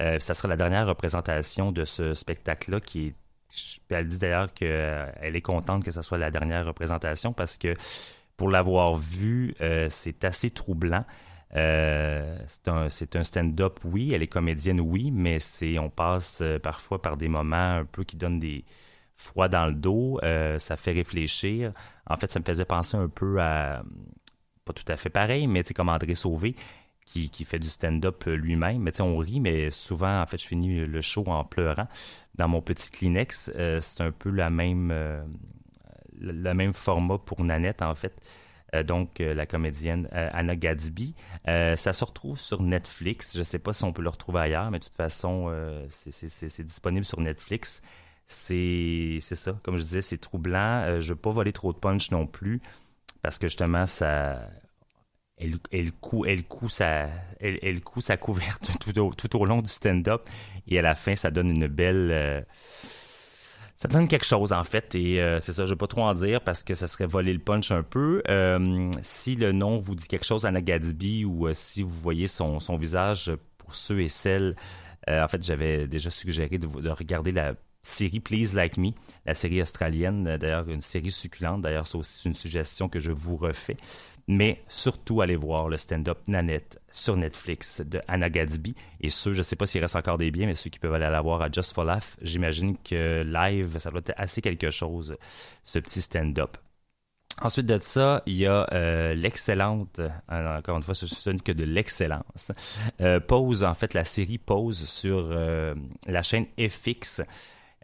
Euh, 0.01 0.19
ça 0.21 0.35
sera 0.35 0.49
la 0.49 0.57
dernière 0.57 0.87
représentation 0.87 1.73
de 1.73 1.85
ce 1.85 2.15
spectacle-là 2.15 2.81
qui 2.81 3.15
Elle 3.89 4.07
dit 4.07 4.19
d'ailleurs 4.19 4.53
qu'elle 4.53 5.35
est 5.35 5.43
contente 5.43 5.85
que 5.85 5.91
ce 5.91 6.03
soit 6.03 6.19
la 6.19 6.31
dernière 6.31 6.67
représentation 6.67 7.33
parce 7.33 7.59
que 7.59 7.75
pour 8.39 8.49
l'avoir 8.49 8.95
vu, 8.95 9.55
euh, 9.61 9.89
c'est 9.91 10.25
assez 10.25 10.49
troublant. 10.51 11.05
Euh, 11.57 12.39
c'est 12.47 12.69
un, 12.69 12.87
un 12.87 13.25
stand-up, 13.25 13.81
oui. 13.85 14.13
Elle 14.15 14.23
est 14.23 14.29
comédienne, 14.29 14.81
oui, 14.81 15.11
mais 15.11 15.41
c'est 15.41 15.79
on 15.79 15.91
passe 15.91 16.39
euh, 16.41 16.59
parfois 16.59 17.03
par 17.03 17.17
des 17.17 17.29
moments 17.29 17.79
un 17.79 17.85
peu 17.85 18.05
qui 18.05 18.17
donnent 18.17 18.39
des 18.39 18.65
froids 19.17 19.49
dans 19.49 19.67
le 19.67 19.75
dos. 19.75 20.21
Ça 20.59 20.77
fait 20.77 20.93
réfléchir. 20.93 21.73
En 22.07 22.17
fait, 22.17 22.31
ça 22.31 22.39
me 22.39 22.45
faisait 22.45 22.65
penser 22.65 22.97
un 22.97 23.09
peu 23.09 23.43
à 23.43 23.83
pas 24.65 24.73
tout 24.73 24.85
à 24.87 24.97
fait 24.97 25.11
pareil, 25.11 25.49
mais 25.49 25.65
tu 25.65 25.75
comme 25.75 25.89
André 25.89 26.15
Sauvé 26.15 26.55
qui, 27.07 27.29
fait 27.45 27.59
du 27.59 27.69
stand-up 27.69 28.23
lui-même. 28.27 28.83
Mais 28.83 28.93
tu 28.93 29.03
on 29.03 29.17
rit, 29.17 29.41
mais 29.41 29.71
souvent, 29.71 30.21
en 30.21 30.27
fait, 30.27 30.41
je 30.41 30.47
finis 30.47 30.87
le 30.87 31.01
show 31.01 31.25
en 31.27 31.43
pleurant 31.43 31.89
dans 32.37 32.47
mon 32.47 32.63
petit 32.63 32.93
Kleenex. 32.93 33.51
C'est 33.81 34.01
un 34.01 34.13
peu 34.13 34.31
la 34.31 34.51
même, 34.51 34.93
le, 36.21 36.55
même 36.55 36.73
format 36.73 37.19
pour 37.19 37.45
Nanette, 37.45 37.83
en 37.83 37.95
fait. 37.95 38.21
Euh, 38.75 38.83
donc, 38.83 39.21
euh, 39.21 39.35
la 39.35 39.47
comédienne 39.47 40.09
euh, 40.13 40.29
Anna 40.33 40.57
Gadsby. 40.57 41.15
Ça 41.47 41.93
se 41.93 42.05
retrouve 42.05 42.39
sur 42.39 42.63
Netflix. 42.63 43.33
Je 43.35 43.39
ne 43.39 43.45
sais 43.45 43.59
pas 43.59 43.73
si 43.73 43.85
on 43.85 43.93
peut 43.93 44.03
le 44.03 44.11
retrouver 44.11 44.41
ailleurs, 44.41 44.71
mais 44.71 44.79
de 44.79 44.85
toute 44.85 44.95
façon, 44.95 45.53
c'est- 45.89 46.63
disponible 46.63 47.05
sur 47.05 47.21
Netflix. 47.21 47.83
C'est 48.27 49.21
ça, 49.21 49.59
comme 49.63 49.77
je 49.77 49.83
disais, 49.83 50.03
c'est 50.03 50.19
troublant. 50.19 51.01
Je 51.01 51.05
ne 51.05 51.15
veux 51.15 51.17
pas 51.17 51.31
voler 51.31 51.53
trop 51.53 51.73
de 51.73 51.79
punch 51.79 52.11
non 52.11 52.27
plus, 52.27 52.61
parce 53.23 53.39
que 53.39 53.47
justement, 53.49 53.87
ça 53.87 54.51
elle, 55.39 55.59
elle, 55.71 55.91
elle, 56.27 56.43
sa, 56.69 57.09
elle, 57.41 57.81
sa 58.01 58.17
couverte 58.17 58.71
tout 58.81 58.99
au, 58.99 59.15
tout 59.15 59.37
au 59.41 59.45
long 59.47 59.63
du 59.63 59.71
stand-up. 59.71 60.29
Et 60.67 60.79
à 60.79 60.83
la 60.83 60.95
fin, 60.95 61.17
ça 61.17 61.31
donne 61.31 61.51
une 61.51 61.69
belle. 61.69 62.45
Ça 63.79 63.87
donne 63.87 64.09
quelque 64.09 64.27
chose, 64.27 64.53
en 64.53 64.65
fait. 64.65 64.95
Et 64.97 65.23
euh, 65.23 65.39
c'est 65.39 65.53
ça, 65.53 65.65
je 65.65 65.71
vais 65.71 65.77
pas 65.77 65.87
trop 65.87 66.03
en 66.03 66.13
dire 66.13 66.41
parce 66.43 66.65
que 66.65 66.75
ça 66.75 66.89
serait 66.89 67.07
voler 67.07 67.33
le 67.33 67.39
punch 67.39 67.71
un 67.71 67.85
peu. 67.85 68.23
Euh, 68.29 68.91
si 69.03 69.37
le 69.37 69.53
nom 69.53 69.79
vous 69.79 69.95
dit 69.95 70.09
quelque 70.09 70.27
chose, 70.27 70.45
Anna 70.45 70.61
Gadsby, 70.61 71.25
ou 71.25 71.47
euh, 71.47 71.53
si 71.55 71.83
vous 71.85 71.89
voyez 71.89 72.27
son, 72.27 72.59
son 72.59 72.77
visage, 72.77 73.33
pour 73.57 73.75
ceux 73.77 74.01
et 74.01 74.09
celles. 74.09 74.57
euh, 75.09 75.23
en 75.25 75.29
fait, 75.29 75.43
j'avais 75.45 75.87
déjà 75.87 76.11
suggéré 76.11 76.59
de, 76.59 76.67
de 76.67 76.91
regarder 76.91 77.31
la 77.31 77.55
série 77.83 78.19
Please 78.19 78.53
Like 78.55 78.77
Me, 78.79 78.91
la 79.25 79.35
série 79.35 79.63
australienne, 79.63 80.37
d'ailleurs 80.39 80.69
une 80.69 80.83
série 80.83 81.13
succulente, 81.13 81.63
d'ailleurs 81.63 81.87
c'est 81.87 81.97
aussi 81.97 82.27
une 82.27 82.35
suggestion 82.35 82.89
que 82.89 82.99
je 82.99 83.13
vous 83.13 83.37
refais. 83.37 83.77
Mais 84.29 84.63
surtout, 84.69 85.23
allez 85.23 85.37
voir 85.37 85.69
le 85.69 85.79
stand-up 85.79 86.19
Nanette 86.29 86.81
sur 86.91 87.17
Netflix 87.17 87.81
de 87.81 88.01
Anna 88.09 88.29
Gadsby. 88.29 88.75
Et 89.01 89.09
ceux, 89.09 89.33
je 89.33 89.39
ne 89.39 89.43
sais 89.43 89.57
pas 89.57 89.65
s'il 89.65 89.81
reste 89.81 89.97
encore 89.97 90.19
des 90.19 90.31
billets, 90.31 90.47
mais 90.47 90.55
ceux 90.55 90.69
qui 90.69 90.79
peuvent 90.79 90.93
aller 90.93 91.09
la 91.09 91.23
voir 91.23 91.41
à 91.41 91.51
Just 91.51 91.73
for 91.73 91.85
Laugh, 91.85 92.17
j'imagine 92.21 92.77
que 92.77 93.23
live, 93.23 93.79
ça 93.79 93.91
doit 93.91 94.01
être 94.01 94.13
assez 94.19 94.43
quelque 94.43 94.69
chose, 94.69 95.17
ce 95.65 95.79
petit 95.79 96.03
stand-up. 96.03 96.59
Ensuite 97.41 97.67
de 97.67 97.79
ça, 97.81 98.23
il 98.27 98.37
y 98.37 98.47
a 98.47 98.67
euh, 98.73 99.15
l'excellente, 99.15 100.01
euh, 100.01 100.59
encore 100.59 100.77
une 100.77 100.83
fois, 100.83 100.95
ce 100.95 101.31
n'est 101.31 101.39
que 101.39 101.53
de 101.53 101.65
l'excellence. 101.65 102.53
Euh, 103.01 103.21
Pose, 103.21 103.63
en 103.63 103.75
fait, 103.75 103.95
la 103.95 104.03
série 104.05 104.39
Pose 104.39 104.89
sur 104.89 105.33
la 106.07 106.23
chaîne 106.23 106.47
FX, 106.59 107.23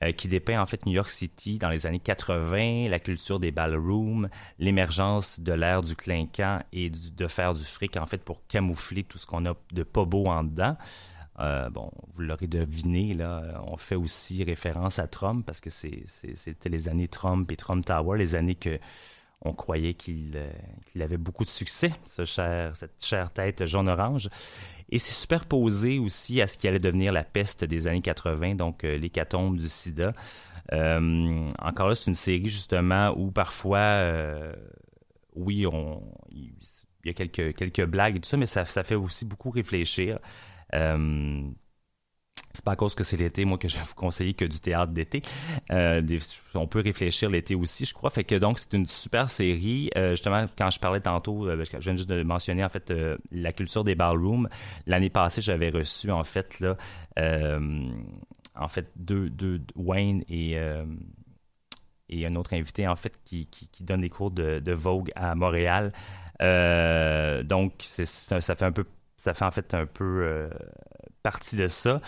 euh, 0.02 0.12
qui 0.12 0.26
dépeint 0.26 0.60
en 0.60 0.66
fait 0.66 0.86
New 0.86 0.92
York 0.92 1.08
City 1.08 1.58
dans 1.58 1.68
les 1.68 1.86
années 1.86 2.00
80, 2.00 2.88
la 2.88 2.98
culture 2.98 3.38
des 3.38 3.52
ballrooms, 3.52 4.28
l'émergence 4.58 5.38
de 5.38 5.52
l'ère 5.52 5.82
du 5.82 5.94
clinquant 5.94 6.60
et 6.72 6.90
de 6.90 7.28
faire 7.28 7.54
du 7.54 7.62
fric, 7.62 7.96
en 7.96 8.06
fait, 8.06 8.18
pour 8.18 8.46
camoufler 8.46 9.04
tout 9.04 9.18
ce 9.18 9.26
qu'on 9.26 9.46
a 9.46 9.54
de 9.72 9.82
pas 9.84 10.04
beau 10.04 10.26
en 10.26 10.42
dedans. 10.42 10.76
Euh, 11.40 11.68
bon, 11.70 11.90
vous 12.12 12.22
l'aurez 12.22 12.46
deviné, 12.46 13.14
là, 13.14 13.42
euh, 13.42 13.52
on 13.66 13.76
fait 13.76 13.96
aussi 13.96 14.44
référence 14.44 14.98
à 14.98 15.08
Trump 15.08 15.44
parce 15.44 15.60
que 15.60 15.70
c'était 15.70 16.68
les 16.68 16.88
années 16.88 17.08
Trump 17.08 17.50
et 17.50 17.56
Trump 17.56 17.84
Tower, 17.84 18.18
les 18.18 18.34
années 18.34 18.54
que 18.54 18.78
on 19.44 19.52
croyait 19.52 19.94
qu'il 19.94 20.32
euh, 20.36 20.50
qu'il 20.86 21.02
avait 21.02 21.18
beaucoup 21.18 21.44
de 21.44 21.50
succès, 21.50 21.92
ce 22.06 22.24
cher, 22.24 22.74
cette 22.74 23.04
chère 23.04 23.30
tête 23.30 23.64
jaune-orange. 23.66 24.28
Et 24.90 24.98
c'est 24.98 25.12
superposé 25.12 25.98
aussi 25.98 26.40
à 26.40 26.46
ce 26.46 26.58
qui 26.58 26.68
allait 26.68 26.78
devenir 26.78 27.12
la 27.12 27.24
peste 27.24 27.64
des 27.64 27.88
années 27.88 28.02
80, 28.02 28.54
donc 28.54 28.84
euh, 28.84 28.96
l'hécatombe 28.96 29.56
du 29.56 29.68
sida. 29.68 30.12
Euh, 30.72 31.50
encore 31.60 31.88
là, 31.88 31.94
c'est 31.94 32.10
une 32.10 32.14
série 32.14 32.48
justement 32.48 33.12
où 33.16 33.30
parfois, 33.30 33.78
euh, 33.78 34.52
oui, 35.34 35.66
on, 35.66 36.02
il 36.30 36.52
il 37.04 37.08
y 37.08 37.10
a 37.10 37.12
quelques, 37.12 37.54
quelques 37.54 37.84
blagues 37.84 38.16
et 38.16 38.20
tout 38.20 38.28
ça, 38.28 38.38
mais 38.38 38.46
ça, 38.46 38.64
ça 38.64 38.82
fait 38.82 38.94
aussi 38.94 39.26
beaucoup 39.26 39.50
réfléchir. 39.50 40.18
C'est 42.54 42.64
pas 42.64 42.72
à 42.72 42.76
cause 42.76 42.94
que 42.94 43.02
c'est 43.02 43.16
l'été, 43.16 43.44
moi, 43.44 43.58
que 43.58 43.66
je 43.66 43.76
vais 43.76 43.82
vous 43.84 43.96
conseiller 43.96 44.32
que 44.32 44.44
du 44.44 44.60
théâtre 44.60 44.92
d'été. 44.92 45.22
Euh, 45.72 46.00
on 46.54 46.68
peut 46.68 46.80
réfléchir 46.80 47.28
l'été 47.28 47.56
aussi, 47.56 47.84
je 47.84 47.92
crois. 47.92 48.10
Fait 48.10 48.22
que 48.22 48.36
donc, 48.36 48.60
c'est 48.60 48.72
une 48.74 48.86
super 48.86 49.28
série. 49.28 49.90
Euh, 49.96 50.10
justement, 50.10 50.46
quand 50.56 50.70
je 50.70 50.78
parlais 50.78 51.00
tantôt, 51.00 51.48
euh, 51.48 51.64
je 51.64 51.78
viens 51.78 51.96
juste 51.96 52.08
de 52.08 52.22
mentionner, 52.22 52.64
en 52.64 52.68
fait, 52.68 52.92
la 53.32 53.52
culture 53.52 53.82
des 53.82 53.96
ballrooms. 53.96 54.48
L'année 54.86 55.10
passée, 55.10 55.42
j'avais 55.42 55.70
reçu, 55.70 56.12
en 56.12 56.22
fait, 56.22 56.60
là, 56.60 56.76
en 58.56 58.68
fait, 58.68 58.92
deux, 58.94 59.30
deux, 59.30 59.60
Wayne 59.74 60.22
et, 60.28 60.56
et 62.08 62.26
un 62.26 62.36
autre 62.36 62.54
invité, 62.54 62.86
en 62.86 62.94
fait, 62.94 63.20
qui, 63.24 63.46
qui, 63.46 63.82
donne 63.82 64.02
des 64.02 64.10
cours 64.10 64.30
de, 64.30 64.60
de 64.60 64.72
Vogue 64.72 65.10
à 65.16 65.34
Montréal. 65.34 65.92
Donc, 66.40 67.72
c'est, 67.80 68.06
ça, 68.06 68.40
fait 68.40 68.64
un 68.64 68.70
peu, 68.70 68.84
ça 69.16 69.34
fait 69.34 69.44
en 69.44 69.50
fait 69.50 69.74
un 69.74 69.86
peu 69.86 70.48
partie 71.24 71.56
de 71.56 71.66
ça. 71.66 72.00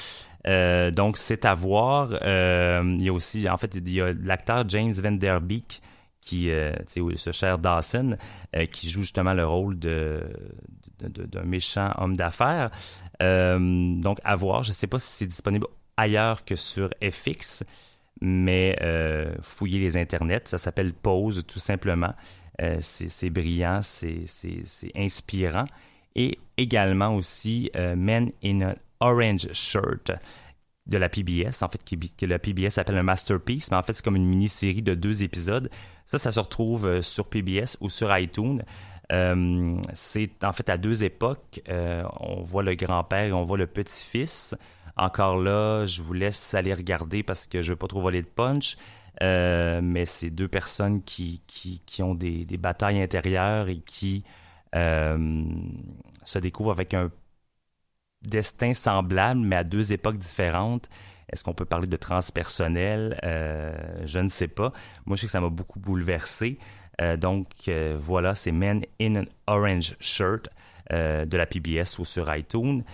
Euh, 0.46 0.92
donc, 0.92 1.16
c'est 1.16 1.44
à 1.44 1.54
voir. 1.54 2.10
Euh, 2.22 2.96
il 2.98 3.04
y 3.04 3.08
a 3.08 3.12
aussi, 3.12 3.48
en 3.48 3.56
fait, 3.56 3.74
il 3.74 3.92
y 3.92 4.00
a 4.00 4.12
l'acteur 4.12 4.68
James 4.68 4.92
Van 4.92 5.10
Der 5.12 5.40
Beek, 5.40 5.82
qui, 6.20 6.50
euh, 6.50 6.72
ce 6.86 7.32
cher 7.32 7.58
Dawson, 7.58 8.16
euh, 8.54 8.66
qui 8.66 8.88
joue 8.88 9.02
justement 9.02 9.34
le 9.34 9.44
rôle 9.46 9.78
d'un 9.78 10.22
méchant 11.44 11.90
homme 11.98 12.16
d'affaires. 12.16 12.70
Donc, 13.20 14.18
à 14.22 14.36
voir. 14.36 14.62
Je 14.62 14.70
ne 14.70 14.74
sais 14.74 14.86
pas 14.86 15.00
si 15.00 15.08
c'est 15.08 15.26
disponible 15.26 15.66
ailleurs 15.96 16.44
que 16.44 16.54
sur 16.54 16.90
FX, 17.02 17.64
mais 18.20 18.76
fouillez 19.42 19.80
les 19.80 19.96
internets. 19.96 20.42
Ça 20.44 20.58
s'appelle 20.58 20.92
Pause, 20.92 21.44
tout 21.46 21.58
simplement. 21.58 22.14
C'est, 22.80 23.30
brillant, 23.30 23.80
c'est, 23.82 24.26
inspirant. 24.94 25.66
Et 26.14 26.38
également 26.56 27.14
aussi 27.14 27.70
Men 27.74 28.30
in 28.42 28.62
an 28.62 28.74
Orange 29.00 29.52
Shirt 29.52 30.10
de 30.86 30.98
la 30.98 31.08
PBS, 31.08 31.62
en 31.62 31.68
fait, 31.68 31.82
que 32.16 32.26
la 32.26 32.38
PBS 32.38 32.78
appelle 32.78 32.96
un 32.96 33.02
masterpiece, 33.02 33.70
mais 33.70 33.76
en 33.76 33.82
fait, 33.82 33.92
c'est 33.92 34.04
comme 34.04 34.16
une 34.16 34.26
mini-série 34.26 34.82
de 34.82 34.94
deux 34.94 35.24
épisodes. 35.24 35.68
Ça, 36.04 36.18
ça 36.18 36.30
se 36.30 36.38
retrouve 36.38 36.86
euh, 36.86 37.02
sur 37.02 37.28
PBS 37.28 37.76
ou 37.80 37.88
sur 37.88 38.16
iTunes. 38.16 38.62
Euh, 39.12 39.80
c'est 39.94 40.44
en 40.44 40.52
fait 40.52 40.70
à 40.70 40.78
deux 40.78 41.04
époques. 41.04 41.60
Euh, 41.68 42.04
on 42.20 42.42
voit 42.42 42.62
le 42.62 42.74
grand-père 42.74 43.24
et 43.24 43.32
on 43.32 43.44
voit 43.44 43.58
le 43.58 43.66
petit-fils. 43.66 44.54
Encore 44.96 45.38
là, 45.38 45.84
je 45.84 46.02
vous 46.02 46.12
laisse 46.12 46.54
aller 46.54 46.72
regarder 46.72 47.22
parce 47.22 47.46
que 47.46 47.62
je 47.62 47.68
ne 47.68 47.72
veux 47.72 47.78
pas 47.78 47.88
trop 47.88 48.00
voler 48.00 48.22
de 48.22 48.28
punch. 48.28 48.76
Mais 49.20 50.06
c'est 50.06 50.30
deux 50.30 50.48
personnes 50.48 51.02
qui, 51.02 51.42
ont 52.00 52.14
des, 52.14 52.44
des 52.44 52.56
batailles 52.56 53.02
intérieures 53.02 53.68
et 53.68 53.78
qui 53.78 54.24
se 54.72 56.38
découvrent 56.38 56.70
avec 56.70 56.94
un 56.94 57.10
destin 58.26 58.74
semblable, 58.74 59.40
mais 59.40 59.56
à 59.56 59.64
deux 59.64 59.92
époques 59.92 60.18
différentes. 60.18 60.88
Est-ce 61.32 61.42
qu'on 61.42 61.54
peut 61.54 61.64
parler 61.64 61.86
de 61.86 61.96
transpersonnel? 61.96 63.18
Euh, 63.24 63.74
je 64.04 64.20
ne 64.20 64.28
sais 64.28 64.48
pas. 64.48 64.72
Moi, 65.06 65.16
je 65.16 65.22
sais 65.22 65.26
que 65.26 65.32
ça 65.32 65.40
m'a 65.40 65.48
beaucoup 65.48 65.80
bouleversé. 65.80 66.58
Euh, 67.00 67.16
donc, 67.16 67.48
euh, 67.68 67.96
voilà, 67.98 68.34
c'est 68.34 68.52
Men 68.52 68.84
in 69.00 69.16
an 69.16 69.24
Orange 69.46 69.96
Shirt 70.00 70.48
de 70.88 71.36
la 71.36 71.46
PBS 71.46 71.98
ou 71.98 72.04
sur 72.04 72.32
iTunes. 72.32 72.84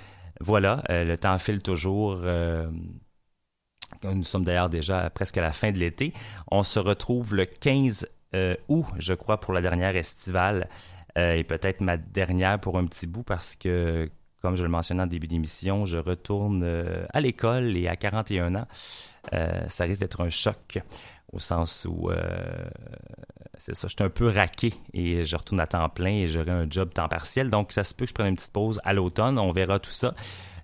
Voilà, 0.41 0.83
le 0.89 1.15
temps 1.17 1.37
file 1.37 1.61
toujours. 1.61 2.23
nous 4.03 4.25
sommes 4.25 4.45
d'ailleurs 4.45 4.71
déjà 4.71 5.11
presque 5.11 5.37
à 5.37 5.43
la 5.43 5.53
fin 5.53 5.73
de 5.73 5.77
l'été. 5.77 6.15
On 6.51 6.63
se 6.63 6.81
retrouve 6.81 7.35
le 7.35 7.45
15 7.45 8.09
euh, 8.35 8.57
août, 8.69 8.87
je 8.99 9.13
crois, 9.13 9.41
pour 9.41 9.53
la 9.53 9.61
dernière 9.61 9.95
estivale. 9.95 10.71
Et 11.17 11.45
peut-être 11.45 11.83
ma 11.83 11.99
dernière 11.99 12.59
pour 12.59 12.79
un 12.79 12.87
petit 12.87 13.07
bout 13.07 13.25
parce 13.25 13.57
que, 13.57 14.11
comme 14.43 14.57
je 14.57 14.65
le 14.65 14.69
mentionnais 14.69 15.05
en 15.05 15.07
début 15.07 15.29
d'émission, 15.29 15.85
je 15.85 15.99
retourne 15.99 16.63
euh, 16.65 17.07
à 17.13 17.21
l'école 17.21 17.77
et 17.77 17.87
à 17.87 17.97
41 17.97 18.57
ans, 18.57 18.67
euh, 19.33 19.63
ça 19.69 19.85
risque 19.85 20.01
d'être 20.01 20.21
un 20.21 20.29
choc 20.29 20.81
au 21.33 21.39
sens 21.39 21.87
où 21.89 22.11
euh, 22.11 22.21
c'est 23.57 23.75
ça, 23.75 23.87
je 23.87 23.95
suis 23.95 24.05
un 24.05 24.11
peu 24.11 24.29
raqué 24.29 24.75
et 24.93 25.25
je 25.25 25.37
retourne 25.37 25.61
à 25.61 25.67
temps 25.69 25.89
plein 25.89 26.11
et 26.11 26.27
j'aurai 26.27 26.51
un 26.51 26.67
job 26.69 26.93
temps 26.93 27.09
partiel. 27.09 27.49
Donc, 27.49 27.73
ça 27.73 27.85
se 27.85 27.95
peut 27.95 28.05
que 28.05 28.09
je 28.09 28.15
prenne 28.15 28.27
une 28.27 28.37
petite 28.37 28.53
pause 28.53 28.81
à 28.85 28.93
l'automne. 28.93 29.39
On 29.39 29.53
verra 29.53 29.79
tout 29.79 29.93
ça. 29.93 30.15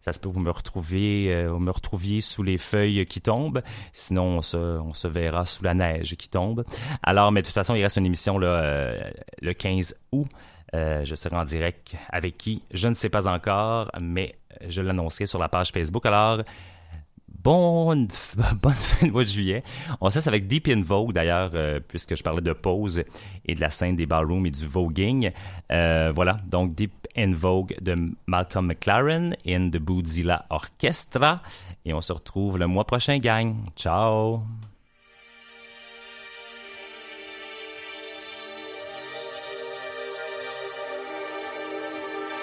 Ça 0.00 0.12
se 0.12 0.18
peut 0.18 0.28
que 0.28 0.34
vous 0.34 0.40
me 0.40 0.50
retrouviez, 0.50 1.46
vous 1.46 1.58
me 1.58 1.70
retrouviez 1.70 2.20
sous 2.20 2.42
les 2.42 2.58
feuilles 2.58 3.06
qui 3.06 3.20
tombent. 3.20 3.62
Sinon, 3.92 4.38
on 4.38 4.42
se, 4.42 4.56
on 4.56 4.92
se 4.94 5.08
verra 5.08 5.44
sous 5.44 5.64
la 5.64 5.74
neige 5.74 6.16
qui 6.16 6.28
tombe. 6.28 6.64
Alors, 7.02 7.30
mais 7.30 7.42
de 7.42 7.46
toute 7.46 7.54
façon, 7.54 7.74
il 7.74 7.82
reste 7.82 7.96
une 7.96 8.06
émission 8.06 8.38
le 8.38 9.52
15 9.52 9.94
août. 10.12 10.28
Euh, 10.74 11.04
je 11.04 11.14
serai 11.14 11.36
en 11.36 11.44
direct 11.44 11.94
avec 12.10 12.36
qui? 12.36 12.62
Je 12.72 12.88
ne 12.88 12.94
sais 12.94 13.08
pas 13.08 13.28
encore, 13.28 13.90
mais 14.00 14.34
je 14.66 14.82
l'annoncerai 14.82 15.26
sur 15.26 15.38
la 15.38 15.48
page 15.48 15.70
Facebook. 15.70 16.04
Alors, 16.06 16.42
bonne, 17.48 18.08
fin 18.10 19.06
de 19.06 19.12
mois 19.12 19.24
de 19.24 19.28
juillet. 19.28 19.62
On 20.00 20.10
cesse 20.10 20.26
avec 20.26 20.46
Deep 20.46 20.68
in 20.68 20.82
Vogue, 20.82 21.12
d'ailleurs, 21.12 21.50
euh, 21.54 21.80
puisque 21.86 22.14
je 22.14 22.22
parlais 22.22 22.42
de 22.42 22.52
pause 22.52 23.02
et 23.46 23.54
de 23.54 23.60
la 23.60 23.70
scène 23.70 23.96
des 23.96 24.06
ballrooms 24.06 24.46
et 24.46 24.50
du 24.50 24.66
voguing. 24.66 25.30
Euh, 25.72 26.12
voilà, 26.14 26.40
donc 26.46 26.74
Deep 26.74 26.92
in 27.16 27.32
Vogue 27.32 27.74
de 27.80 27.96
Malcolm 28.26 28.66
McLaren 28.66 29.34
in 29.46 29.70
the 29.70 29.78
Bootzilla 29.78 30.44
Orchestra. 30.50 31.40
Et 31.84 31.94
on 31.94 32.00
se 32.00 32.12
retrouve 32.12 32.58
le 32.58 32.66
mois 32.66 32.84
prochain, 32.84 33.18
gang. 33.18 33.54
Ciao! 33.76 34.42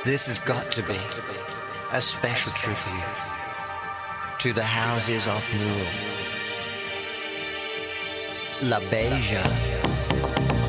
This 0.06 0.28
has 0.28 0.38
got 0.38 0.62
to 0.74 0.84
be 0.84 1.00
a 1.92 2.00
special 2.00 2.52
tribute 2.52 2.78
to 4.38 4.54
the 4.54 4.62
houses 4.62 5.26
of 5.26 5.42
Noor. 5.58 5.88
La 8.70 8.80
Beja, 8.82 9.42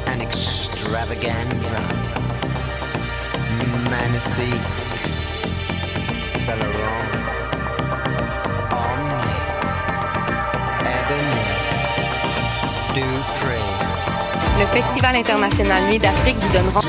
an 0.07 0.23
extravaganza. 0.23 1.81
Saint 6.39 6.59
Laurent, 6.59 7.05
Omni, 8.73 9.37
Ebony, 10.97 11.45
Dupree. 12.95 13.77
Le 14.59 14.67
Festival 14.69 15.15
international 15.15 15.83
Nuit 15.91 15.99
d'Afrique 15.99 16.37
vous 16.37 16.53
donnera 16.55 16.81